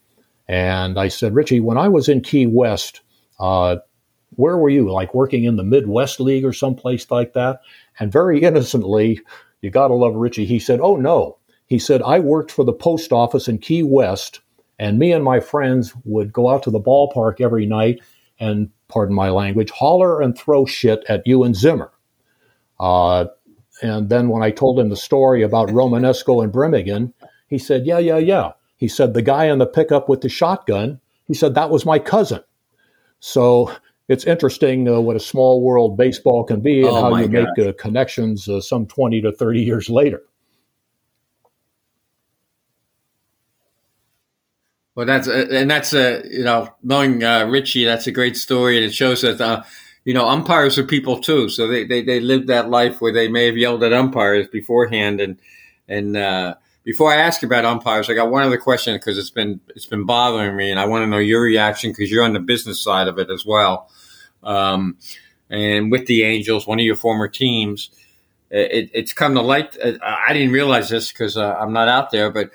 And 0.50 0.98
I 0.98 1.06
said, 1.06 1.32
Richie, 1.32 1.60
when 1.60 1.78
I 1.78 1.86
was 1.86 2.08
in 2.08 2.22
Key 2.22 2.46
West, 2.46 3.02
uh, 3.38 3.76
where 4.30 4.56
were 4.56 4.68
you? 4.68 4.90
Like 4.90 5.14
working 5.14 5.44
in 5.44 5.54
the 5.54 5.62
Midwest 5.62 6.18
League 6.18 6.44
or 6.44 6.52
someplace 6.52 7.08
like 7.08 7.34
that? 7.34 7.60
And 8.00 8.10
very 8.10 8.42
innocently, 8.42 9.20
you 9.60 9.70
got 9.70 9.88
to 9.88 9.94
love 9.94 10.16
Richie. 10.16 10.46
He 10.46 10.58
said, 10.58 10.80
Oh, 10.82 10.96
no. 10.96 11.38
He 11.66 11.78
said, 11.78 12.02
I 12.02 12.18
worked 12.18 12.50
for 12.50 12.64
the 12.64 12.72
post 12.72 13.12
office 13.12 13.46
in 13.46 13.58
Key 13.58 13.84
West, 13.84 14.40
and 14.76 14.98
me 14.98 15.12
and 15.12 15.22
my 15.22 15.38
friends 15.38 15.94
would 16.04 16.32
go 16.32 16.50
out 16.50 16.64
to 16.64 16.70
the 16.72 16.80
ballpark 16.80 17.40
every 17.40 17.64
night 17.64 18.00
and, 18.40 18.70
pardon 18.88 19.14
my 19.14 19.30
language, 19.30 19.70
holler 19.70 20.20
and 20.20 20.36
throw 20.36 20.66
shit 20.66 21.04
at 21.08 21.24
you 21.28 21.44
and 21.44 21.54
Zimmer. 21.54 21.92
Uh, 22.80 23.26
and 23.82 24.08
then 24.08 24.30
when 24.30 24.42
I 24.42 24.50
told 24.50 24.80
him 24.80 24.88
the 24.88 24.96
story 24.96 25.44
about 25.44 25.68
Romanesco 25.68 26.42
and 26.42 26.52
Bremigan, 26.52 27.12
he 27.46 27.58
said, 27.58 27.86
Yeah, 27.86 27.98
yeah, 27.98 28.18
yeah. 28.18 28.50
He 28.80 28.88
said, 28.88 29.12
the 29.12 29.20
guy 29.20 29.44
in 29.44 29.58
the 29.58 29.66
pickup 29.66 30.08
with 30.08 30.22
the 30.22 30.30
shotgun, 30.30 31.00
he 31.26 31.34
said, 31.34 31.54
that 31.54 31.68
was 31.68 31.84
my 31.84 31.98
cousin. 31.98 32.40
So 33.20 33.70
it's 34.08 34.24
interesting 34.24 34.88
uh, 34.88 34.98
what 35.00 35.16
a 35.16 35.20
small 35.20 35.60
world 35.60 35.98
baseball 35.98 36.44
can 36.44 36.60
be 36.60 36.80
and 36.80 36.88
oh 36.88 37.02
how 37.02 37.16
you 37.16 37.28
God. 37.28 37.48
make 37.56 37.68
uh, 37.68 37.72
connections 37.74 38.48
uh, 38.48 38.62
some 38.62 38.86
20 38.86 39.20
to 39.20 39.32
30 39.32 39.60
years 39.60 39.90
later. 39.90 40.22
Well, 44.94 45.04
that's 45.06 45.28
uh, 45.28 45.46
and 45.50 45.70
that's 45.70 45.92
a 45.92 46.20
uh, 46.20 46.22
you 46.28 46.42
know 46.44 46.74
knowing 46.82 47.22
uh, 47.22 47.44
Richie, 47.44 47.84
that's 47.84 48.06
a 48.06 48.10
great 48.10 48.36
story, 48.36 48.76
and 48.76 48.84
it 48.84 48.92
shows 48.92 49.20
that 49.20 49.66
you 50.04 50.12
know 50.12 50.26
umpires 50.26 50.78
are 50.78 50.84
people 50.84 51.18
too. 51.18 51.48
So 51.48 51.68
they, 51.68 51.84
they 51.84 52.02
they 52.02 52.18
live 52.18 52.48
that 52.48 52.70
life 52.70 53.00
where 53.00 53.12
they 53.12 53.28
may 53.28 53.46
have 53.46 53.56
yelled 53.56 53.84
at 53.84 53.92
umpires 53.92 54.48
beforehand, 54.48 55.20
and 55.20 55.38
and 55.86 56.16
before 56.90 57.12
I 57.12 57.18
ask 57.18 57.44
about 57.44 57.64
umpires, 57.64 58.10
I 58.10 58.14
got 58.14 58.32
one 58.32 58.42
other 58.42 58.58
question 58.58 58.96
because 58.96 59.16
it's 59.16 59.30
been 59.30 59.60
it's 59.76 59.86
been 59.86 60.06
bothering 60.06 60.56
me, 60.56 60.72
and 60.72 60.80
I 60.80 60.86
want 60.86 61.04
to 61.04 61.06
know 61.06 61.18
your 61.18 61.40
reaction 61.40 61.92
because 61.92 62.10
you're 62.10 62.24
on 62.24 62.32
the 62.32 62.40
business 62.40 62.82
side 62.82 63.06
of 63.06 63.16
it 63.16 63.30
as 63.30 63.46
well. 63.46 63.88
Um, 64.42 64.96
and 65.48 65.92
with 65.92 66.06
the 66.06 66.24
Angels, 66.24 66.66
one 66.66 66.80
of 66.80 66.84
your 66.84 66.96
former 66.96 67.28
teams, 67.28 67.90
it, 68.50 68.90
it's 68.92 69.12
come 69.12 69.34
to 69.34 69.40
light. 69.40 69.76
Uh, 69.80 69.98
I 70.02 70.32
didn't 70.32 70.50
realize 70.50 70.88
this 70.88 71.12
because 71.12 71.36
uh, 71.36 71.54
I'm 71.60 71.72
not 71.72 71.86
out 71.86 72.10
there, 72.10 72.28
but 72.28 72.50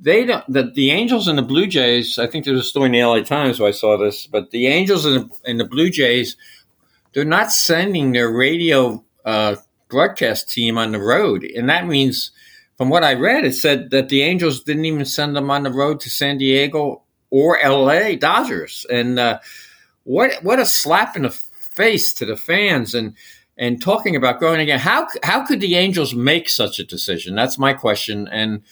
they 0.00 0.24
don't. 0.24 0.50
The, 0.50 0.62
the 0.62 0.90
Angels 0.90 1.28
and 1.28 1.36
the 1.36 1.42
Blue 1.42 1.66
Jays. 1.66 2.18
I 2.18 2.26
think 2.26 2.46
there's 2.46 2.60
a 2.60 2.62
story 2.62 2.86
in 2.86 2.92
the 2.92 3.02
LA 3.02 3.20
Times 3.20 3.60
where 3.60 3.68
I 3.68 3.72
saw 3.72 3.98
this, 3.98 4.26
but 4.26 4.50
the 4.50 4.66
Angels 4.66 5.04
and 5.04 5.28
the, 5.28 5.36
and 5.44 5.60
the 5.60 5.66
Blue 5.66 5.90
Jays, 5.90 6.38
they're 7.12 7.26
not 7.26 7.52
sending 7.52 8.12
their 8.12 8.30
radio 8.30 9.04
uh, 9.26 9.56
broadcast 9.90 10.50
team 10.50 10.78
on 10.78 10.92
the 10.92 11.00
road, 11.00 11.44
and 11.44 11.68
that 11.68 11.86
means 11.86 12.30
from 12.76 12.88
what 12.88 13.04
I 13.04 13.14
read, 13.14 13.44
it 13.44 13.54
said 13.54 13.90
that 13.90 14.08
the 14.08 14.22
Angels 14.22 14.62
didn't 14.62 14.84
even 14.84 15.04
send 15.04 15.36
them 15.36 15.50
on 15.50 15.62
the 15.62 15.72
road 15.72 16.00
to 16.00 16.10
San 16.10 16.38
Diego 16.38 17.02
or 17.30 17.58
LA 17.64 18.16
Dodgers. 18.16 18.84
And 18.90 19.18
uh, 19.18 19.38
what 20.04 20.42
what 20.42 20.58
a 20.58 20.66
slap 20.66 21.16
in 21.16 21.22
the 21.22 21.30
face 21.30 22.12
to 22.14 22.24
the 22.24 22.36
fans 22.36 22.94
and 22.94 23.14
and 23.56 23.80
talking 23.80 24.16
about 24.16 24.40
going 24.40 24.60
again. 24.60 24.78
How 24.78 25.08
how 25.22 25.44
could 25.44 25.60
the 25.60 25.76
Angels 25.76 26.14
make 26.14 26.48
such 26.48 26.78
a 26.78 26.84
decision? 26.84 27.34
That's 27.34 27.58
my 27.58 27.72
question. 27.72 28.28
And 28.28 28.62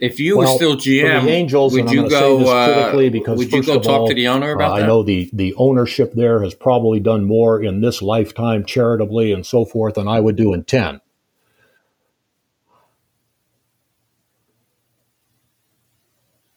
if 0.00 0.18
you 0.18 0.38
well, 0.38 0.52
were 0.52 0.56
still 0.56 0.76
GM, 0.76 1.24
the 1.24 1.30
Angels, 1.30 1.74
would 1.74 1.90
you 1.90 2.08
go? 2.08 2.46
Uh, 2.46 3.10
because 3.10 3.38
would 3.38 3.52
you 3.52 3.62
go 3.62 3.78
talk 3.78 4.00
all, 4.00 4.08
to 4.08 4.14
the 4.14 4.28
owner 4.28 4.52
about 4.52 4.72
uh, 4.72 4.76
that? 4.76 4.84
I 4.84 4.86
know 4.86 5.02
the 5.02 5.30
the 5.32 5.54
ownership 5.56 6.12
there 6.14 6.42
has 6.42 6.54
probably 6.54 7.00
done 7.00 7.24
more 7.24 7.62
in 7.62 7.80
this 7.80 8.02
lifetime 8.02 8.64
charitably 8.64 9.32
and 9.32 9.44
so 9.44 9.64
forth 9.64 9.94
than 9.94 10.08
I 10.08 10.20
would 10.20 10.36
do 10.36 10.52
in 10.54 10.64
ten. 10.64 11.00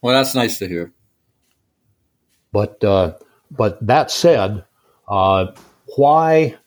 Well, 0.03 0.13
that's 0.13 0.35
nice 0.35 0.59
to 0.59 0.67
hear. 0.67 0.91
But 2.51 2.83
uh, 2.83 3.13
but 3.49 3.85
that 3.87 4.11
said, 4.11 4.65
uh, 5.07 5.47
why 5.95 6.57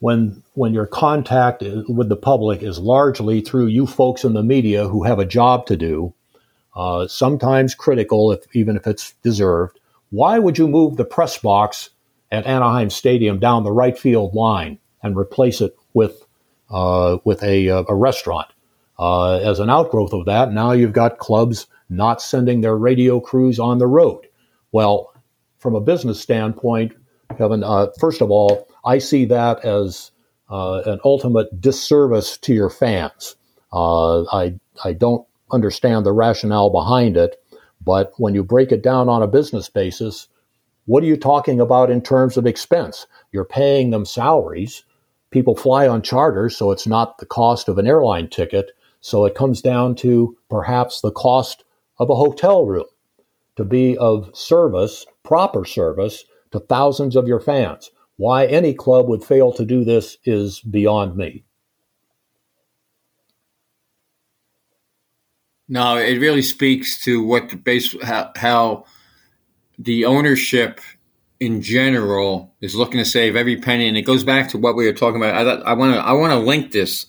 when 0.00 0.42
when 0.52 0.74
your 0.74 0.86
contact 0.86 1.62
with 1.88 2.10
the 2.10 2.16
public 2.16 2.62
is 2.62 2.78
largely 2.78 3.40
through 3.40 3.68
you 3.68 3.86
folks 3.86 4.24
in 4.24 4.34
the 4.34 4.42
media 4.42 4.86
who 4.86 5.04
have 5.04 5.18
a 5.18 5.24
job 5.24 5.64
to 5.66 5.76
do, 5.76 6.12
uh, 6.76 7.08
sometimes 7.08 7.74
critical, 7.74 8.30
if 8.30 8.44
even 8.54 8.76
if 8.76 8.86
it's 8.86 9.14
deserved, 9.22 9.80
why 10.10 10.38
would 10.38 10.58
you 10.58 10.68
move 10.68 10.98
the 10.98 11.04
press 11.06 11.38
box 11.38 11.88
at 12.30 12.44
Anaheim 12.44 12.90
Stadium 12.90 13.38
down 13.38 13.64
the 13.64 13.72
right 13.72 13.98
field 13.98 14.34
line 14.34 14.78
and 15.02 15.16
replace 15.16 15.62
it 15.62 15.74
with 15.94 16.26
uh, 16.68 17.16
with 17.24 17.42
a, 17.42 17.68
a 17.68 17.94
restaurant? 17.94 18.48
Uh, 18.98 19.38
as 19.38 19.60
an 19.60 19.70
outgrowth 19.70 20.12
of 20.12 20.26
that, 20.26 20.52
now 20.52 20.72
you've 20.72 20.92
got 20.92 21.16
clubs 21.16 21.66
not 21.90 22.22
sending 22.22 22.60
their 22.60 22.76
radio 22.76 23.20
crews 23.20 23.58
on 23.58 23.78
the 23.78 23.86
road. 23.86 24.26
Well, 24.72 25.12
from 25.58 25.74
a 25.74 25.80
business 25.80 26.20
standpoint, 26.20 26.92
Kevin, 27.36 27.62
uh, 27.62 27.88
first 27.98 28.20
of 28.20 28.30
all, 28.30 28.68
I 28.84 28.98
see 28.98 29.24
that 29.26 29.64
as 29.64 30.10
uh, 30.50 30.82
an 30.86 31.00
ultimate 31.04 31.60
disservice 31.60 32.36
to 32.38 32.54
your 32.54 32.70
fans. 32.70 33.36
Uh, 33.72 34.22
I 34.32 34.58
I 34.84 34.92
don't 34.92 35.26
understand 35.52 36.06
the 36.06 36.12
rationale 36.12 36.70
behind 36.70 37.16
it, 37.16 37.42
but 37.84 38.12
when 38.16 38.34
you 38.34 38.42
break 38.42 38.72
it 38.72 38.82
down 38.82 39.08
on 39.08 39.22
a 39.22 39.28
business 39.28 39.68
basis, 39.68 40.28
what 40.86 41.02
are 41.02 41.06
you 41.06 41.16
talking 41.16 41.60
about 41.60 41.90
in 41.90 42.00
terms 42.00 42.36
of 42.36 42.46
expense? 42.46 43.06
You're 43.32 43.44
paying 43.44 43.90
them 43.90 44.04
salaries. 44.04 44.84
People 45.30 45.54
fly 45.54 45.86
on 45.86 46.02
charters, 46.02 46.56
so 46.56 46.72
it's 46.72 46.86
not 46.86 47.18
the 47.18 47.26
cost 47.26 47.68
of 47.68 47.78
an 47.78 47.86
airline 47.86 48.28
ticket. 48.28 48.72
So 49.00 49.24
it 49.24 49.34
comes 49.36 49.62
down 49.62 49.94
to 49.96 50.36
perhaps 50.48 51.00
the 51.00 51.12
cost 51.12 51.64
of 52.00 52.08
a 52.10 52.16
hotel 52.16 52.64
room 52.64 52.86
to 53.56 53.64
be 53.64 53.96
of 53.98 54.30
service, 54.34 55.04
proper 55.22 55.64
service, 55.66 56.24
to 56.50 56.58
thousands 56.58 57.14
of 57.14 57.28
your 57.28 57.38
fans. 57.38 57.90
Why 58.16 58.46
any 58.46 58.74
club 58.74 59.06
would 59.08 59.22
fail 59.22 59.52
to 59.52 59.64
do 59.64 59.84
this 59.84 60.16
is 60.24 60.60
beyond 60.60 61.16
me. 61.16 61.44
No, 65.68 65.98
it 65.98 66.18
really 66.18 66.42
speaks 66.42 67.04
to 67.04 67.22
what 67.22 67.50
the 67.50 67.56
base 67.56 67.94
how, 68.02 68.32
how 68.34 68.86
the 69.78 70.04
ownership 70.06 70.80
in 71.38 71.62
general 71.62 72.52
is 72.60 72.74
looking 72.74 72.98
to 72.98 73.04
save 73.04 73.36
every 73.36 73.56
penny, 73.56 73.86
and 73.86 73.96
it 73.96 74.02
goes 74.02 74.24
back 74.24 74.48
to 74.50 74.58
what 74.58 74.74
we 74.74 74.86
were 74.86 74.92
talking 74.92 75.22
about. 75.22 75.64
I 75.64 75.74
want 75.74 75.94
to 75.94 76.00
I 76.00 76.12
want 76.12 76.32
to 76.32 76.38
link 76.38 76.72
this 76.72 77.06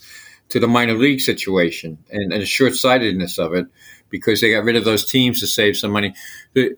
to 0.49 0.59
the 0.59 0.67
minor 0.67 0.93
league 0.93 1.21
situation 1.21 1.97
and, 2.11 2.31
and 2.31 2.41
the 2.41 2.45
short 2.45 2.75
sightedness 2.75 3.39
of 3.39 3.53
it 3.53 3.65
because 4.11 4.41
they 4.41 4.51
got 4.51 4.63
rid 4.63 4.75
of 4.75 4.85
those 4.85 5.05
teams 5.05 5.39
to 5.39 5.47
save 5.47 5.77
some 5.77 5.91
money, 5.91 6.13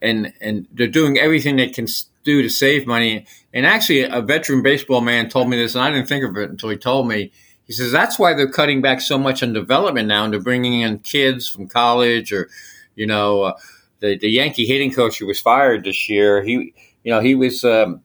and 0.02 0.32
and 0.40 0.68
they're 0.72 0.88
doing 0.88 1.18
everything 1.18 1.56
they 1.56 1.70
can 1.70 1.88
do 2.24 2.42
to 2.42 2.50
save 2.50 2.88
money. 2.88 3.26
And 3.54 3.66
actually, 3.66 4.04
a 4.04 4.22
veteran 4.22 4.62
baseball 4.62 5.02
man 5.02 5.30
told 5.30 5.50
me 5.50 5.58
this, 5.58 5.76
and 5.76 5.84
I 5.84 5.92
didn't 5.92 6.08
think 6.08 6.24
of 6.24 6.38
it 6.38 6.50
until 6.50 6.70
he 6.70 6.78
told 6.78 7.08
me. 7.08 7.32
He 7.66 7.74
says 7.74 7.92
that's 7.92 8.20
why 8.20 8.34
they're 8.34 8.52
cutting 8.52 8.82
back 8.82 9.00
so 9.02 9.18
much 9.18 9.42
on 9.42 9.54
development 9.54 10.08
now, 10.08 10.24
and 10.24 10.34
they're 10.34 10.42
bringing 10.42 10.82
in 10.82 11.00
kids 11.00 11.48
from 11.48 11.68
college 11.68 12.34
or, 12.34 12.50
you 12.96 13.08
know, 13.08 13.44
uh, 13.44 13.54
the 14.00 14.18
the 14.18 14.30
Yankee 14.30 14.66
hitting 14.66 14.92
coach 14.92 15.18
who 15.20 15.26
was 15.26 15.40
fired 15.40 15.86
this 15.86 16.10
year. 16.10 16.44
He 16.44 16.74
you 17.04 17.12
know, 17.12 17.20
he 17.20 17.36
was 17.36 17.64
um, 17.64 18.02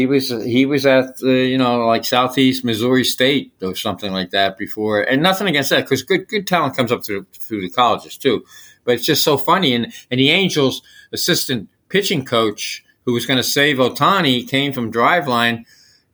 he 0.00 0.06
was 0.06 0.30
he 0.30 0.64
was 0.64 0.86
at 0.86 1.20
you 1.20 1.58
know 1.58 1.86
like 1.86 2.04
Southeast 2.06 2.64
Missouri 2.64 3.04
State 3.04 3.52
or 3.62 3.74
something 3.74 4.12
like 4.12 4.30
that 4.30 4.56
before, 4.56 5.02
and 5.02 5.22
nothing 5.22 5.46
against 5.46 5.68
that 5.70 5.84
because 5.84 6.02
good 6.02 6.26
good 6.26 6.46
talent 6.46 6.74
comes 6.74 6.90
up 6.90 7.04
through 7.04 7.26
through 7.34 7.60
the 7.60 7.68
colleges 7.68 8.16
too, 8.16 8.42
but 8.84 8.94
it's 8.94 9.04
just 9.04 9.22
so 9.22 9.36
funny. 9.36 9.74
And 9.74 9.92
and 10.10 10.18
the 10.18 10.30
Angels 10.30 10.80
assistant 11.12 11.68
pitching 11.90 12.24
coach 12.24 12.82
who 13.04 13.12
was 13.12 13.26
going 13.26 13.36
to 13.36 13.42
save 13.42 13.76
Ohtani 13.76 14.48
came 14.48 14.72
from 14.72 14.90
Driveline. 14.90 15.64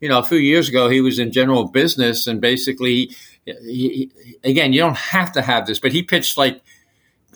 You 0.00 0.08
know, 0.08 0.18
a 0.18 0.24
few 0.24 0.38
years 0.38 0.68
ago, 0.68 0.88
he 0.88 1.00
was 1.00 1.18
in 1.18 1.30
general 1.30 1.68
business, 1.68 2.26
and 2.26 2.40
basically, 2.40 3.10
he, 3.44 3.54
he, 3.62 4.10
again, 4.42 4.72
you 4.72 4.80
don't 4.80 4.96
have 4.96 5.32
to 5.32 5.42
have 5.42 5.66
this, 5.66 5.78
but 5.78 5.92
he 5.92 6.02
pitched 6.02 6.36
like 6.36 6.60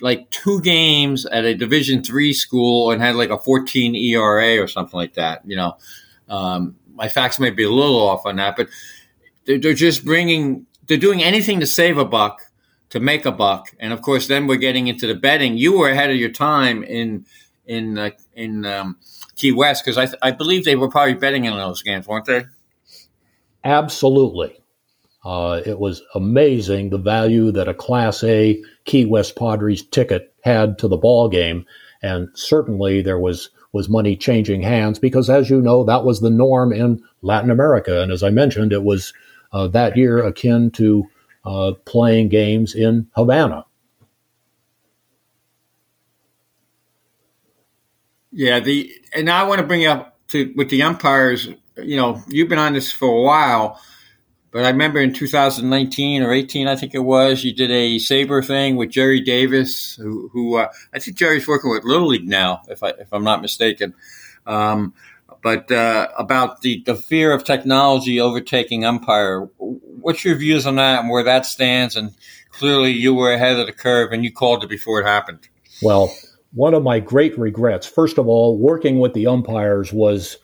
like 0.03 0.31
two 0.31 0.61
games 0.63 1.27
at 1.27 1.45
a 1.45 1.55
Division 1.55 2.03
three 2.03 2.33
school 2.33 2.91
and 2.91 3.01
had 3.01 3.15
like 3.15 3.31
a 3.31 3.39
14 3.39 3.95
ERA 3.95 4.59
or 4.59 4.67
something 4.67 4.99
like 4.99 5.15
that. 5.15 5.43
You 5.47 5.57
know, 5.57 5.77
um, 6.31 6.77
my 6.95 7.09
facts 7.09 7.39
may 7.39 7.51
be 7.51 7.65
a 7.65 7.71
little 7.71 8.01
off 8.01 8.25
on 8.25 8.37
that, 8.37 8.57
but 8.57 8.69
they're, 9.45 9.59
they're, 9.59 9.75
just 9.75 10.05
bringing, 10.05 10.67
they're 10.87 10.97
doing 10.97 11.23
anything 11.23 11.61
to 11.61 11.67
save 11.67 11.99
a 11.99 12.05
buck, 12.05 12.43
to 12.91 13.01
make 13.01 13.27
a 13.27 13.33
buck, 13.33 13.75
and 13.79 13.93
of 13.93 14.01
course, 14.01 14.29
then 14.29 14.47
we're 14.47 14.57
getting 14.57 14.87
into 14.89 15.07
the 15.07 15.15
betting. 15.15 15.59
You 15.59 15.79
were 15.79 15.91
ahead 15.91 16.11
of 16.11 16.17
your 16.17 16.31
time 16.31 16.83
in 16.83 17.27
in 17.67 17.99
uh, 17.99 18.11
in 18.35 18.67
um, 18.67 18.97
Key 19.37 19.53
West 19.53 19.85
because 19.85 19.97
I, 19.97 20.07
th- 20.07 20.19
I 20.23 20.33
believe 20.33 20.65
they 20.65 20.77
were 20.77 20.89
probably 20.89 21.15
betting 21.15 21.45
in 21.45 21.55
those 21.55 21.83
games, 21.83 22.09
weren't 22.09 22.27
they? 22.27 22.47
Absolutely. 23.65 24.61
Uh, 25.25 25.61
it 25.67 25.79
was 25.79 26.03
amazing 26.15 26.91
the 26.91 26.99
value 26.99 27.53
that 27.53 27.69
a 27.69 27.75
Class 27.75 28.25
A 28.25 28.61
Key 28.85 29.05
West 29.05 29.37
Padres 29.37 29.83
ticket 29.83 30.35
had 30.43 30.79
to 30.79 30.89
the 30.89 30.97
ball 30.97 31.29
game, 31.29 31.67
and 32.03 32.29
certainly 32.35 33.03
there 33.03 33.19
was 33.19 33.51
was 33.73 33.89
money 33.89 34.17
changing 34.17 34.63
hands 34.63 34.99
because, 34.99 35.31
as 35.31 35.49
you 35.51 35.61
know, 35.61 35.85
that 35.85 36.05
was 36.05 36.21
the 36.21 36.31
norm 36.31 36.73
in 36.73 37.03
Latin 37.23 37.51
America, 37.51 38.03
and 38.03 38.11
as 38.11 38.23
I 38.23 38.31
mentioned, 38.31 38.73
it 38.73 38.83
was 38.83 39.13
uh, 39.53 39.69
that 39.69 39.97
year 39.97 40.25
akin 40.25 40.71
to 40.73 41.05
uh, 41.45 41.73
playing 41.85 42.29
games 42.29 42.75
in 42.75 43.09
Havana. 43.17 43.65
Yeah, 48.33 48.61
the 48.61 48.93
and 49.15 49.29
I 49.29 49.43
want 49.45 49.61
to 49.61 49.67
bring 49.67 49.87
up 49.87 50.17
to 50.29 50.53
with 50.57 50.71
the 50.71 50.83
umpires. 50.83 51.49
You 51.77 51.97
know, 51.97 52.23
you've 52.29 52.49
been 52.49 52.59
on 52.59 52.75
this 52.75 52.93
for 52.93 53.09
a 53.09 53.23
while 53.23 53.81
but 54.53 54.65
I 54.65 54.71
remember 54.71 55.01
in 55.01 55.13
2019 55.13 56.23
or 56.23 56.33
18, 56.33 56.67
I 56.67 56.77
think 56.77 56.95
it 56.95 57.01
was, 57.01 57.45
you 57.45 57.53
did 57.53 57.71
a 57.71 57.97
SABR 57.97 58.45
thing 58.45 58.77
with 58.77 58.91
Gerry 58.91 59.21
Davis, 59.21 59.95
who, 59.97 60.29
who 60.33 60.57
uh, 60.57 60.69
I 60.93 60.99
think 60.99 61.17
Gerry's 61.17 61.47
working 61.47 61.71
with 61.71 61.85
Little 61.85 62.09
League 62.09 62.27
now, 62.29 62.63
if 62.69 62.83
I 62.83 62.89
if 62.91 63.13
I'm 63.13 63.25
not 63.25 63.43
mistaken. 63.43 63.95
Um, 64.47 64.95
but 65.43 65.71
uh, 65.71 66.09
about 66.19 66.63
the, 66.63 66.83
the 66.85 66.97
fear 66.97 67.33
of 67.33 67.45
technology 67.45 68.21
overtaking 68.21 68.85
umpire, 68.85 69.43
what's 69.59 70.25
your 70.25 70.35
views 70.35 70.67
on 70.67 70.77
that 70.77 71.01
and 71.01 71.11
where 71.11 71.23
that 71.25 71.47
stands? 71.47 71.97
And 71.97 72.13
clearly, 72.51 72.91
you 72.91 73.15
were 73.15 73.33
ahead 73.33 73.59
of 73.59 73.67
the 73.67 73.73
curve 73.73 74.13
and 74.13 74.25
you 74.25 74.33
called 74.33 74.65
it 74.65 74.69
before 74.69 75.01
it 75.01 75.07
happened. 75.07 75.49
Well, 75.81 76.15
one 76.53 76.75
of 76.75 76.83
my 76.83 76.99
great 76.99 77.39
regrets, 77.39 77.87
first 77.87 78.19
of 78.19 78.27
all, 78.27 78.59
working 78.59 78.99
with 78.99 79.15
the 79.15 79.29
umpires 79.29 79.93
was 79.93 80.37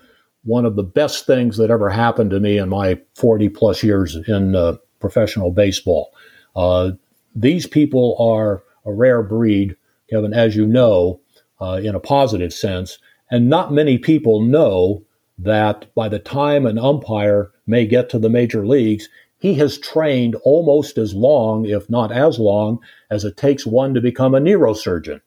one 0.47 0.65
of 0.65 0.77
the 0.77 0.83
best 0.83 1.27
things 1.27 1.57
that 1.57 1.71
ever 1.71 1.91
happened 1.91 2.31
to 2.31 2.41
me 2.41 2.57
in 2.57 2.69
my 2.69 2.99
40 3.15 3.49
plus 3.51 3.83
years 3.83 4.17
in 4.29 4.55
uh, 4.55 4.77
professional 5.01 5.51
baseball. 5.51 6.15
Uh, 6.55 6.93
these 7.35 7.67
people 7.67 8.17
are 8.19 8.63
a 8.87 8.93
rare 8.93 9.23
breed, 9.23 9.77
Kevin, 10.09 10.33
as 10.33 10.57
you 10.57 10.67
know, 10.67 11.21
uh, 11.61 11.81
in 11.83 11.95
a 11.95 12.01
positive 12.01 12.53
sense. 12.53 12.99
And 13.31 13.51
not 13.51 13.73
many 13.73 13.99
people 13.99 14.41
know 14.41 15.03
that 15.39 15.93
by 15.95 16.09
the 16.09 16.21
time 16.21 16.65
an 16.65 16.79
umpire 16.79 17.51
may 17.67 17.85
get 17.85 18.09
to 18.11 18.19
the 18.19 18.31
major 18.31 18.67
leagues, 18.67 19.09
he 19.39 19.55
has 19.55 19.79
trained 19.79 20.37
almost 20.45 20.97
as 20.97 21.13
long, 21.13 21.67
if 21.67 21.91
not 21.91 22.11
as 22.11 22.39
long, 22.39 22.79
as 23.11 23.25
it 23.25 23.37
takes 23.37 23.67
one 23.67 23.95
to 23.95 24.01
become 24.01 24.35
a 24.35 24.41
neurosurgeon. 24.41 25.21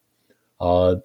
Uh, 0.60 0.96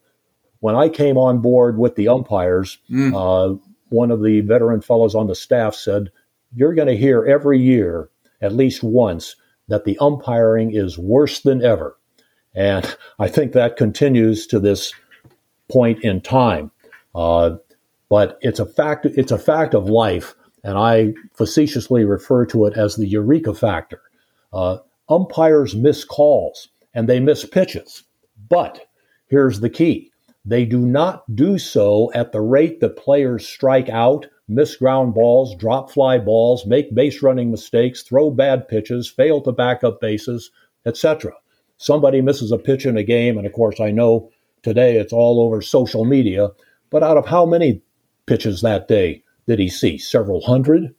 when 0.61 0.75
I 0.75 0.89
came 0.89 1.19
on 1.19 1.43
board 1.43 1.79
with 1.79 1.97
the 1.97 2.09
umpires, 2.09 2.79
mm 2.91 3.61
one 3.95 4.11
of 4.11 4.23
the 4.23 4.41
veteran 4.41 4.81
fellows 4.81 5.15
on 5.15 5.27
the 5.27 5.35
staff 5.35 5.75
said, 5.75 6.11
You're 6.55 6.75
going 6.75 6.89
to 6.89 6.97
hear 6.97 7.25
every 7.25 7.61
year, 7.61 8.11
at 8.41 8.55
least 8.55 8.83
once, 8.83 9.37
that 9.69 9.85
the 9.85 9.97
umpiring 10.01 10.75
is 10.75 10.99
worse 10.99 11.41
than 11.41 11.65
ever. 11.65 11.97
And 12.55 12.97
I 13.19 13.29
think 13.29 13.53
that 13.53 13.77
continues 13.77 14.47
to 14.49 14.61
this 14.61 14.93
point 15.71 16.03
in 16.05 16.21
time. 16.21 16.71
Uh, 17.15 17.57
but 18.09 18.39
it's 18.43 18.61
a 18.61 18.67
fact. 18.67 19.07
It's 19.07 19.33
a 19.33 19.39
fact 19.39 19.75
of 19.75 19.89
life, 19.89 20.35
and 20.63 20.77
I 20.77 21.15
facetiously 21.33 22.05
refer 22.05 22.45
to 22.47 22.67
it 22.67 22.77
as 22.77 22.97
the 22.97 23.07
eureka 23.07 23.55
factor. 23.55 24.03
Uh, 24.53 24.79
umpires 25.09 25.75
miss 25.75 26.05
calls 26.05 26.69
and 26.95 27.09
they 27.09 27.21
miss 27.21 27.45
pitches, 27.45 28.05
but 28.49 28.89
here's 29.27 29.61
the 29.61 29.71
key: 29.71 30.13
they 30.45 30.65
do 30.65 30.81
not 30.81 31.25
do 31.35 31.59
so 31.59 32.13
at 32.15 32.33
the 32.33 32.41
rate 32.41 32.81
that 32.81 32.97
players 32.97 33.47
strike 33.47 33.89
out, 33.89 34.27
miss 34.47 34.77
ground 34.77 35.15
balls, 35.15 35.55
drop 35.57 35.91
fly 35.91 36.19
balls, 36.19 36.67
make 36.67 36.95
base 36.95 37.23
running 37.23 37.51
mistakes, 37.51 38.03
throw 38.03 38.31
bad 38.31 38.69
pitches, 38.69 39.09
fail 39.09 39.41
to 39.43 39.53
back 39.53 39.83
up 39.83 40.01
bases, 40.01 40.51
etc. 40.85 41.33
Somebody 41.79 42.21
misses 42.21 42.53
a 42.53 42.59
pitch 42.59 42.85
in 42.85 42.97
a 42.97 43.03
game, 43.03 43.39
and 43.39 43.47
of 43.47 43.53
course, 43.53 43.81
I 43.81 43.91
know 43.91 44.31
today 44.63 44.97
it's 44.97 45.13
all 45.13 45.41
over 45.41 45.63
social 45.63 46.05
media, 46.05 46.51
but 46.91 47.03
out 47.03 47.17
of 47.17 47.27
how 47.27 47.47
many 47.47 47.83
pitches 48.27 48.61
that 48.61 48.87
day 48.87 49.23
did 49.47 49.59
he 49.59 49.69
see? 49.69 49.99
Several 49.99 50.43
hundred? 50.43 50.95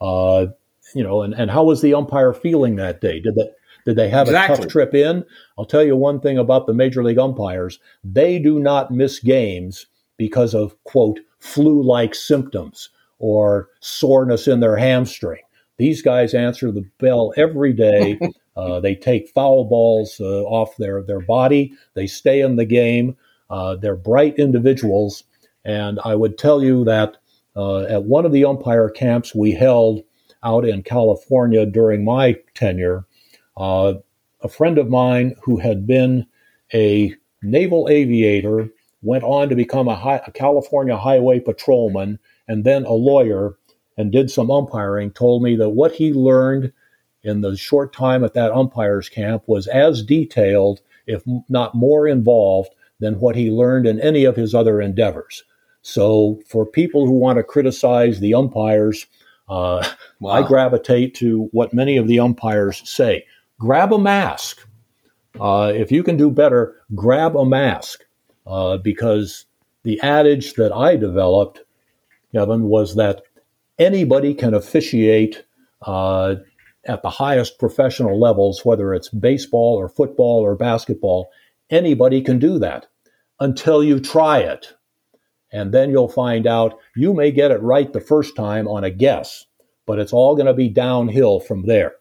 Uh, 0.00 0.46
you 0.94 1.02
know, 1.02 1.22
and, 1.22 1.34
and 1.34 1.50
how 1.50 1.64
was 1.64 1.82
the 1.82 1.94
umpire 1.94 2.32
feeling 2.32 2.76
that 2.76 3.00
day? 3.00 3.20
Did 3.20 3.34
that 3.34 3.54
did 3.86 3.96
they 3.96 4.10
have 4.10 4.26
exactly. 4.26 4.54
a 4.54 4.58
tough 4.58 4.68
trip 4.68 4.94
in? 4.94 5.24
I'll 5.56 5.64
tell 5.64 5.84
you 5.84 5.96
one 5.96 6.20
thing 6.20 6.36
about 6.36 6.66
the 6.66 6.74
major 6.74 7.04
league 7.04 7.18
umpires. 7.18 7.78
They 8.02 8.40
do 8.40 8.58
not 8.58 8.90
miss 8.90 9.20
games 9.20 9.86
because 10.16 10.54
of, 10.54 10.76
quote, 10.82 11.20
flu 11.38 11.82
like 11.82 12.14
symptoms 12.14 12.90
or 13.20 13.68
soreness 13.80 14.48
in 14.48 14.58
their 14.58 14.76
hamstring. 14.76 15.42
These 15.78 16.02
guys 16.02 16.34
answer 16.34 16.72
the 16.72 16.84
bell 16.98 17.32
every 17.36 17.72
day. 17.72 18.18
uh, 18.56 18.80
they 18.80 18.96
take 18.96 19.28
foul 19.28 19.64
balls 19.64 20.20
uh, 20.20 20.42
off 20.42 20.76
their, 20.78 21.02
their 21.02 21.20
body. 21.20 21.72
They 21.94 22.08
stay 22.08 22.40
in 22.40 22.56
the 22.56 22.64
game. 22.64 23.16
Uh, 23.48 23.76
they're 23.76 23.94
bright 23.94 24.36
individuals. 24.36 25.22
And 25.64 26.00
I 26.04 26.16
would 26.16 26.38
tell 26.38 26.60
you 26.60 26.84
that 26.84 27.18
uh, 27.54 27.82
at 27.82 28.02
one 28.02 28.26
of 28.26 28.32
the 28.32 28.44
umpire 28.44 28.90
camps 28.90 29.32
we 29.32 29.52
held 29.52 30.02
out 30.42 30.64
in 30.64 30.82
California 30.82 31.64
during 31.66 32.04
my 32.04 32.36
tenure, 32.54 33.06
uh, 33.56 33.94
a 34.42 34.48
friend 34.48 34.78
of 34.78 34.88
mine 34.88 35.34
who 35.42 35.56
had 35.56 35.86
been 35.86 36.26
a 36.74 37.14
naval 37.42 37.88
aviator 37.88 38.68
went 39.02 39.24
on 39.24 39.48
to 39.48 39.54
become 39.54 39.88
a, 39.88 39.94
high, 39.94 40.20
a 40.26 40.32
California 40.32 40.96
highway 40.96 41.40
patrolman 41.40 42.18
and 42.48 42.64
then 42.64 42.84
a 42.84 42.92
lawyer 42.92 43.56
and 43.96 44.12
did 44.12 44.30
some 44.30 44.50
umpiring 44.50 45.10
told 45.10 45.42
me 45.42 45.56
that 45.56 45.70
what 45.70 45.92
he 45.92 46.12
learned 46.12 46.72
in 47.22 47.40
the 47.40 47.56
short 47.56 47.92
time 47.92 48.22
at 48.24 48.34
that 48.34 48.52
umpires 48.52 49.08
camp 49.08 49.42
was 49.46 49.66
as 49.66 50.02
detailed, 50.02 50.80
if 51.06 51.22
not 51.48 51.74
more 51.74 52.06
involved, 52.06 52.70
than 53.00 53.18
what 53.18 53.36
he 53.36 53.50
learned 53.50 53.86
in 53.86 54.00
any 54.00 54.24
of 54.24 54.36
his 54.36 54.54
other 54.54 54.80
endeavors. 54.80 55.44
So, 55.82 56.40
for 56.48 56.66
people 56.66 57.06
who 57.06 57.12
want 57.12 57.36
to 57.36 57.42
criticize 57.42 58.20
the 58.20 58.34
umpires, 58.34 59.06
uh, 59.48 59.86
wow. 60.20 60.30
I 60.32 60.46
gravitate 60.46 61.14
to 61.16 61.48
what 61.52 61.74
many 61.74 61.96
of 61.96 62.08
the 62.08 62.20
umpires 62.20 62.88
say 62.88 63.24
grab 63.58 63.92
a 63.92 63.98
mask. 63.98 64.66
Uh, 65.40 65.72
if 65.74 65.92
you 65.92 66.02
can 66.02 66.16
do 66.16 66.30
better, 66.30 66.76
grab 66.94 67.36
a 67.36 67.44
mask 67.44 68.04
uh, 68.46 68.76
because 68.78 69.46
the 69.82 70.00
adage 70.00 70.54
that 70.54 70.72
I 70.72 70.96
developed, 70.96 71.60
Kevin, 72.32 72.64
was 72.64 72.96
that 72.96 73.22
anybody 73.78 74.34
can 74.34 74.54
officiate 74.54 75.44
uh, 75.82 76.36
at 76.86 77.02
the 77.02 77.10
highest 77.10 77.58
professional 77.58 78.18
levels, 78.20 78.64
whether 78.64 78.94
it's 78.94 79.08
baseball 79.10 79.76
or 79.76 79.88
football 79.88 80.40
or 80.40 80.54
basketball. 80.56 81.30
Anybody 81.70 82.22
can 82.22 82.38
do 82.38 82.58
that 82.60 82.86
until 83.40 83.84
you 83.84 84.00
try 84.00 84.38
it. 84.40 84.68
and 85.52 85.72
then 85.72 85.90
you'll 85.90 86.08
find 86.08 86.46
out 86.46 86.78
you 86.96 87.14
may 87.14 87.30
get 87.30 87.50
it 87.50 87.62
right 87.62 87.92
the 87.92 88.00
first 88.00 88.36
time 88.36 88.68
on 88.68 88.84
a 88.84 88.90
guess, 88.90 89.46
but 89.86 89.98
it's 89.98 90.12
all 90.12 90.34
going 90.34 90.46
to 90.46 90.54
be 90.54 90.68
downhill 90.68 91.40
from 91.40 91.66
there. 91.66 91.94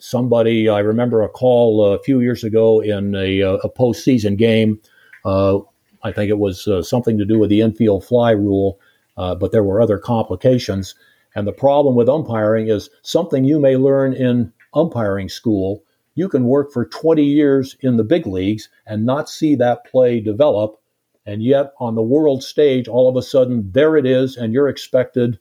Uh, 0.00 0.02
somebody, 0.02 0.68
I 0.68 0.80
remember 0.80 1.22
a 1.22 1.28
call 1.28 1.84
a 1.84 2.02
few 2.02 2.20
years 2.20 2.44
ago 2.44 2.80
in 2.80 3.14
a, 3.14 3.42
uh, 3.42 3.56
a 3.64 3.70
postseason 3.70 4.36
game. 4.36 4.80
Uh, 5.24 5.58
I 6.02 6.12
think 6.12 6.30
it 6.30 6.38
was 6.38 6.66
uh, 6.66 6.82
something 6.82 7.18
to 7.18 7.24
do 7.24 7.38
with 7.38 7.50
the 7.50 7.60
infield 7.60 8.04
fly 8.04 8.30
rule, 8.30 8.80
uh, 9.16 9.34
but 9.34 9.52
there 9.52 9.64
were 9.64 9.82
other 9.82 9.98
complications. 9.98 10.94
And 11.34 11.46
the 11.46 11.52
problem 11.52 11.94
with 11.94 12.08
umpiring 12.08 12.68
is 12.68 12.90
something 13.02 13.44
you 13.44 13.60
may 13.60 13.76
learn 13.76 14.14
in 14.14 14.52
umpiring 14.74 15.28
school. 15.28 15.84
You 16.14 16.28
can 16.28 16.44
work 16.44 16.72
for 16.72 16.86
20 16.86 17.22
years 17.22 17.76
in 17.80 17.96
the 17.96 18.04
big 18.04 18.26
leagues 18.26 18.68
and 18.86 19.06
not 19.06 19.28
see 19.28 19.54
that 19.56 19.84
play 19.84 20.20
develop 20.20 20.80
and 21.26 21.42
yet, 21.42 21.74
on 21.78 21.94
the 21.94 22.02
world 22.02 22.42
stage, 22.42 22.88
all 22.88 23.08
of 23.08 23.16
a 23.16 23.22
sudden, 23.22 23.70
there 23.72 23.96
it 23.96 24.06
is, 24.06 24.36
and 24.36 24.52
you're 24.52 24.68
expected 24.68 25.38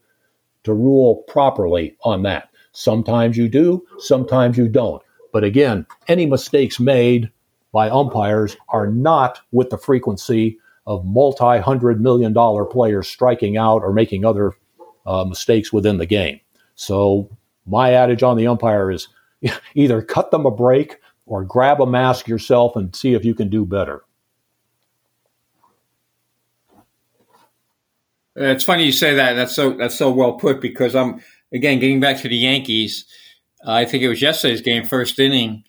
to 0.64 0.74
rule 0.74 1.24
properly 1.28 1.96
on 2.04 2.24
that. 2.24 2.49
Sometimes 2.80 3.36
you 3.36 3.50
do, 3.50 3.86
sometimes 3.98 4.58
you 4.58 4.70
don't. 4.70 5.04
But 5.34 5.44
again, 5.44 5.86
any 6.08 6.26
mistakes 6.26 6.80
made 6.80 7.30
by 7.74 7.90
umpires 7.90 8.56
are 8.70 8.88
not 8.88 9.42
with 9.52 9.70
the 9.70 9.78
frequency 9.78 10.58
of 10.88 11.06
multi 11.06 11.58
hundred 11.58 12.00
million 12.00 12.32
dollar 12.32 12.64
players 12.64 13.10
striking 13.10 13.58
out 13.58 13.82
or 13.84 13.92
making 13.92 14.24
other 14.24 14.54
uh, 15.06 15.26
mistakes 15.26 15.74
within 15.74 15.98
the 15.98 16.06
game. 16.06 16.40
So, 16.76 17.30
my 17.68 17.92
adage 17.92 18.24
on 18.24 18.38
the 18.38 18.48
umpire 18.48 18.90
is 18.90 19.10
either 19.76 20.02
cut 20.02 20.32
them 20.32 20.46
a 20.46 20.52
break 20.52 21.02
or 21.26 21.44
grab 21.44 21.82
a 21.82 21.86
mask 21.86 22.30
yourself 22.30 22.78
and 22.78 22.96
see 22.96 23.14
if 23.14 23.26
you 23.26 23.36
can 23.36 23.50
do 23.50 23.66
better. 23.66 24.06
It's 28.38 28.64
funny 28.64 28.86
you 28.86 28.94
say 28.94 29.16
that. 29.16 29.34
That's 29.34 29.54
so 29.54 29.72
that's 29.72 29.98
so 29.98 30.10
well 30.10 30.34
put 30.34 30.62
because 30.62 30.96
I'm 30.96 31.22
again 31.54 31.80
getting 31.80 32.00
back 32.00 32.22
to 32.22 32.30
the 32.30 32.36
Yankees. 32.36 33.06
I 33.66 33.86
think 33.86 34.04
it 34.04 34.10
was 34.10 34.22
yesterday's 34.22 34.62
game, 34.62 34.86
first 34.86 35.20
inning. 35.20 35.64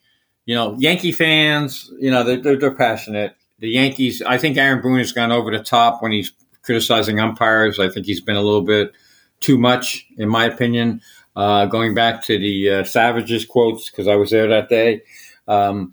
You 0.47 0.55
know, 0.55 0.77
Yankee 0.79 1.13
fans, 1.13 1.91
you 1.99 2.11
know, 2.11 2.25
they're, 2.25 2.41
they're, 2.41 2.59
they're 2.59 2.75
passionate. 2.75 3.35
The 3.59 3.69
Yankees, 3.69 4.23
I 4.23 4.39
think 4.39 4.57
Aaron 4.57 4.81
Boone 4.81 4.99
has 4.99 5.13
gone 5.13 5.33
over 5.33 5.51
the 5.51 5.63
top 5.63 6.03
when 6.03 6.13
he's 6.13 6.33
criticizing 6.63 7.21
umpires. 7.21 7.79
I 7.79 7.89
think 7.89 8.07
he's 8.07 8.21
been 8.21 8.37
a 8.37 8.43
little 8.43 8.63
bit 8.63 8.93
too 9.41 9.59
much, 9.59 10.07
in 10.17 10.29
my 10.29 10.47
opinion. 10.47 11.03
Uh, 11.37 11.67
going 11.67 11.95
back 11.95 12.23
to 12.25 12.39
the 12.39 12.71
uh, 12.71 12.85
Savages 12.85 13.45
quotes, 13.45 13.91
because 13.91 14.09
I 14.09 14.17
was 14.17 14.31
there 14.31 14.49
that 14.49 14.69
day. 14.69 15.03
Um, 15.47 15.93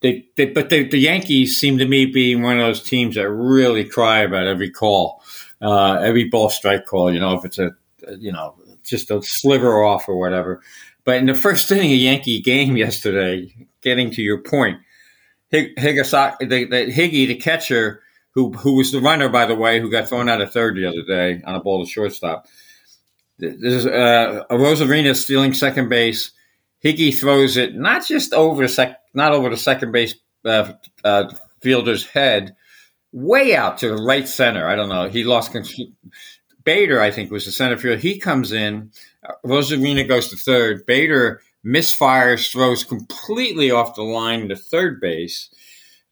they, 0.00 0.26
they, 0.36 0.46
but 0.46 0.70
they, 0.70 0.84
the 0.84 0.98
Yankees 0.98 1.58
seem 1.58 1.78
to 1.78 1.86
me 1.86 2.06
being 2.06 2.42
one 2.42 2.58
of 2.58 2.66
those 2.66 2.82
teams 2.82 3.14
that 3.16 3.28
really 3.30 3.84
cry 3.84 4.20
about 4.20 4.46
every 4.46 4.70
call 4.70 5.22
uh, 5.60 5.94
every 5.94 6.24
ball 6.24 6.50
strike 6.50 6.86
call, 6.86 7.12
you 7.12 7.20
know, 7.20 7.34
if 7.34 7.44
it's 7.44 7.58
a, 7.58 7.74
you 8.18 8.32
know, 8.32 8.54
just 8.88 9.10
a 9.10 9.22
sliver 9.22 9.82
off 9.82 10.08
or 10.08 10.18
whatever. 10.18 10.62
But 11.04 11.16
in 11.16 11.26
the 11.26 11.34
first 11.34 11.70
inning 11.72 11.92
of 11.92 11.98
Yankee 11.98 12.40
game 12.40 12.76
yesterday, 12.76 13.52
getting 13.82 14.10
to 14.12 14.22
your 14.22 14.38
point, 14.38 14.78
Hig- 15.50 15.76
the, 15.76 15.86
the 15.90 16.92
Higgy, 16.92 17.26
the 17.26 17.36
catcher, 17.36 18.02
who 18.36 18.52
who 18.52 18.76
was 18.76 18.92
the 18.92 19.00
runner, 19.00 19.28
by 19.28 19.46
the 19.46 19.54
way, 19.54 19.80
who 19.80 19.90
got 19.90 20.08
thrown 20.08 20.28
out 20.28 20.42
of 20.42 20.52
third 20.52 20.76
the 20.76 20.86
other 20.86 21.02
day 21.02 21.42
on 21.46 21.54
a 21.54 21.60
ball 21.60 21.84
to 21.84 21.90
shortstop. 21.90 22.46
There's 23.38 23.86
uh, 23.86 24.44
Arozarena 24.50 25.14
stealing 25.14 25.54
second 25.54 25.88
base. 25.88 26.32
Higgy 26.84 27.18
throws 27.18 27.56
it 27.56 27.74
not 27.74 28.06
just 28.06 28.32
over 28.32 28.62
the 28.62 28.68
sec, 28.68 29.00
not 29.14 29.32
over 29.32 29.48
the 29.48 29.56
second 29.56 29.92
base 29.92 30.14
uh, 30.44 30.72
uh, 31.02 31.32
fielder's 31.62 32.04
head, 32.06 32.54
way 33.12 33.56
out 33.56 33.78
to 33.78 33.88
the 33.88 34.02
right 34.02 34.28
center. 34.28 34.68
I 34.68 34.76
don't 34.76 34.88
know. 34.88 35.08
He 35.08 35.24
lost 35.24 35.52
control. 35.52 35.88
Bader, 36.66 37.00
I 37.00 37.10
think, 37.10 37.30
was 37.30 37.46
the 37.46 37.52
center 37.52 37.78
field. 37.78 38.00
He 38.00 38.18
comes 38.18 38.52
in. 38.52 38.90
Uh, 39.26 39.32
Arozarena 39.44 40.06
goes 40.06 40.28
to 40.28 40.36
third. 40.36 40.84
Bader 40.84 41.40
misfires, 41.64 42.52
throws 42.52 42.84
completely 42.84 43.70
off 43.70 43.94
the 43.94 44.02
line 44.02 44.50
to 44.50 44.56
third 44.56 45.00
base. 45.00 45.48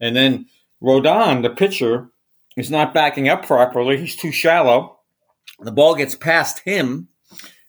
And 0.01 0.17
then 0.17 0.47
Rodon, 0.83 1.43
the 1.43 1.51
pitcher, 1.51 2.09
is 2.57 2.71
not 2.71 2.95
backing 2.95 3.29
up 3.29 3.45
properly. 3.45 3.99
He's 3.99 4.17
too 4.17 4.33
shallow. 4.33 5.01
The 5.61 5.73
ball 5.73 5.95
gets 5.95 6.15
past 6.15 6.61
him, 6.61 7.09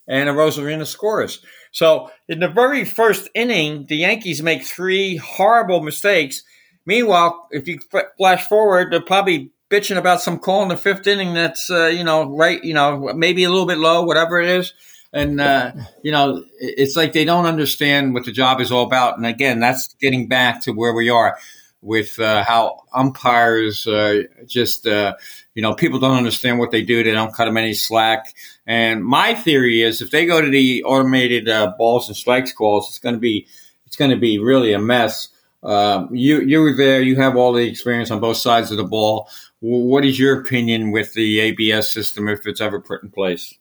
and 0.07 0.29
Arozarena 0.29 0.85
scores. 0.85 1.43
So 1.71 2.09
in 2.29 2.39
the 2.39 2.47
very 2.47 2.85
first 2.85 3.27
inning, 3.35 3.85
the 3.87 3.97
Yankees 3.97 4.41
make 4.41 4.63
three 4.63 5.17
horrible 5.17 5.81
mistakes 5.81 6.43
Meanwhile, 6.85 7.47
if 7.51 7.67
you 7.67 7.79
flash 8.17 8.47
forward, 8.47 8.91
they're 8.91 9.01
probably 9.01 9.51
bitching 9.75 9.97
about 9.97 10.21
some 10.21 10.39
call 10.39 10.63
in 10.63 10.69
the 10.69 10.77
fifth 10.77 11.05
inning 11.07 11.33
that's 11.33 11.69
uh, 11.69 11.87
you 11.87 12.03
know 12.03 12.29
right, 12.35 12.63
you 12.63 12.73
know 12.73 13.11
maybe 13.13 13.43
a 13.43 13.49
little 13.49 13.65
bit 13.65 13.77
low, 13.77 14.03
whatever 14.03 14.39
it 14.39 14.47
is, 14.47 14.73
and 15.11 15.41
uh, 15.41 15.71
you 16.03 16.11
know 16.11 16.43
it's 16.59 16.95
like 16.95 17.13
they 17.13 17.25
don't 17.25 17.45
understand 17.45 18.13
what 18.13 18.25
the 18.25 18.31
job 18.31 18.61
is 18.61 18.71
all 18.71 18.83
about. 18.83 19.17
And 19.17 19.25
again, 19.25 19.59
that's 19.59 19.93
getting 19.95 20.27
back 20.27 20.61
to 20.63 20.71
where 20.71 20.93
we 20.93 21.09
are 21.09 21.37
with 21.81 22.19
uh, 22.19 22.43
how 22.43 22.79
umpires 22.93 23.85
uh, 23.85 24.23
just 24.47 24.87
uh, 24.87 25.15
you 25.53 25.61
know 25.61 25.75
people 25.75 25.99
don't 25.99 26.17
understand 26.17 26.59
what 26.59 26.71
they 26.71 26.81
do. 26.81 27.03
They 27.03 27.11
don't 27.11 27.33
cut 27.33 27.45
them 27.45 27.57
any 27.57 27.73
slack. 27.73 28.33
And 28.65 29.03
my 29.03 29.35
theory 29.35 29.83
is 29.83 30.01
if 30.01 30.09
they 30.11 30.25
go 30.25 30.41
to 30.41 30.49
the 30.49 30.83
automated 30.83 31.47
uh, 31.47 31.73
balls 31.77 32.07
and 32.07 32.17
strikes 32.17 32.51
calls, 32.51 32.89
it's 32.89 32.99
going 32.99 33.15
to 33.15 33.21
be 33.21 33.47
it's 33.85 33.95
going 33.95 34.11
to 34.11 34.17
be 34.17 34.39
really 34.39 34.73
a 34.73 34.79
mess. 34.79 35.29
Um, 35.63 36.09
you 36.13 36.41
you 36.41 36.61
were 36.61 36.73
there. 36.73 37.01
You 37.01 37.15
have 37.17 37.35
all 37.35 37.53
the 37.53 37.67
experience 37.67 38.11
on 38.11 38.19
both 38.19 38.37
sides 38.37 38.71
of 38.71 38.77
the 38.77 38.83
ball. 38.83 39.29
What 39.67 40.05
is 40.05 40.19
your 40.19 40.39
opinion 40.39 40.91
with 40.91 41.13
the 41.13 41.39
ABS 41.39 41.91
system 41.91 42.27
if 42.27 42.45
it's 42.45 42.61
ever 42.61 42.79
put 42.79 43.01
in 43.01 43.09
place? 43.09 43.55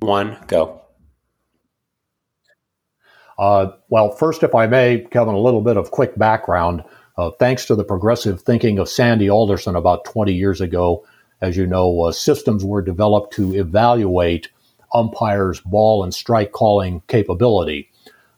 One 0.00 0.38
go. 0.46 0.80
Uh, 3.38 3.72
well, 3.90 4.12
first, 4.12 4.42
if 4.42 4.54
I 4.54 4.66
may, 4.66 5.06
Kevin, 5.10 5.34
a 5.34 5.38
little 5.38 5.60
bit 5.60 5.76
of 5.76 5.90
quick 5.90 6.16
background. 6.16 6.84
Uh, 7.18 7.30
thanks 7.32 7.66
to 7.66 7.74
the 7.74 7.84
progressive 7.84 8.40
thinking 8.40 8.78
of 8.78 8.88
Sandy 8.88 9.28
Alderson 9.28 9.76
about 9.76 10.06
20 10.06 10.32
years 10.32 10.62
ago, 10.62 11.04
as 11.42 11.54
you 11.54 11.66
know, 11.66 12.00
uh, 12.00 12.12
systems 12.12 12.64
were 12.64 12.80
developed 12.80 13.34
to 13.34 13.54
evaluate 13.54 14.48
umpire's 14.94 15.60
ball 15.60 16.02
and 16.02 16.14
strike 16.14 16.52
calling 16.52 17.02
capability. 17.08 17.90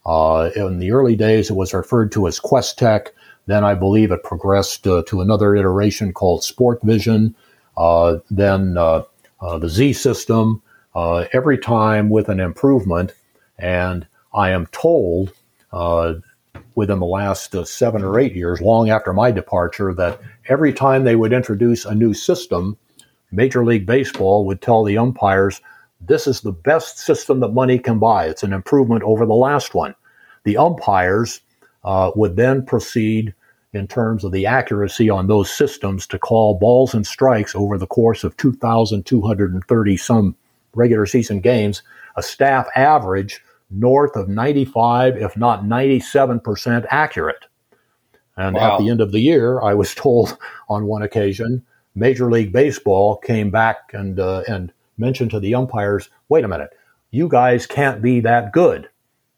Uh, 0.07 0.50
in 0.54 0.78
the 0.78 0.92
early 0.92 1.16
days, 1.16 1.50
it 1.50 1.57
was 1.57 1.74
referred 1.74 2.12
to 2.12 2.28
as 2.28 2.38
QuesTec. 2.38 3.09
Then 3.46 3.64
I 3.64 3.74
believe 3.74 4.12
it 4.12 4.22
progressed 4.22 4.86
uh, 4.86 5.02
to 5.09 5.20
another 5.20 5.57
iteration 5.57 6.12
called 6.12 6.42
SportVision. 6.42 7.34
Uh, 7.76 8.18
then 8.30 8.78
uh, 8.78 9.02
uh, 9.40 9.59
the 9.59 9.68
Z 9.68 9.94
system. 9.94 10.62
Uh, 10.94 11.26
every 11.32 11.59
time 11.59 12.09
with 12.09 12.28
an 12.28 12.40
improvement, 12.40 13.12
and 13.59 14.07
I 14.32 14.50
am 14.50 14.66
told 14.66 15.32
within 16.74 17.00
the 17.00 17.07
last 17.07 17.54
seven 17.66 18.02
or 18.02 18.18
eight 18.18 18.34
years, 18.34 18.61
long 18.61 18.88
after 18.88 19.12
my 19.12 19.30
departure, 19.30 19.92
that 19.94 20.20
every 20.48 20.72
time 20.72 21.04
they 21.04 21.16
would 21.16 21.32
introduce 21.32 21.84
a 21.84 21.94
new 21.94 22.14
system, 22.14 22.78
Major 23.30 23.64
League 23.64 23.84
Baseball 23.86 24.46
would 24.46 24.62
tell 24.62 24.84
the 24.84 24.96
umpires 24.96 25.61
this 26.01 26.26
is 26.26 26.40
the 26.40 26.53
best 26.53 26.99
system 26.99 27.40
that 27.40 27.49
money 27.49 27.78
can 27.78 27.99
buy. 27.99 28.26
It's 28.26 28.42
an 28.42 28.53
improvement 28.53 29.03
over 29.03 29.26
the 29.26 29.34
last 29.34 29.74
one. 29.74 29.94
The 30.44 30.57
umpires 30.57 31.40
uh, 31.84 32.12
would 32.14 32.36
then 32.36 32.64
proceed 32.64 33.34
in 33.72 33.86
terms 33.86 34.24
of 34.24 34.32
the 34.32 34.47
accuracy 34.47 35.11
on 35.11 35.26
those 35.26 35.51
systems 35.51 36.07
to 36.09 36.18
call 36.18 36.59
balls 36.59 36.94
and 36.94 37.07
strikes 37.07 37.55
over 37.55 37.78
the 37.78 37.86
course 37.86 38.24
of 38.24 38.36
2,230 38.36 39.97
some 39.97 40.36
regular 40.74 41.07
season 41.07 41.40
games, 41.40 41.82
a 42.16 42.22
staff 42.22 42.66
average 42.74 43.42
north 43.70 44.16
of 44.16 44.28
95, 44.28 45.16
if 45.16 45.36
not 45.36 45.64
97% 45.64 46.86
accurate. 46.90 47.47
And 48.36 48.57
wow. 48.57 48.74
at 48.74 48.78
the 48.78 48.90
end 48.90 49.01
of 49.01 49.12
the 49.12 49.20
year, 49.20 49.61
I 49.62 49.74
was 49.74 49.94
told 49.94 50.36
on 50.68 50.86
one 50.86 51.03
occasion, 51.03 51.64
Major 51.94 52.30
League 52.30 52.53
Baseball 52.53 53.16
came 53.16 53.51
back 53.51 53.92
and 53.94 54.20
uh, 54.20 54.42
and 54.47 54.70
mentioned 54.99 55.30
to 55.32 55.40
the 55.40 55.55
umpires, 55.55 56.09
wait 56.28 56.44
a 56.44 56.49
minute, 56.49 56.70
you 57.11 57.28
guys 57.28 57.66
can't 57.66 58.03
be 58.03 58.20
that 58.20 58.53
good. 58.53 58.88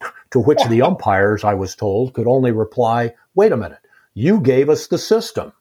to 0.30 0.40
which 0.40 0.62
the 0.64 0.82
umpires, 0.82 1.44
I 1.44 1.54
was 1.54 1.74
told, 1.74 2.14
could 2.14 2.26
only 2.26 2.52
reply, 2.52 3.14
wait 3.34 3.52
a 3.52 3.56
minute, 3.56 3.78
you 4.14 4.40
gave 4.40 4.68
us 4.68 4.86
the 4.86 4.98
system. 4.98 5.52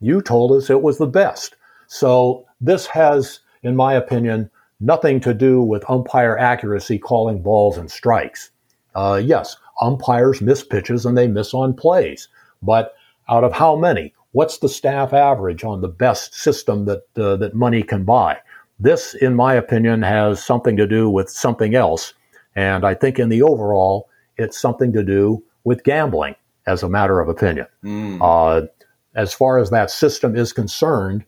You 0.00 0.20
told 0.20 0.52
us 0.52 0.70
it 0.70 0.82
was 0.82 0.98
the 0.98 1.06
best. 1.06 1.56
So 1.86 2.46
this 2.60 2.86
has, 2.86 3.40
in 3.62 3.76
my 3.76 3.94
opinion, 3.94 4.50
nothing 4.80 5.20
to 5.20 5.34
do 5.34 5.62
with 5.62 5.88
umpire 5.88 6.36
accuracy 6.36 6.98
calling 6.98 7.42
balls 7.42 7.78
and 7.78 7.90
strikes. 7.90 8.50
Uh, 8.94 9.20
yes, 9.22 9.56
umpires 9.80 10.40
miss 10.40 10.64
pitches 10.64 11.06
and 11.06 11.16
they 11.16 11.28
miss 11.28 11.54
on 11.54 11.74
plays, 11.74 12.28
but 12.62 12.94
out 13.28 13.44
of 13.44 13.52
how 13.52 13.76
many? 13.76 14.14
What's 14.32 14.58
the 14.58 14.68
staff 14.68 15.12
average 15.12 15.64
on 15.64 15.80
the 15.80 15.88
best 15.88 16.34
system 16.34 16.84
that 16.84 17.04
uh, 17.16 17.36
that 17.36 17.54
money 17.54 17.82
can 17.82 18.04
buy? 18.04 18.38
This, 18.78 19.14
in 19.14 19.34
my 19.34 19.54
opinion, 19.54 20.02
has 20.02 20.44
something 20.44 20.76
to 20.76 20.86
do 20.86 21.08
with 21.08 21.30
something 21.30 21.74
else. 21.74 22.12
And 22.54 22.84
I 22.84 22.94
think 22.94 23.18
in 23.18 23.28
the 23.28 23.42
overall, 23.42 24.08
it's 24.36 24.58
something 24.58 24.92
to 24.92 25.02
do 25.02 25.42
with 25.64 25.84
gambling. 25.84 26.36
as 26.66 26.82
a 26.82 26.88
matter 26.88 27.20
of 27.20 27.28
opinion. 27.28 27.66
Mm. 27.84 28.18
Uh, 28.20 28.66
as 29.14 29.32
far 29.32 29.58
as 29.58 29.70
that 29.70 29.90
system 29.90 30.36
is 30.36 30.52
concerned, 30.52 31.24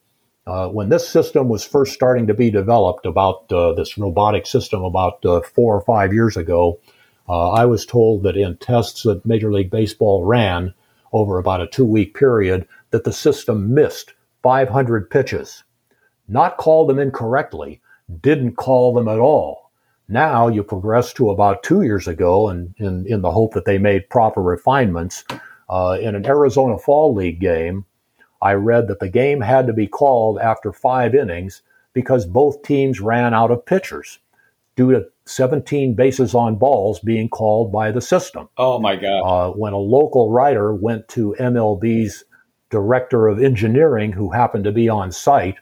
uh, 0.49 0.69
when 0.69 0.89
this 0.89 1.09
system 1.09 1.49
was 1.49 1.65
first 1.65 1.93
starting 1.93 2.27
to 2.27 2.35
be 2.35 2.51
developed, 2.51 3.07
about 3.07 3.51
uh, 3.53 3.73
this 3.75 3.97
robotic 3.97 4.47
system 4.47 4.83
about 4.83 5.25
uh, 5.25 5.41
four 5.43 5.77
or 5.77 5.83
five 5.83 6.13
years 6.13 6.37
ago, 6.37 6.81
uh, 7.29 7.51
I 7.51 7.67
was 7.67 7.87
told 7.87 8.23
that 8.23 8.37
in 8.37 8.57
tests 8.57 9.03
that 9.03 9.27
Major 9.27 9.53
League 9.53 9.71
Baseball 9.71 10.25
ran 10.25 10.75
over 11.13 11.39
about 11.39 11.61
a 11.61 11.67
two 11.67 11.85
week 11.85 12.15
period, 12.15 12.67
that 12.91 13.05
the 13.05 13.13
system 13.13 13.75
missed 13.75 14.15
500 14.43 15.11
pitches. 15.11 15.63
Not 16.29 16.59
called 16.59 16.89
them 16.89 16.99
incorrectly, 16.99 17.81
didn't 18.20 18.57
call 18.57 18.95
them 18.95 19.09
at 19.09 19.18
all. 19.18 19.70
Now 20.09 20.49
you 20.49 20.62
progress 20.62 21.12
to 21.14 21.31
about 21.31 21.62
two 21.62 21.83
years 21.83 22.07
ago, 22.09 22.49
and 22.49 22.74
in, 22.79 23.07
in 23.07 23.22
the 23.22 23.31
hope 23.31 23.55
that 23.55 23.64
they 23.64 23.79
made 23.79 24.09
proper 24.09 24.43
refinements, 24.43 25.24
uh, 25.68 25.99
in 26.01 26.14
an 26.14 26.26
Arizona 26.26 26.79
Fall 26.79 27.14
League 27.14 27.41
game, 27.41 27.85
I 28.41 28.53
read 28.53 28.89
that 28.89 29.01
the 29.01 29.09
game 29.09 29.41
had 29.41 29.66
to 29.66 29.72
be 29.72 29.87
called 29.87 30.39
after 30.39 30.72
five 30.72 31.14
innings 31.14 31.62
because 31.93 32.24
both 32.24 32.62
teams 32.62 33.01
ran 33.01 33.35
out 33.35 33.51
of 33.51 33.66
pitchers 33.66 34.18
due 34.76 34.93
to 34.93 35.07
17 35.26 35.95
bases 35.95 36.35
on 36.35 36.57
balls 36.57 37.01
being 37.01 37.29
called 37.29 37.72
by 37.72 37.91
the 37.91 38.01
system. 38.01 38.49
Oh 38.57 38.79
my 38.79 38.97
God. 38.97 39.20
Uh, 39.22 39.53
when 39.53 39.72
a 39.72 39.79
local 39.79 40.31
writer 40.31 40.72
went 40.72 41.09
to 41.09 41.35
MLB's 41.39 42.24
director 42.70 43.26
of 43.26 43.43
engineering, 43.43 44.12
who 44.12 44.31
happened 44.31 44.64
to 44.64 44.72
be 44.72 44.89
on 44.89 45.11
site, 45.11 45.57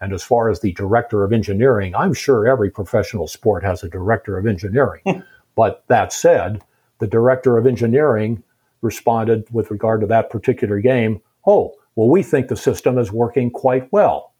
and 0.00 0.12
as 0.12 0.22
far 0.22 0.50
as 0.50 0.60
the 0.60 0.72
director 0.72 1.24
of 1.24 1.32
engineering, 1.32 1.94
I'm 1.94 2.12
sure 2.12 2.46
every 2.46 2.70
professional 2.70 3.26
sport 3.28 3.64
has 3.64 3.82
a 3.82 3.88
director 3.88 4.36
of 4.36 4.46
engineering. 4.46 5.22
but 5.54 5.84
that 5.88 6.12
said, 6.12 6.62
the 6.98 7.06
director 7.06 7.56
of 7.56 7.66
engineering 7.66 8.42
responded 8.82 9.46
with 9.50 9.70
regard 9.70 10.00
to 10.02 10.06
that 10.08 10.30
particular 10.30 10.80
game, 10.80 11.20
oh, 11.46 11.74
well, 11.94 12.08
we 12.08 12.22
think 12.22 12.48
the 12.48 12.56
system 12.56 12.98
is 12.98 13.10
working 13.10 13.50
quite 13.50 13.90
well. 13.92 14.32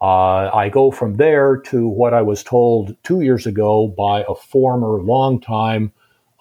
Uh, 0.00 0.50
I 0.52 0.68
go 0.68 0.90
from 0.90 1.16
there 1.16 1.56
to 1.56 1.86
what 1.86 2.12
I 2.12 2.22
was 2.22 2.42
told 2.42 2.96
two 3.02 3.20
years 3.20 3.46
ago 3.46 3.86
by 3.86 4.24
a 4.28 4.34
former 4.34 5.00
longtime 5.00 5.92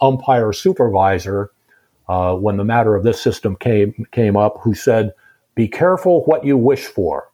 umpire 0.02 0.52
supervisor 0.52 1.52
uh, 2.10 2.36
when 2.36 2.58
the 2.58 2.66
matter 2.66 2.95
of 2.95 3.04
this 3.04 3.22
system 3.22 3.56
came 3.56 4.06
came 4.12 4.36
up, 4.36 4.58
who 4.62 4.74
said, 4.74 5.14
"Be 5.56 5.68
careful 5.68 6.24
what 6.26 6.43
you 6.43 6.58
wish 6.58 6.86
for, 6.86 7.30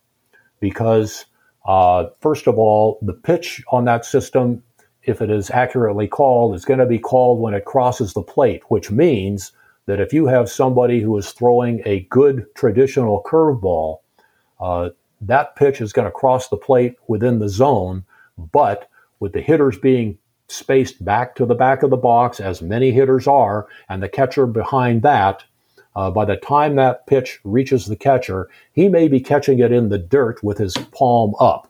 because 0.59 1.25
uh, 1.67 2.05
first 2.21 2.47
of 2.47 2.57
all, 2.57 2.97
the 3.01 3.13
pitch 3.13 3.63
on 3.71 3.85
that 3.85 4.05
system, 4.05 4.63
if 5.03 5.21
it 5.21 5.29
is 5.29 5.49
accurately 5.49 6.07
called, 6.07 6.55
is 6.55 6.65
going 6.65 6.79
to 6.79 6.85
be 6.85 6.99
called 6.99 7.39
when 7.39 7.53
it 7.53 7.65
crosses 7.65 8.13
the 8.13 8.21
plate, 8.21 8.63
which 8.69 8.89
means 8.89 9.51
that 9.85 9.99
if 9.99 10.13
you 10.13 10.27
have 10.27 10.49
somebody 10.49 11.01
who 11.01 11.17
is 11.17 11.31
throwing 11.31 11.81
a 11.85 12.01
good 12.09 12.45
traditional 12.55 13.23
curveball, 13.23 13.99
uh, 14.59 14.89
that 15.21 15.55
pitch 15.55 15.81
is 15.81 15.93
going 15.93 16.05
to 16.05 16.11
cross 16.11 16.47
the 16.49 16.57
plate 16.57 16.95
within 17.07 17.39
the 17.39 17.49
zone, 17.49 18.05
but 18.37 18.89
with 19.19 19.33
the 19.33 19.41
hitters 19.41 19.77
being 19.77 20.17
spaced 20.47 21.03
back 21.03 21.35
to 21.35 21.45
the 21.45 21.55
back 21.55 21.83
of 21.83 21.89
the 21.89 21.97
box, 21.97 22.39
as 22.39 22.61
many 22.61 22.91
hitters 22.91 23.27
are, 23.27 23.67
and 23.89 24.01
the 24.01 24.09
catcher 24.09 24.45
behind 24.45 25.01
that, 25.01 25.43
uh, 25.97 26.11
by 26.11 26.23
the 26.23 26.37
time 26.37 26.75
that 26.75 27.07
pitch 27.07 27.39
reaches 27.43 27.87
the 27.87 27.95
catcher, 27.95 28.49
he 28.71 28.87
may 28.87 29.07
be 29.07 29.19
catching 29.19 29.59
it 29.59 29.71
in 29.71 29.89
the 29.89 29.97
dirt 29.97 30.41
with 30.43 30.57
his 30.57 30.75
palm 30.91 31.33
up. 31.39 31.69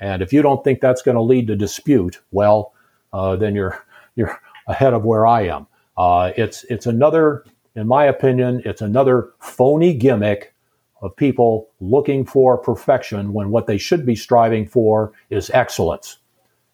And 0.00 0.20
if 0.20 0.32
you 0.32 0.42
don't 0.42 0.62
think 0.62 0.80
that's 0.80 1.02
going 1.02 1.14
to 1.14 1.22
lead 1.22 1.46
to 1.46 1.56
dispute, 1.56 2.20
well, 2.30 2.74
uh, 3.12 3.36
then 3.36 3.54
you're 3.54 3.82
you're 4.16 4.38
ahead 4.66 4.92
of 4.92 5.04
where 5.04 5.26
I 5.26 5.46
am. 5.46 5.66
Uh, 5.96 6.32
it's 6.36 6.64
it's 6.64 6.86
another 6.86 7.44
in 7.78 7.86
my 7.86 8.06
opinion, 8.06 8.60
it's 8.64 8.82
another 8.82 9.30
phony 9.38 9.94
gimmick 9.94 10.52
of 11.00 11.14
people 11.14 11.68
looking 11.80 12.24
for 12.24 12.58
perfection 12.58 13.32
when 13.32 13.50
what 13.50 13.68
they 13.68 13.78
should 13.78 14.04
be 14.04 14.16
striving 14.16 14.66
for 14.66 15.12
is 15.30 15.48
excellence. 15.50 16.18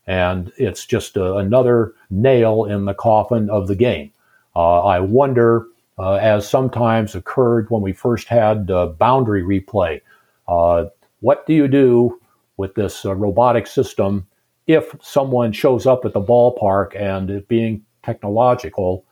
And 0.07 0.51
it's 0.57 0.87
just 0.87 1.19
a, 1.19 1.37
another 1.37 1.93
nail 2.09 2.65
in 2.65 2.87
the 2.87 2.95
coffin 2.95 3.51
of 3.51 3.69
the 3.69 3.75
game. 3.75 4.13
Uh, 4.57 4.81
I 4.81 5.01
wonder, 5.01 5.67
uh, 5.67 5.74
as 5.99 6.49
sometimes 6.49 7.15
occurred 7.15 7.71
when 7.71 7.83
we 7.83 7.93
first 7.93 8.29
had 8.29 8.71
uh, 8.71 8.87
boundary 8.87 9.43
replay, 9.43 10.01
uh, 10.49 10.87
what 11.21 11.47
do 11.47 11.55
you 11.55 11.69
do 11.69 12.21
with 12.57 12.75
this 12.75 13.05
uh, 13.05 13.15
robotic 13.15 13.67
system 13.67 14.27
if 14.67 14.95
someone 15.03 15.53
shows 15.53 15.87
up 15.87 16.05
at 16.05 16.13
the 16.13 16.21
ballpark 16.21 16.99
and 16.99 17.31
it 17.31 17.49
being 17.49 17.85
technological 18.03 19.05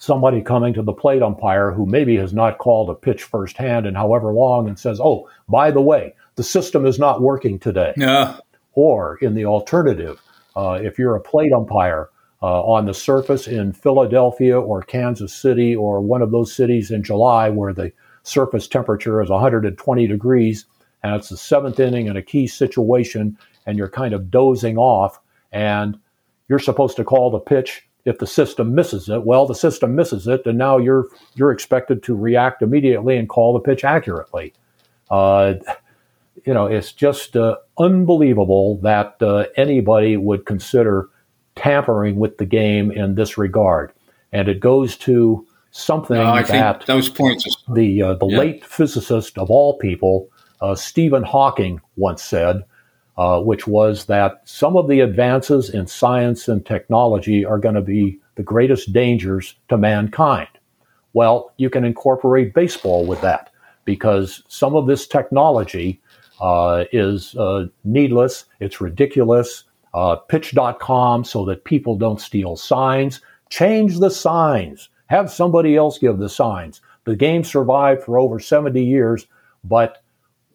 somebody 0.00 0.40
coming 0.40 0.72
to 0.72 0.82
the 0.82 0.92
plate 0.92 1.22
umpire 1.22 1.70
who 1.70 1.84
maybe 1.84 2.16
has 2.16 2.32
not 2.32 2.58
called 2.58 2.88
a 2.88 2.94
pitch 2.94 3.22
firsthand 3.22 3.86
in 3.86 3.94
however 3.94 4.32
long 4.32 4.66
and 4.66 4.78
says, 4.78 4.98
oh, 4.98 5.28
by 5.48 5.70
the 5.70 5.80
way, 5.80 6.14
the 6.36 6.42
system 6.42 6.86
is 6.86 6.98
not 6.98 7.20
working 7.20 7.58
today. 7.58 7.92
Yeah. 7.96 8.38
Or 8.72 9.18
in 9.20 9.34
the 9.34 9.44
alternative, 9.44 10.20
uh, 10.56 10.78
if 10.82 10.98
you're 10.98 11.16
a 11.16 11.20
plate 11.20 11.52
umpire 11.52 12.08
uh, 12.42 12.62
on 12.62 12.86
the 12.86 12.94
surface 12.94 13.46
in 13.46 13.72
Philadelphia 13.72 14.58
or 14.58 14.82
Kansas 14.82 15.34
City 15.34 15.74
or 15.76 16.00
one 16.00 16.22
of 16.22 16.30
those 16.30 16.54
cities 16.54 16.90
in 16.90 17.02
July 17.02 17.50
where 17.50 17.72
the 17.72 17.92
surface 18.22 18.66
temperature 18.66 19.20
is 19.20 19.30
120 19.30 20.06
degrees 20.06 20.66
and 21.02 21.14
it's 21.14 21.28
the 21.28 21.36
seventh 21.36 21.80
inning 21.80 22.06
in 22.06 22.16
a 22.16 22.22
key 22.22 22.46
situation 22.46 23.36
and 23.66 23.76
you're 23.78 23.88
kind 23.88 24.14
of 24.14 24.30
dozing 24.30 24.78
off 24.78 25.20
and 25.52 25.98
you're 26.48 26.58
supposed 26.58 26.96
to 26.96 27.04
call 27.04 27.30
the 27.30 27.38
pitch 27.38 27.86
if 28.04 28.18
the 28.18 28.26
system 28.26 28.74
misses 28.74 29.08
it, 29.08 29.24
well, 29.24 29.46
the 29.46 29.54
system 29.54 29.94
misses 29.94 30.26
it, 30.26 30.46
and 30.46 30.56
now 30.56 30.78
you're 30.78 31.06
you're 31.34 31.50
expected 31.50 32.02
to 32.04 32.16
react 32.16 32.62
immediately 32.62 33.16
and 33.16 33.28
call 33.28 33.52
the 33.52 33.60
pitch 33.60 33.84
accurately. 33.84 34.54
Uh, 35.10 35.54
you 36.46 36.54
know, 36.54 36.66
it's 36.66 36.92
just 36.92 37.36
uh, 37.36 37.56
unbelievable 37.78 38.78
that 38.78 39.16
uh, 39.20 39.44
anybody 39.56 40.16
would 40.16 40.46
consider 40.46 41.08
tampering 41.60 42.16
with 42.16 42.38
the 42.38 42.46
game 42.46 42.90
in 42.90 43.14
this 43.14 43.36
regard, 43.38 43.92
and 44.32 44.48
it 44.48 44.60
goes 44.60 44.96
to 44.98 45.46
something 45.72 46.16
no, 46.16 46.42
that 46.42 46.84
those 46.86 47.08
points 47.08 47.44
the 47.72 48.02
uh, 48.02 48.14
the 48.14 48.26
yeah. 48.26 48.38
late 48.38 48.64
physicist 48.64 49.38
of 49.38 49.50
all 49.50 49.78
people, 49.78 50.28
uh, 50.60 50.74
Stephen 50.74 51.22
Hawking, 51.22 51.80
once 51.96 52.22
said 52.22 52.64
uh, 53.20 53.38
which 53.38 53.66
was 53.66 54.06
that 54.06 54.40
some 54.44 54.78
of 54.78 54.88
the 54.88 55.00
advances 55.00 55.68
in 55.68 55.86
science 55.86 56.48
and 56.48 56.64
technology 56.64 57.44
are 57.44 57.58
going 57.58 57.74
to 57.74 57.82
be 57.82 58.18
the 58.36 58.42
greatest 58.42 58.94
dangers 58.94 59.56
to 59.68 59.76
mankind. 59.76 60.48
Well, 61.12 61.52
you 61.58 61.68
can 61.68 61.84
incorporate 61.84 62.54
baseball 62.54 63.04
with 63.04 63.20
that 63.20 63.50
because 63.84 64.42
some 64.48 64.74
of 64.74 64.86
this 64.86 65.06
technology 65.06 66.00
uh, 66.40 66.84
is 66.92 67.36
uh, 67.36 67.66
needless, 67.84 68.46
it's 68.58 68.80
ridiculous. 68.80 69.64
Uh, 69.92 70.16
PitchCom 70.28 71.26
so 71.26 71.44
that 71.44 71.64
people 71.64 71.96
don't 71.96 72.20
steal 72.20 72.56
signs. 72.56 73.20
Change 73.48 73.98
the 73.98 74.10
signs. 74.10 74.88
Have 75.06 75.30
somebody 75.30 75.76
else 75.76 75.98
give 75.98 76.18
the 76.18 76.28
signs. 76.28 76.80
The 77.04 77.16
game 77.16 77.42
survived 77.42 78.04
for 78.04 78.18
over 78.18 78.38
70 78.38 78.84
years, 78.84 79.26
but 79.64 80.02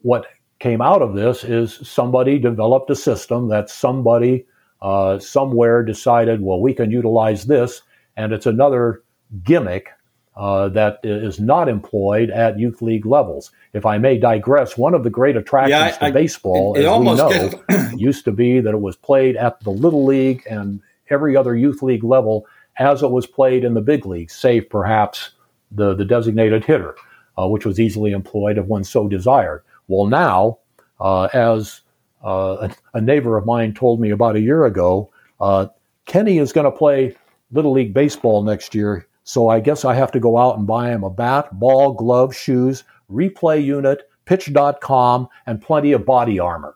what 0.03 0.27
came 0.59 0.81
out 0.81 1.01
of 1.01 1.15
this 1.15 1.43
is 1.43 1.79
somebody 1.83 2.39
developed 2.39 2.89
a 2.89 2.95
system 2.95 3.49
that 3.49 3.69
somebody 3.69 4.45
uh, 4.81 5.19
somewhere 5.19 5.83
decided, 5.83 6.41
well, 6.41 6.61
we 6.61 6.73
can 6.73 6.91
utilize 6.91 7.45
this, 7.45 7.81
and 8.15 8.31
it's 8.31 8.45
another 8.45 9.03
gimmick 9.43 9.89
uh, 10.37 10.69
that 10.69 10.99
is 11.03 11.39
not 11.39 11.69
employed 11.69 12.29
at 12.29 12.59
youth 12.59 12.81
league 12.81 13.05
levels. 13.05 13.51
If 13.73 13.85
I 13.85 13.97
may 13.97 14.17
digress, 14.17 14.77
one 14.77 14.93
of 14.93 15.03
the 15.03 15.09
great 15.09 15.37
attractions 15.37 15.71
yeah, 15.71 15.97
I, 16.01 16.07
to 16.07 16.13
baseball, 16.13 16.75
it, 16.75 16.81
it 16.81 16.85
as 16.85 16.99
we 16.99 17.05
know, 17.05 17.89
used 17.95 18.25
to 18.25 18.31
be 18.31 18.59
that 18.59 18.73
it 18.73 18.81
was 18.81 18.95
played 18.97 19.37
at 19.37 19.61
the 19.61 19.69
little 19.69 20.05
league 20.05 20.43
and 20.49 20.81
every 21.09 21.37
other 21.37 21.55
youth 21.55 21.81
league 21.81 22.03
level 22.03 22.45
as 22.77 23.03
it 23.03 23.11
was 23.11 23.25
played 23.25 23.63
in 23.63 23.73
the 23.73 23.81
big 23.81 24.05
leagues, 24.05 24.35
save 24.35 24.69
perhaps 24.69 25.31
the, 25.71 25.93
the 25.93 26.05
designated 26.05 26.65
hitter, 26.65 26.95
uh, 27.37 27.47
which 27.47 27.65
was 27.65 27.79
easily 27.79 28.11
employed 28.11 28.57
if 28.57 28.65
one 28.65 28.83
so 28.83 29.07
desired. 29.07 29.63
Well, 29.87 30.07
now, 30.07 30.59
uh, 30.99 31.29
as 31.33 31.81
uh, 32.23 32.69
a, 32.93 32.97
a, 32.97 33.01
neighbor 33.01 33.37
of 33.37 33.45
mine 33.45 33.73
told 33.73 33.99
me 33.99 34.09
about 34.09 34.35
a 34.35 34.41
year 34.41 34.65
ago, 34.65 35.11
uh, 35.39 35.67
Kenny 36.05 36.37
is 36.37 36.53
going 36.53 36.65
to 36.65 36.71
play 36.71 37.15
Little 37.51 37.71
League 37.71 37.93
Baseball 37.93 38.43
next 38.43 38.75
year. 38.75 39.07
So 39.25 39.49
I 39.49 39.59
guess 39.59 39.83
I 39.83 39.95
have 39.95 40.11
to 40.13 40.19
go 40.19 40.37
out 40.37 40.57
and 40.57 40.67
buy 40.67 40.89
him 40.89 41.03
a 41.03 41.09
bat, 41.09 41.59
ball, 41.59 41.93
glove, 41.93 42.35
shoes, 42.35 42.83
replay 43.11 43.63
unit, 43.63 44.07
PitchCom, 44.27 45.27
and 45.47 45.61
plenty 45.61 45.91
of 45.91 46.05
body 46.05 46.39
armor. 46.39 46.75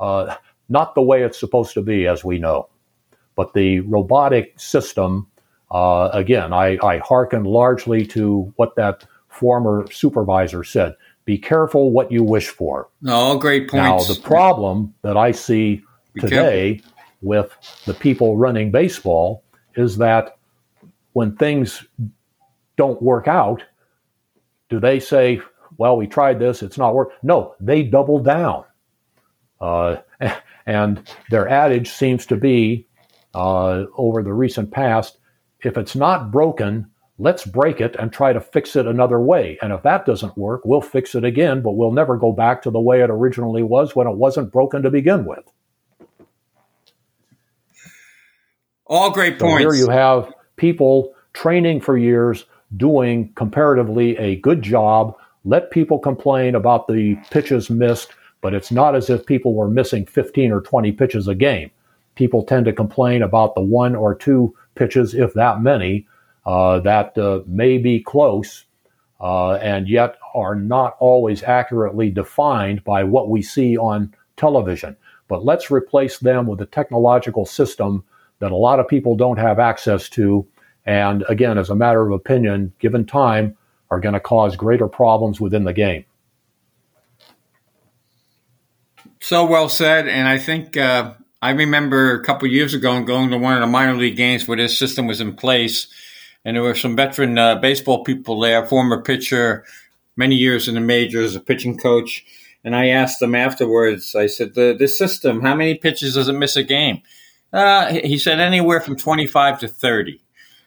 Uh, 0.00 0.34
not 0.68 0.96
the 0.96 1.02
way 1.02 1.22
it's 1.22 1.38
supposed 1.38 1.72
to 1.74 1.82
be, 1.82 2.06
as 2.06 2.24
we 2.24 2.38
know. 2.38 2.68
But 3.36 3.54
the 3.54 3.80
robotic 3.80 4.58
system, 4.58 5.28
uh, 5.70 6.10
again, 6.12 6.52
I, 6.52 6.78
I 6.82 6.98
hearken 6.98 7.44
largely 7.44 8.04
to 8.06 8.52
what 8.56 8.74
that 8.74 9.06
former 9.28 9.86
supervisor 9.90 10.64
said 10.64 10.94
be 11.24 11.38
careful 11.38 11.90
what 11.90 12.12
you 12.12 12.22
wish 12.22 12.48
for. 12.48 12.88
All 13.08 13.38
great 13.38 13.70
points. 13.70 14.08
Now, 14.08 14.14
the 14.14 14.20
problem 14.20 14.94
that 15.02 15.16
I 15.16 15.30
see 15.30 15.82
be 16.12 16.20
today 16.20 16.74
careful. 16.74 16.92
with 17.22 17.82
the 17.86 17.94
people 17.94 18.36
running 18.36 18.70
baseball 18.70 19.42
is 19.74 19.96
that 19.98 20.36
when 21.14 21.34
things 21.36 21.84
don't 22.76 23.00
work 23.02 23.26
out, 23.26 23.64
do 24.68 24.78
they 24.78 25.00
say, 25.00 25.40
well, 25.78 25.96
we 25.96 26.06
tried 26.06 26.38
this, 26.38 26.62
it's 26.62 26.78
not 26.78 26.94
working? 26.94 27.16
No, 27.22 27.54
they 27.58 27.82
double 27.82 28.18
down. 28.18 28.64
Uh, 29.60 29.96
and 30.66 31.02
their 31.30 31.48
adage 31.48 31.88
seems 31.88 32.26
to 32.26 32.36
be 32.36 32.86
uh, 33.34 33.84
over 33.96 34.22
the 34.22 34.32
recent 34.32 34.70
past 34.70 35.18
if 35.64 35.78
it's 35.78 35.96
not 35.96 36.30
broken, 36.30 36.90
let's 37.18 37.44
break 37.44 37.80
it 37.80 37.96
and 37.98 38.12
try 38.12 38.32
to 38.32 38.40
fix 38.40 38.76
it 38.76 38.86
another 38.86 39.20
way. 39.20 39.58
And 39.62 39.72
if 39.72 39.82
that 39.82 40.04
doesn't 40.04 40.36
work, 40.36 40.62
we'll 40.64 40.80
fix 40.80 41.14
it 41.14 41.24
again, 41.24 41.62
but 41.62 41.72
we'll 41.72 41.92
never 41.92 42.16
go 42.16 42.32
back 42.32 42.62
to 42.62 42.70
the 42.70 42.80
way 42.80 43.00
it 43.00 43.10
originally 43.10 43.62
was 43.62 43.96
when 43.96 44.06
it 44.06 44.16
wasn't 44.16 44.52
broken 44.52 44.82
to 44.82 44.90
begin 44.90 45.24
with. 45.24 45.44
All 48.86 49.10
great 49.10 49.38
points. 49.38 49.54
So 49.64 49.70
here 49.70 49.74
you 49.74 49.88
have 49.88 50.32
people 50.56 51.14
training 51.32 51.80
for 51.80 51.96
years 51.96 52.44
doing 52.76 53.32
comparatively 53.34 54.16
a 54.18 54.36
good 54.36 54.62
job. 54.62 55.16
Let 55.44 55.70
people 55.70 55.98
complain 55.98 56.54
about 56.54 56.88
the 56.88 57.16
pitches 57.30 57.70
missed, 57.70 58.12
but 58.40 58.54
it's 58.54 58.72
not 58.72 58.94
as 58.94 59.10
if 59.10 59.26
people 59.26 59.54
were 59.54 59.68
missing 59.68 60.06
15 60.06 60.52
or 60.52 60.60
20 60.60 60.92
pitches 60.92 61.28
a 61.28 61.34
game. 61.34 61.70
People 62.14 62.44
tend 62.44 62.64
to 62.66 62.72
complain 62.72 63.22
about 63.22 63.54
the 63.54 63.60
one 63.60 63.94
or 63.94 64.14
two 64.14 64.54
pitches, 64.74 65.14
if 65.14 65.34
that 65.34 65.60
many, 65.60 66.06
uh, 66.46 66.78
that 66.80 67.16
uh, 67.18 67.40
may 67.46 67.78
be 67.78 68.00
close 68.00 68.64
uh, 69.20 69.54
and 69.54 69.88
yet 69.88 70.16
are 70.34 70.54
not 70.54 70.96
always 71.00 71.42
accurately 71.42 72.10
defined 72.10 72.84
by 72.84 73.02
what 73.02 73.28
we 73.28 73.42
see 73.42 73.76
on 73.76 74.14
television. 74.36 74.96
But 75.28 75.44
let's 75.44 75.70
replace 75.70 76.18
them 76.18 76.46
with 76.46 76.60
a 76.60 76.66
technological 76.66 77.46
system 77.46 78.04
that 78.44 78.52
a 78.52 78.56
lot 78.56 78.78
of 78.78 78.86
people 78.86 79.16
don't 79.16 79.38
have 79.38 79.58
access 79.58 80.08
to. 80.10 80.46
And 80.84 81.24
again, 81.28 81.56
as 81.56 81.70
a 81.70 81.74
matter 81.74 82.02
of 82.06 82.12
opinion, 82.12 82.72
given 82.78 83.06
time, 83.06 83.56
are 83.90 84.00
going 84.00 84.12
to 84.12 84.20
cause 84.20 84.54
greater 84.54 84.86
problems 84.86 85.40
within 85.40 85.64
the 85.64 85.72
game. 85.72 86.04
So 89.20 89.46
well 89.46 89.70
said. 89.70 90.06
And 90.06 90.28
I 90.28 90.36
think 90.36 90.76
uh, 90.76 91.14
I 91.40 91.50
remember 91.50 92.14
a 92.14 92.22
couple 92.22 92.46
years 92.48 92.74
ago 92.74 93.02
going 93.02 93.30
to 93.30 93.38
one 93.38 93.54
of 93.54 93.60
the 93.60 93.66
minor 93.66 93.94
league 93.94 94.16
games 94.16 94.46
where 94.46 94.58
this 94.58 94.78
system 94.78 95.06
was 95.06 95.20
in 95.20 95.34
place 95.34 95.86
and 96.44 96.56
there 96.56 96.62
were 96.62 96.74
some 96.74 96.94
veteran 96.94 97.38
uh, 97.38 97.54
baseball 97.56 98.04
people 98.04 98.38
there, 98.40 98.66
former 98.66 99.00
pitcher, 99.00 99.64
many 100.16 100.36
years 100.36 100.68
in 100.68 100.74
the 100.74 100.80
majors, 100.80 101.34
a 101.34 101.40
pitching 101.40 101.78
coach. 101.78 102.24
And 102.64 102.76
I 102.76 102.88
asked 102.88 103.20
them 103.20 103.34
afterwards, 103.34 104.14
I 104.14 104.26
said, 104.26 104.54
the, 104.54 104.76
this 104.78 104.98
system, 104.98 105.40
how 105.40 105.54
many 105.54 105.74
pitches 105.74 106.14
does 106.14 106.28
it 106.28 106.34
miss 106.34 106.56
a 106.56 106.62
game? 106.62 107.00
Uh, 107.54 108.00
he 108.04 108.18
said 108.18 108.40
anywhere 108.40 108.80
from 108.80 108.96
25 108.96 109.60
to 109.60 109.68
30. 109.68 110.20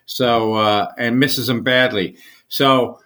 So, 0.06 0.54
uh, 0.54 0.88
and 0.98 1.20
misses 1.20 1.48
them 1.48 1.62
badly. 1.62 2.18
So 2.48 3.00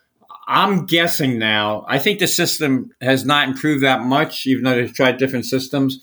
I'm 0.47 0.85
guessing 0.85 1.39
now, 1.39 1.83
I 1.87 1.97
think 1.97 2.19
the 2.19 2.27
system 2.27 2.91
has 3.01 3.25
not 3.25 3.47
improved 3.47 3.83
that 3.83 4.03
much, 4.03 4.45
even 4.45 4.63
though 4.63 4.75
they've 4.75 4.93
tried 4.93 5.17
different 5.17 5.45
systems. 5.45 5.99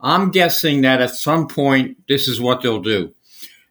I'm 0.00 0.30
guessing 0.30 0.82
that 0.82 1.00
at 1.00 1.14
some 1.14 1.48
point, 1.48 1.96
this 2.08 2.28
is 2.28 2.40
what 2.40 2.60
they'll 2.60 2.82
do. 2.82 3.14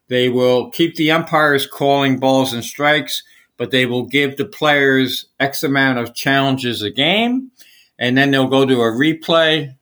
They 0.08 0.28
will 0.28 0.70
keep 0.70 0.96
the 0.96 1.12
umpires 1.12 1.66
calling 1.66 2.18
balls 2.18 2.52
and 2.52 2.64
strikes, 2.64 3.22
but 3.56 3.70
they 3.70 3.86
will 3.86 4.06
give 4.06 4.36
the 4.36 4.44
players 4.44 5.26
X 5.38 5.62
amount 5.62 5.98
of 5.98 6.14
challenges 6.14 6.82
a 6.82 6.90
game, 6.90 7.52
and 7.98 8.18
then 8.18 8.32
they'll 8.32 8.48
go 8.48 8.66
to 8.66 8.80
a 8.80 8.90
replay, 8.90 9.76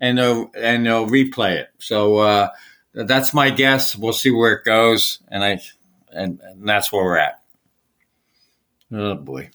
and 0.00 0.18
they'll 0.18 0.50
and 0.56 0.84
they'll 0.84 1.06
replay 1.06 1.52
it. 1.56 1.68
So 1.78 2.16
uh, 2.16 2.48
that's 3.04 3.34
my 3.34 3.50
guess. 3.50 3.94
We'll 3.94 4.12
see 4.12 4.30
where 4.30 4.54
it 4.54 4.64
goes, 4.64 5.20
and 5.28 5.44
I 5.44 5.60
and, 6.12 6.40
and 6.42 6.68
that's 6.68 6.90
where 6.92 7.04
we're 7.04 7.18
at. 7.18 7.42
Oh 8.92 9.14
boy. 9.14 9.50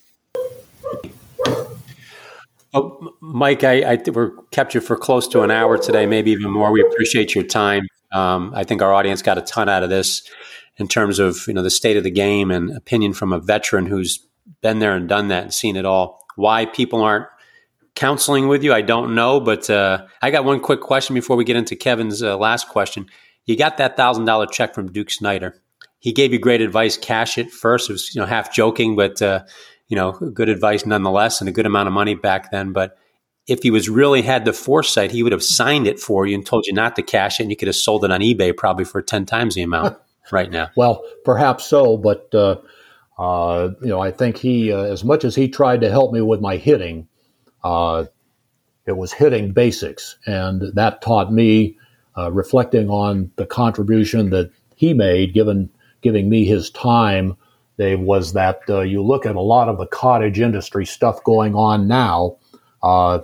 Oh, 2.73 3.13
Mike, 3.19 3.65
I, 3.65 3.93
I 3.93 4.01
we 4.09 4.27
kept 4.51 4.73
you 4.73 4.79
for 4.79 4.95
close 4.95 5.27
to 5.29 5.41
an 5.41 5.51
hour 5.51 5.77
today, 5.77 6.05
maybe 6.05 6.31
even 6.31 6.51
more. 6.51 6.71
We 6.71 6.81
appreciate 6.81 7.35
your 7.35 7.43
time. 7.43 7.87
Um, 8.13 8.53
I 8.55 8.63
think 8.63 8.81
our 8.81 8.93
audience 8.93 9.21
got 9.21 9.37
a 9.37 9.41
ton 9.41 9.67
out 9.67 9.83
of 9.83 9.89
this 9.89 10.21
in 10.77 10.87
terms 10.87 11.19
of 11.19 11.45
you 11.47 11.53
know 11.53 11.63
the 11.63 11.69
state 11.69 11.97
of 11.97 12.03
the 12.03 12.11
game 12.11 12.51
and 12.51 12.75
opinion 12.75 13.13
from 13.13 13.33
a 13.33 13.39
veteran 13.39 13.87
who's 13.87 14.25
been 14.61 14.79
there 14.79 14.95
and 14.95 15.09
done 15.09 15.27
that 15.29 15.43
and 15.43 15.53
seen 15.53 15.75
it 15.75 15.85
all. 15.85 16.23
Why 16.35 16.65
people 16.65 17.01
aren't 17.01 17.27
counseling 17.95 18.47
with 18.47 18.63
you, 18.63 18.73
I 18.73 18.81
don't 18.81 19.15
know. 19.15 19.39
But 19.39 19.69
uh, 19.69 20.05
I 20.21 20.31
got 20.31 20.45
one 20.45 20.59
quick 20.59 20.81
question 20.81 21.13
before 21.13 21.35
we 21.35 21.43
get 21.43 21.57
into 21.57 21.75
Kevin's 21.75 22.23
uh, 22.23 22.37
last 22.37 22.69
question. 22.69 23.07
You 23.51 23.57
got 23.57 23.77
that 23.77 23.97
thousand 23.97 24.25
dollar 24.25 24.45
check 24.45 24.73
from 24.73 24.91
Duke 24.91 25.11
Snider. 25.11 25.61
He 25.99 26.13
gave 26.13 26.33
you 26.33 26.39
great 26.39 26.61
advice. 26.61 26.97
Cash 26.97 27.37
it 27.37 27.51
first. 27.51 27.89
It 27.89 27.93
was 27.93 28.15
you 28.15 28.21
know 28.21 28.27
half 28.27 28.53
joking, 28.53 28.95
but 28.95 29.21
uh, 29.21 29.43
you 29.87 29.95
know 29.95 30.13
good 30.13 30.49
advice 30.49 30.85
nonetheless, 30.85 31.41
and 31.41 31.49
a 31.49 31.53
good 31.53 31.65
amount 31.65 31.87
of 31.87 31.93
money 31.93 32.15
back 32.15 32.51
then. 32.51 32.71
But 32.71 32.97
if 33.47 33.61
he 33.63 33.71
was 33.71 33.89
really 33.89 34.21
had 34.21 34.45
the 34.45 34.53
foresight, 34.53 35.11
he 35.11 35.23
would 35.23 35.31
have 35.31 35.43
signed 35.43 35.87
it 35.87 35.99
for 35.99 36.25
you 36.25 36.35
and 36.35 36.45
told 36.45 36.65
you 36.65 36.73
not 36.73 36.95
to 36.95 37.03
cash 37.03 37.39
it, 37.39 37.43
and 37.43 37.51
you 37.51 37.57
could 37.57 37.67
have 37.67 37.75
sold 37.75 38.05
it 38.05 38.11
on 38.11 38.21
eBay 38.21 38.55
probably 38.55 38.85
for 38.85 39.01
ten 39.01 39.25
times 39.25 39.55
the 39.55 39.63
amount 39.63 39.97
right 40.31 40.49
now. 40.49 40.69
Well, 40.75 41.03
perhaps 41.25 41.65
so, 41.65 41.97
but 41.97 42.33
uh, 42.33 42.57
uh, 43.17 43.69
you 43.81 43.89
know, 43.89 43.99
I 43.99 44.11
think 44.11 44.37
he, 44.37 44.71
uh, 44.71 44.83
as 44.83 45.03
much 45.03 45.23
as 45.23 45.35
he 45.35 45.47
tried 45.49 45.81
to 45.81 45.91
help 45.91 46.13
me 46.13 46.21
with 46.21 46.41
my 46.41 46.57
hitting, 46.57 47.07
uh, 47.63 48.05
it 48.87 48.97
was 48.97 49.13
hitting 49.13 49.51
basics, 49.51 50.17
and 50.25 50.73
that 50.73 51.01
taught 51.01 51.31
me, 51.31 51.77
uh, 52.21 52.31
reflecting 52.31 52.89
on 52.89 53.31
the 53.35 53.45
contribution 53.45 54.29
that 54.29 54.51
he 54.75 54.93
made, 54.93 55.33
given 55.33 55.69
giving 56.01 56.29
me 56.29 56.45
his 56.45 56.69
time. 56.69 57.35
Dave 57.77 57.99
was 57.99 58.33
that 58.33 58.61
uh, 58.69 58.81
you 58.81 59.01
look 59.03 59.25
at 59.25 59.35
a 59.35 59.41
lot 59.41 59.69
of 59.69 59.77
the 59.77 59.87
cottage 59.87 60.39
industry 60.39 60.85
stuff 60.85 61.23
going 61.23 61.55
on 61.55 61.87
now. 61.87 62.37
Uh, 62.83 63.19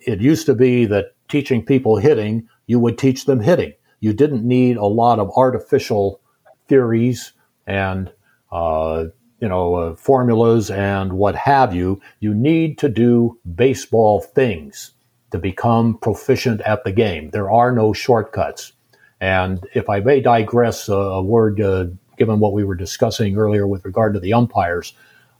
it 0.00 0.20
used 0.20 0.46
to 0.46 0.54
be 0.54 0.84
that 0.86 1.14
teaching 1.28 1.64
people 1.64 1.96
hitting, 1.96 2.48
you 2.66 2.78
would 2.78 2.98
teach 2.98 3.24
them 3.24 3.40
hitting. 3.40 3.72
You 4.00 4.12
didn't 4.12 4.46
need 4.46 4.76
a 4.76 4.84
lot 4.84 5.18
of 5.18 5.30
artificial 5.36 6.20
theories 6.68 7.32
and 7.66 8.12
uh, 8.52 9.06
you 9.40 9.48
know 9.48 9.74
uh, 9.74 9.96
formulas 9.96 10.70
and 10.70 11.14
what 11.14 11.34
have 11.34 11.74
you. 11.74 12.00
You 12.20 12.34
need 12.34 12.78
to 12.78 12.88
do 12.88 13.38
baseball 13.54 14.20
things 14.20 14.92
to 15.34 15.38
become 15.40 15.98
proficient 15.98 16.60
at 16.60 16.84
the 16.84 16.92
game. 16.92 17.28
There 17.30 17.50
are 17.50 17.72
no 17.72 17.92
shortcuts. 17.92 18.72
And 19.20 19.66
if 19.74 19.90
I 19.90 19.98
may 19.98 20.20
digress 20.20 20.88
uh, 20.88 20.94
a 20.94 21.20
word, 21.24 21.60
uh, 21.60 21.86
given 22.16 22.38
what 22.38 22.52
we 22.52 22.62
were 22.62 22.76
discussing 22.76 23.36
earlier 23.36 23.66
with 23.66 23.84
regard 23.84 24.14
to 24.14 24.20
the 24.20 24.32
umpires, 24.32 24.92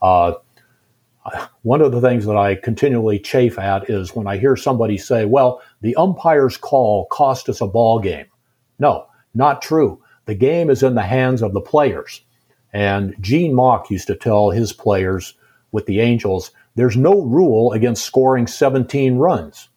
uh, 0.02 0.32
one 1.62 1.80
of 1.80 1.92
the 1.92 2.00
things 2.00 2.26
that 2.26 2.36
I 2.36 2.56
continually 2.56 3.20
chafe 3.20 3.56
at 3.56 3.88
is 3.88 4.16
when 4.16 4.26
I 4.26 4.36
hear 4.36 4.56
somebody 4.56 4.98
say, 4.98 5.26
well, 5.26 5.62
the 5.80 5.94
umpire's 5.94 6.56
call 6.56 7.06
cost 7.06 7.48
us 7.48 7.60
a 7.60 7.68
ball 7.68 8.00
game. 8.00 8.26
No, 8.80 9.06
not 9.32 9.62
true. 9.62 10.02
The 10.24 10.34
game 10.34 10.70
is 10.70 10.82
in 10.82 10.96
the 10.96 11.02
hands 11.02 11.40
of 11.40 11.52
the 11.52 11.60
players. 11.60 12.20
And 12.72 13.14
Gene 13.20 13.54
Mauch 13.54 13.88
used 13.92 14.08
to 14.08 14.16
tell 14.16 14.50
his 14.50 14.72
players 14.72 15.34
with 15.70 15.86
the 15.86 16.00
Angels, 16.00 16.50
there's 16.74 16.96
no 16.96 17.22
rule 17.22 17.70
against 17.70 18.04
scoring 18.04 18.48
17 18.48 19.18
runs 19.18 19.68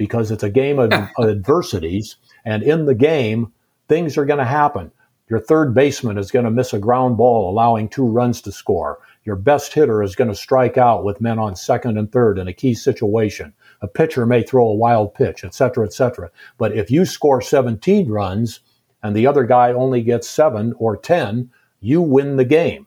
because 0.00 0.30
it's 0.30 0.42
a 0.42 0.48
game 0.48 0.78
of 0.78 0.90
adversities. 1.20 2.16
And 2.46 2.62
in 2.62 2.86
the 2.86 2.94
game, 2.94 3.52
things 3.86 4.16
are 4.16 4.24
going 4.24 4.38
to 4.38 4.46
happen. 4.46 4.90
Your 5.28 5.40
third 5.40 5.74
baseman 5.74 6.16
is 6.16 6.30
going 6.30 6.46
to 6.46 6.50
miss 6.50 6.72
a 6.72 6.78
ground 6.78 7.18
ball, 7.18 7.50
allowing 7.50 7.86
two 7.86 8.06
runs 8.06 8.40
to 8.42 8.50
score. 8.50 8.98
Your 9.24 9.36
best 9.36 9.74
hitter 9.74 10.02
is 10.02 10.16
going 10.16 10.30
to 10.30 10.34
strike 10.34 10.78
out 10.78 11.04
with 11.04 11.20
men 11.20 11.38
on 11.38 11.54
second 11.54 11.98
and 11.98 12.10
third 12.10 12.38
in 12.38 12.48
a 12.48 12.54
key 12.54 12.72
situation. 12.72 13.52
A 13.82 13.88
pitcher 13.88 14.24
may 14.24 14.42
throw 14.42 14.68
a 14.68 14.74
wild 14.74 15.12
pitch, 15.12 15.44
et 15.44 15.52
cetera, 15.52 15.84
et 15.84 15.92
cetera. 15.92 16.30
But 16.56 16.74
if 16.74 16.90
you 16.90 17.04
score 17.04 17.42
17 17.42 18.08
runs 18.08 18.60
and 19.02 19.14
the 19.14 19.26
other 19.26 19.44
guy 19.44 19.70
only 19.70 20.00
gets 20.00 20.26
seven 20.26 20.72
or 20.78 20.96
10, 20.96 21.50
you 21.80 22.00
win 22.00 22.36
the 22.36 22.46
game. 22.46 22.86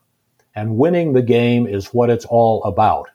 And 0.55 0.77
winning 0.77 1.13
the 1.13 1.21
game 1.21 1.67
is 1.67 1.93
what 1.93 2.09
it's 2.09 2.25
all 2.25 2.63
about. 2.63 3.09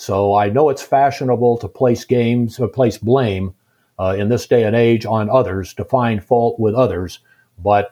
So 0.00 0.34
I 0.34 0.48
know 0.48 0.70
it's 0.70 0.80
fashionable 0.80 1.58
to 1.58 1.68
place 1.68 2.06
games 2.06 2.58
or 2.58 2.68
place 2.68 2.96
blame 2.96 3.54
uh, 3.98 4.16
in 4.18 4.30
this 4.30 4.46
day 4.46 4.64
and 4.64 4.74
age 4.74 5.04
on 5.04 5.28
others, 5.28 5.74
to 5.74 5.84
find 5.84 6.24
fault 6.24 6.58
with 6.58 6.74
others. 6.74 7.18
But 7.58 7.90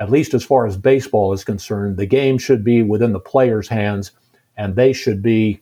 at 0.00 0.10
least 0.10 0.34
as 0.34 0.42
far 0.42 0.66
as 0.66 0.76
baseball 0.76 1.32
is 1.32 1.44
concerned, 1.44 1.96
the 1.96 2.06
game 2.06 2.38
should 2.38 2.64
be 2.64 2.82
within 2.82 3.12
the 3.12 3.20
players' 3.20 3.68
hands 3.68 4.10
and 4.56 4.74
they 4.74 4.92
should 4.92 5.22
be 5.22 5.60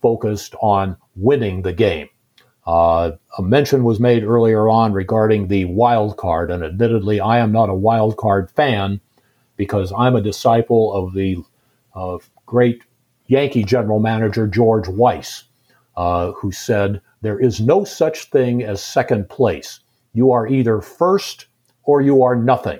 focused 0.00 0.54
on 0.62 0.96
winning 1.16 1.62
the 1.62 1.72
game. 1.72 2.08
Uh, 2.64 3.10
a 3.36 3.42
mention 3.42 3.82
was 3.82 3.98
made 3.98 4.22
earlier 4.22 4.68
on 4.68 4.92
regarding 4.92 5.48
the 5.48 5.64
wild 5.64 6.18
card, 6.18 6.52
and 6.52 6.62
admittedly, 6.62 7.18
I 7.18 7.38
am 7.38 7.50
not 7.50 7.68
a 7.68 7.74
wild 7.74 8.16
card 8.16 8.48
fan 8.48 9.00
because 9.56 9.92
I'm 9.98 10.14
a 10.14 10.22
disciple 10.22 10.94
of 10.94 11.14
the 11.14 11.38
uh, 11.96 12.18
great 12.46 12.84
Yankee 13.32 13.64
general 13.64 13.98
manager 13.98 14.46
George 14.46 14.88
Weiss, 14.88 15.44
uh, 15.96 16.32
who 16.32 16.52
said, 16.52 17.00
There 17.22 17.40
is 17.40 17.62
no 17.62 17.82
such 17.82 18.24
thing 18.24 18.62
as 18.62 18.82
second 18.82 19.30
place. 19.30 19.80
You 20.12 20.32
are 20.32 20.46
either 20.46 20.82
first 20.82 21.46
or 21.84 22.02
you 22.02 22.22
are 22.22 22.36
nothing. 22.36 22.78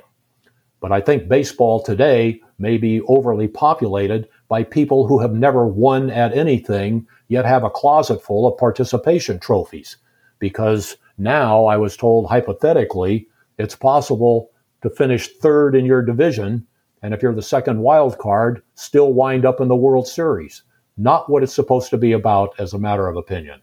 But 0.78 0.92
I 0.92 1.00
think 1.00 1.26
baseball 1.26 1.82
today 1.82 2.42
may 2.58 2.76
be 2.76 3.00
overly 3.08 3.48
populated 3.48 4.28
by 4.48 4.62
people 4.62 5.06
who 5.06 5.20
have 5.20 5.32
never 5.32 5.66
won 5.66 6.10
at 6.10 6.36
anything, 6.36 7.06
yet 7.28 7.46
have 7.46 7.64
a 7.64 7.70
closet 7.70 8.22
full 8.22 8.46
of 8.46 8.58
participation 8.58 9.38
trophies. 9.38 9.96
Because 10.38 10.98
now 11.16 11.64
I 11.64 11.78
was 11.78 11.96
told 11.96 12.26
hypothetically, 12.26 13.26
it's 13.56 13.74
possible 13.74 14.50
to 14.82 14.90
finish 14.90 15.28
third 15.28 15.74
in 15.74 15.86
your 15.86 16.02
division, 16.02 16.66
and 17.02 17.12
if 17.12 17.22
you're 17.22 17.34
the 17.34 17.42
second 17.42 17.80
wild 17.80 18.18
card, 18.18 18.62
still 18.74 19.12
wind 19.12 19.44
up 19.44 19.60
in 19.60 19.68
the 19.68 19.76
World 19.76 20.06
Series. 20.06 20.62
Not 20.96 21.28
what 21.28 21.42
it's 21.42 21.54
supposed 21.54 21.90
to 21.90 21.98
be 21.98 22.12
about 22.12 22.54
as 22.58 22.72
a 22.72 22.78
matter 22.78 23.08
of 23.08 23.16
opinion. 23.16 23.60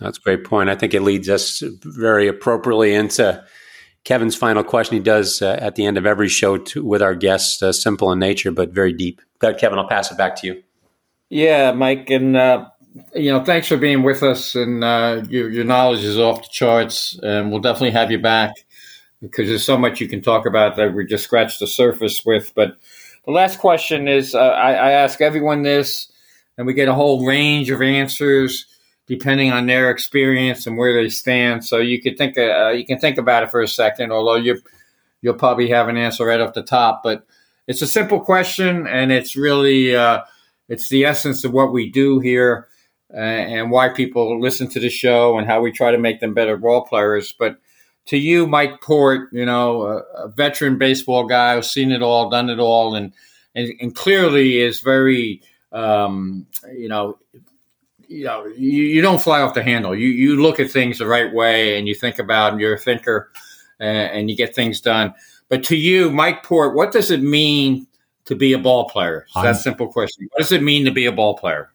That's 0.00 0.18
a 0.18 0.20
great 0.20 0.44
point. 0.44 0.68
I 0.68 0.74
think 0.74 0.92
it 0.92 1.02
leads 1.02 1.28
us 1.28 1.62
very 1.82 2.26
appropriately 2.26 2.94
into 2.94 3.44
Kevin's 4.02 4.36
final 4.36 4.64
question. 4.64 4.96
He 4.96 5.02
does 5.02 5.40
uh, 5.40 5.56
at 5.60 5.76
the 5.76 5.86
end 5.86 5.96
of 5.96 6.04
every 6.04 6.28
show 6.28 6.58
to, 6.58 6.84
with 6.84 7.00
our 7.00 7.14
guests, 7.14 7.62
uh, 7.62 7.72
simple 7.72 8.10
in 8.10 8.18
nature 8.18 8.50
but 8.50 8.70
very 8.70 8.92
deep. 8.92 9.20
Go 9.38 9.48
ahead, 9.48 9.60
Kevin. 9.60 9.78
I'll 9.78 9.88
pass 9.88 10.10
it 10.10 10.18
back 10.18 10.36
to 10.36 10.46
you. 10.48 10.62
Yeah, 11.30 11.72
Mike, 11.72 12.10
and 12.10 12.36
uh, 12.36 12.66
you 13.14 13.30
know, 13.30 13.44
thanks 13.44 13.68
for 13.68 13.76
being 13.76 14.02
with 14.02 14.22
us. 14.22 14.54
And 14.54 14.84
uh, 14.84 15.22
your, 15.28 15.48
your 15.48 15.64
knowledge 15.64 16.04
is 16.04 16.18
off 16.18 16.42
the 16.42 16.48
charts, 16.50 17.18
and 17.22 17.50
we'll 17.50 17.60
definitely 17.60 17.92
have 17.92 18.10
you 18.10 18.18
back 18.18 18.52
because 19.24 19.48
there's 19.48 19.66
so 19.66 19.78
much 19.78 20.00
you 20.00 20.08
can 20.08 20.20
talk 20.20 20.46
about 20.46 20.76
that 20.76 20.94
we 20.94 21.06
just 21.06 21.24
scratched 21.24 21.60
the 21.60 21.66
surface 21.66 22.24
with. 22.24 22.52
But 22.54 22.76
the 23.24 23.32
last 23.32 23.58
question 23.58 24.06
is, 24.06 24.34
uh, 24.34 24.38
I, 24.38 24.72
I 24.72 24.90
ask 24.92 25.20
everyone 25.20 25.62
this, 25.62 26.12
and 26.56 26.66
we 26.66 26.74
get 26.74 26.88
a 26.88 26.94
whole 26.94 27.26
range 27.26 27.70
of 27.70 27.82
answers 27.82 28.66
depending 29.06 29.52
on 29.52 29.66
their 29.66 29.90
experience 29.90 30.66
and 30.66 30.78
where 30.78 30.94
they 30.94 31.10
stand. 31.10 31.62
So 31.64 31.76
you 31.78 32.00
could 32.00 32.16
think 32.16 32.38
uh, 32.38 32.70
you 32.70 32.86
can 32.86 32.98
think 32.98 33.18
about 33.18 33.42
it 33.42 33.50
for 33.50 33.60
a 33.60 33.68
second, 33.68 34.12
although 34.12 34.36
you 34.36 34.60
you'll 35.20 35.34
probably 35.34 35.68
have 35.70 35.88
an 35.88 35.96
answer 35.96 36.26
right 36.26 36.40
off 36.40 36.54
the 36.54 36.62
top. 36.62 37.02
But 37.02 37.26
it's 37.66 37.82
a 37.82 37.86
simple 37.86 38.20
question, 38.20 38.86
and 38.86 39.10
it's 39.10 39.36
really 39.36 39.94
uh, 39.96 40.22
it's 40.68 40.88
the 40.88 41.04
essence 41.04 41.44
of 41.44 41.52
what 41.52 41.72
we 41.72 41.90
do 41.90 42.20
here 42.20 42.68
uh, 43.12 43.18
and 43.18 43.70
why 43.70 43.88
people 43.88 44.40
listen 44.40 44.68
to 44.68 44.80
the 44.80 44.90
show 44.90 45.38
and 45.38 45.46
how 45.46 45.60
we 45.60 45.72
try 45.72 45.90
to 45.90 45.98
make 45.98 46.20
them 46.20 46.34
better 46.34 46.56
ball 46.56 46.86
players. 46.86 47.34
But 47.38 47.58
to 48.06 48.16
you, 48.18 48.46
Mike 48.46 48.80
Port, 48.80 49.30
you 49.32 49.44
know, 49.44 49.82
a, 49.82 49.96
a 50.24 50.28
veteran 50.28 50.78
baseball 50.78 51.24
guy 51.24 51.56
who's 51.56 51.70
seen 51.70 51.90
it 51.92 52.02
all, 52.02 52.30
done 52.30 52.50
it 52.50 52.58
all, 52.58 52.94
and 52.94 53.12
and, 53.54 53.72
and 53.80 53.94
clearly 53.94 54.60
is 54.60 54.80
very 54.80 55.42
um, 55.72 56.46
you 56.76 56.88
know 56.88 57.18
you 58.08 58.24
know, 58.24 58.46
you, 58.46 58.70
you, 58.70 59.00
don't 59.00 59.20
fly 59.20 59.40
off 59.40 59.54
the 59.54 59.62
handle. 59.62 59.94
You 59.94 60.08
you 60.08 60.40
look 60.40 60.60
at 60.60 60.70
things 60.70 60.98
the 60.98 61.06
right 61.06 61.32
way 61.32 61.78
and 61.78 61.88
you 61.88 61.94
think 61.94 62.18
about 62.18 62.50
them. 62.50 62.60
You're 62.60 62.74
a 62.74 62.78
thinker 62.78 63.32
and, 63.80 64.10
and 64.10 64.30
you 64.30 64.36
get 64.36 64.54
things 64.54 64.80
done. 64.80 65.14
But 65.48 65.64
to 65.64 65.76
you, 65.76 66.10
Mike 66.10 66.42
Port, 66.42 66.74
what 66.74 66.92
does 66.92 67.10
it 67.10 67.22
mean 67.22 67.86
to 68.26 68.34
be 68.34 68.52
a 68.52 68.58
ball 68.58 68.88
player? 68.88 69.26
It's 69.26 69.42
that 69.42 69.56
simple 69.56 69.92
question. 69.92 70.28
What 70.32 70.38
does 70.38 70.52
it 70.52 70.62
mean 70.62 70.84
to 70.84 70.90
be 70.90 71.06
a 71.06 71.12
ball 71.12 71.36
player? 71.36 71.70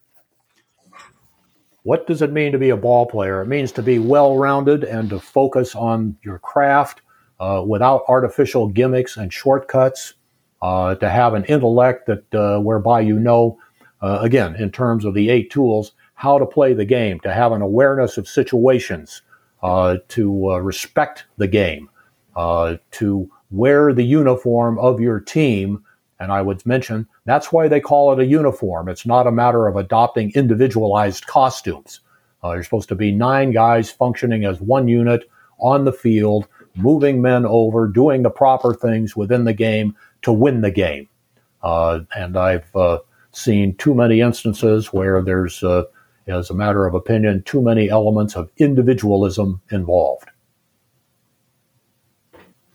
What 1.89 2.05
does 2.05 2.21
it 2.21 2.31
mean 2.31 2.51
to 2.51 2.59
be 2.59 2.69
a 2.69 2.77
ball 2.77 3.07
player? 3.07 3.41
It 3.41 3.47
means 3.47 3.71
to 3.71 3.81
be 3.81 3.97
well 3.97 4.37
rounded 4.37 4.83
and 4.83 5.09
to 5.09 5.19
focus 5.19 5.73
on 5.73 6.15
your 6.21 6.37
craft 6.37 7.01
uh, 7.39 7.63
without 7.65 8.03
artificial 8.07 8.67
gimmicks 8.67 9.17
and 9.17 9.33
shortcuts. 9.33 10.13
Uh, 10.61 10.93
to 10.93 11.09
have 11.09 11.33
an 11.33 11.45
intellect 11.45 12.05
that 12.05 12.35
uh, 12.35 12.59
whereby 12.59 12.99
you 12.99 13.17
know, 13.17 13.57
uh, 14.03 14.19
again, 14.21 14.55
in 14.57 14.71
terms 14.71 15.03
of 15.03 15.15
the 15.15 15.31
eight 15.31 15.49
tools, 15.49 15.93
how 16.13 16.37
to 16.37 16.45
play 16.45 16.75
the 16.75 16.85
game, 16.85 17.19
to 17.21 17.33
have 17.33 17.53
an 17.53 17.63
awareness 17.63 18.19
of 18.19 18.27
situations, 18.27 19.23
uh, 19.63 19.95
to 20.09 20.51
uh, 20.51 20.57
respect 20.59 21.25
the 21.37 21.47
game, 21.47 21.89
to 22.91 23.31
wear 23.49 23.93
the 23.93 24.03
uniform 24.03 24.77
of 24.77 24.99
your 24.99 25.19
team. 25.19 25.83
And 26.19 26.31
I 26.31 26.41
would 26.41 26.65
mention 26.65 27.07
that's 27.25 27.51
why 27.51 27.67
they 27.67 27.79
call 27.79 28.11
it 28.11 28.19
a 28.19 28.25
uniform. 28.25 28.89
It's 28.89 29.05
not 29.05 29.27
a 29.27 29.31
matter 29.31 29.67
of 29.67 29.75
adopting 29.75 30.31
individualized 30.35 31.27
costumes. 31.27 32.01
Uh, 32.43 32.53
you're 32.53 32.63
supposed 32.63 32.89
to 32.89 32.95
be 32.95 33.11
nine 33.11 33.51
guys 33.51 33.89
functioning 33.89 34.45
as 34.45 34.61
one 34.61 34.87
unit 34.87 35.29
on 35.59 35.85
the 35.85 35.93
field, 35.93 36.47
moving 36.75 37.21
men 37.21 37.45
over, 37.45 37.87
doing 37.87 38.23
the 38.23 38.29
proper 38.29 38.73
things 38.73 39.15
within 39.15 39.43
the 39.43 39.53
game 39.53 39.95
to 40.21 40.31
win 40.31 40.61
the 40.61 40.71
game. 40.71 41.07
Uh, 41.63 42.01
and 42.15 42.37
I've 42.37 42.73
uh, 42.75 42.99
seen 43.31 43.75
too 43.75 43.93
many 43.93 44.21
instances 44.21 44.93
where 44.93 45.21
there's 45.21 45.63
as 46.29 46.49
a 46.49 46.53
matter 46.53 46.85
of 46.85 46.93
opinion, 46.93 47.43
too 47.43 47.61
many 47.61 47.89
elements 47.89 48.35
of 48.35 48.49
individualism 48.57 49.61
involved. 49.71 50.29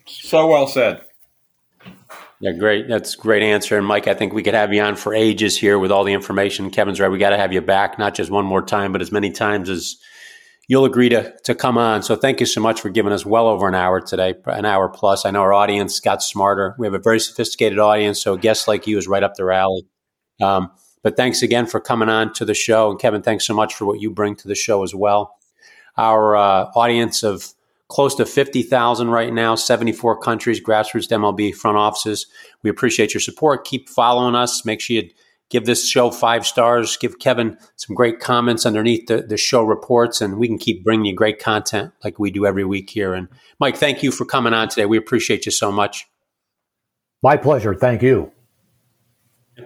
So 0.06 0.46
well 0.46 0.66
said. 0.66 1.03
Yeah, 2.44 2.52
great. 2.52 2.88
That's 2.88 3.14
a 3.14 3.16
great 3.16 3.42
answer. 3.42 3.78
And 3.78 3.86
Mike, 3.86 4.06
I 4.06 4.12
think 4.12 4.34
we 4.34 4.42
could 4.42 4.52
have 4.52 4.70
you 4.70 4.82
on 4.82 4.96
for 4.96 5.14
ages 5.14 5.56
here 5.56 5.78
with 5.78 5.90
all 5.90 6.04
the 6.04 6.12
information. 6.12 6.68
Kevin's 6.70 7.00
right. 7.00 7.08
We 7.08 7.16
got 7.16 7.30
to 7.30 7.38
have 7.38 7.54
you 7.54 7.62
back, 7.62 7.98
not 7.98 8.14
just 8.14 8.30
one 8.30 8.44
more 8.44 8.60
time, 8.60 8.92
but 8.92 9.00
as 9.00 9.10
many 9.10 9.30
times 9.30 9.70
as 9.70 9.96
you'll 10.68 10.84
agree 10.84 11.08
to, 11.08 11.32
to 11.44 11.54
come 11.54 11.78
on. 11.78 12.02
So 12.02 12.16
thank 12.16 12.40
you 12.40 12.44
so 12.46 12.60
much 12.60 12.82
for 12.82 12.90
giving 12.90 13.12
us 13.14 13.24
well 13.24 13.48
over 13.48 13.66
an 13.66 13.74
hour 13.74 13.98
today, 13.98 14.34
an 14.44 14.66
hour 14.66 14.90
plus. 14.90 15.24
I 15.24 15.30
know 15.30 15.40
our 15.40 15.54
audience 15.54 16.00
got 16.00 16.22
smarter. 16.22 16.74
We 16.78 16.86
have 16.86 16.92
a 16.92 16.98
very 16.98 17.18
sophisticated 17.18 17.78
audience. 17.78 18.20
So 18.20 18.34
a 18.34 18.38
guest 18.38 18.68
like 18.68 18.86
you 18.86 18.98
is 18.98 19.08
right 19.08 19.22
up 19.22 19.36
their 19.36 19.50
alley. 19.50 19.86
Um, 20.42 20.70
but 21.02 21.16
thanks 21.16 21.40
again 21.40 21.64
for 21.64 21.80
coming 21.80 22.10
on 22.10 22.34
to 22.34 22.44
the 22.44 22.52
show. 22.52 22.90
And 22.90 23.00
Kevin, 23.00 23.22
thanks 23.22 23.46
so 23.46 23.54
much 23.54 23.72
for 23.72 23.86
what 23.86 24.02
you 24.02 24.10
bring 24.10 24.36
to 24.36 24.48
the 24.48 24.54
show 24.54 24.82
as 24.82 24.94
well. 24.94 25.34
Our 25.96 26.36
uh, 26.36 26.72
audience 26.74 27.22
of 27.22 27.53
close 27.88 28.14
to 28.16 28.26
50,000 28.26 29.08
right 29.08 29.32
now, 29.32 29.54
74 29.54 30.18
countries, 30.20 30.62
grassroots 30.62 31.08
MLB 31.08 31.54
front 31.54 31.76
offices. 31.76 32.26
We 32.62 32.70
appreciate 32.70 33.14
your 33.14 33.20
support. 33.20 33.64
Keep 33.64 33.88
following 33.88 34.34
us. 34.34 34.64
Make 34.64 34.80
sure 34.80 34.96
you 34.96 35.10
give 35.50 35.66
this 35.66 35.88
show 35.88 36.10
five 36.10 36.46
stars. 36.46 36.96
Give 36.96 37.18
Kevin 37.18 37.58
some 37.76 37.94
great 37.94 38.20
comments 38.20 38.66
underneath 38.66 39.06
the, 39.06 39.22
the 39.22 39.36
show 39.36 39.62
reports, 39.62 40.20
and 40.20 40.38
we 40.38 40.48
can 40.48 40.58
keep 40.58 40.82
bringing 40.82 41.06
you 41.06 41.14
great 41.14 41.38
content 41.38 41.92
like 42.02 42.18
we 42.18 42.30
do 42.30 42.46
every 42.46 42.64
week 42.64 42.90
here. 42.90 43.14
And 43.14 43.28
Mike, 43.60 43.76
thank 43.76 44.02
you 44.02 44.10
for 44.10 44.24
coming 44.24 44.54
on 44.54 44.68
today. 44.68 44.86
We 44.86 44.98
appreciate 44.98 45.46
you 45.46 45.52
so 45.52 45.70
much. 45.70 46.06
My 47.22 47.36
pleasure. 47.36 47.74
Thank 47.74 48.02
you. 48.02 48.32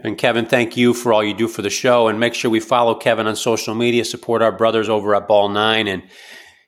And 0.04 0.18
Kevin, 0.18 0.44
thank 0.44 0.76
you 0.76 0.92
for 0.92 1.12
all 1.12 1.24
you 1.24 1.32
do 1.32 1.48
for 1.48 1.62
the 1.62 1.70
show. 1.70 2.08
And 2.08 2.20
make 2.20 2.34
sure 2.34 2.50
we 2.50 2.60
follow 2.60 2.94
Kevin 2.94 3.26
on 3.26 3.36
social 3.36 3.74
media, 3.74 4.04
support 4.04 4.42
our 4.42 4.52
brothers 4.52 4.88
over 4.88 5.14
at 5.14 5.26
BallNine. 5.26 5.88
And 5.88 6.02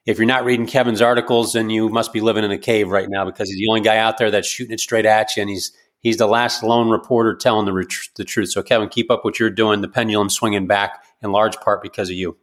if 0.07 0.19
you're 0.19 0.27
not 0.27 0.45
reading 0.45 0.67
Kevin's 0.67 1.03
articles, 1.03 1.53
then 1.53 1.71
you 1.71 1.89
must 1.89 2.13
be 2.13 2.21
living 2.21 2.45
in 2.45 2.51
a 2.51 2.59
cave 2.59 2.91
right 2.91 3.09
now 3.09 3.25
because 3.25 3.49
he's 3.49 3.59
the 3.59 3.69
only 3.69 3.83
guy 3.83 3.99
out 3.99 4.19
there 4.19 4.31
that's 4.31 4.49
shooting 4.49 4.73
it 4.73 4.81
straight 4.81 5.07
at 5.07 5.37
you. 5.37 5.43
And 5.43 5.51
he's 5.51 5.73
he's 6.01 6.17
the 6.17 6.27
last 6.27 6.63
lone 6.63 6.89
reporter 6.89 7.35
telling 7.35 7.67
the, 7.67 7.87
the 8.17 8.25
truth. 8.25 8.51
So, 8.51 8.63
Kevin, 8.63 8.89
keep 8.89 9.11
up 9.11 9.25
what 9.25 9.39
you're 9.39 9.51
doing. 9.51 9.81
The 9.81 9.89
pendulum 9.89 10.31
swinging 10.31 10.67
back 10.67 11.05
in 11.23 11.33
large 11.33 11.57
part 11.61 11.83
because 11.83 12.09
of 12.09 12.17
you. 12.17 12.37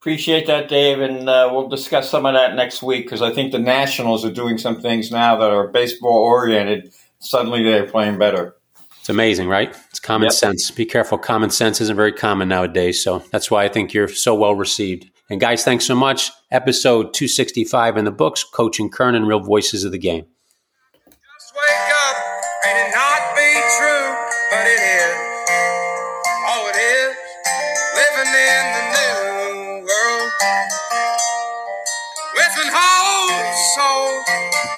Appreciate 0.00 0.46
that, 0.46 0.68
Dave. 0.68 1.00
And 1.00 1.28
uh, 1.28 1.48
we'll 1.50 1.68
discuss 1.68 2.10
some 2.10 2.26
of 2.26 2.34
that 2.34 2.54
next 2.54 2.82
week 2.82 3.06
because 3.06 3.22
I 3.22 3.32
think 3.32 3.50
the 3.50 3.58
Nationals 3.58 4.24
are 4.24 4.32
doing 4.32 4.58
some 4.58 4.80
things 4.80 5.10
now 5.10 5.36
that 5.36 5.50
are 5.50 5.68
baseball 5.68 6.18
oriented. 6.18 6.92
Suddenly 7.18 7.64
they're 7.64 7.86
playing 7.86 8.18
better. 8.18 8.54
It's 9.00 9.08
amazing, 9.08 9.48
right? 9.48 9.74
It's 9.90 9.98
common 9.98 10.26
yep. 10.26 10.32
sense. 10.32 10.70
Be 10.70 10.84
careful. 10.84 11.16
Common 11.16 11.50
sense 11.50 11.80
isn't 11.80 11.96
very 11.96 12.12
common 12.12 12.48
nowadays. 12.48 13.02
So 13.02 13.20
that's 13.30 13.50
why 13.50 13.64
I 13.64 13.68
think 13.68 13.94
you're 13.94 14.08
so 14.08 14.34
well 14.34 14.54
received. 14.54 15.10
And 15.28 15.40
guys, 15.40 15.64
thanks 15.64 15.84
so 15.84 15.96
much. 15.96 16.30
Episode 16.50 17.12
265 17.12 17.96
in 17.96 18.04
the 18.04 18.12
books, 18.12 18.44
Coach 18.44 18.80
& 18.86 18.92
Kernan, 18.92 19.26
Real 19.26 19.40
Voices 19.40 19.82
of 19.82 19.90
the 19.90 19.98
Game. 19.98 20.26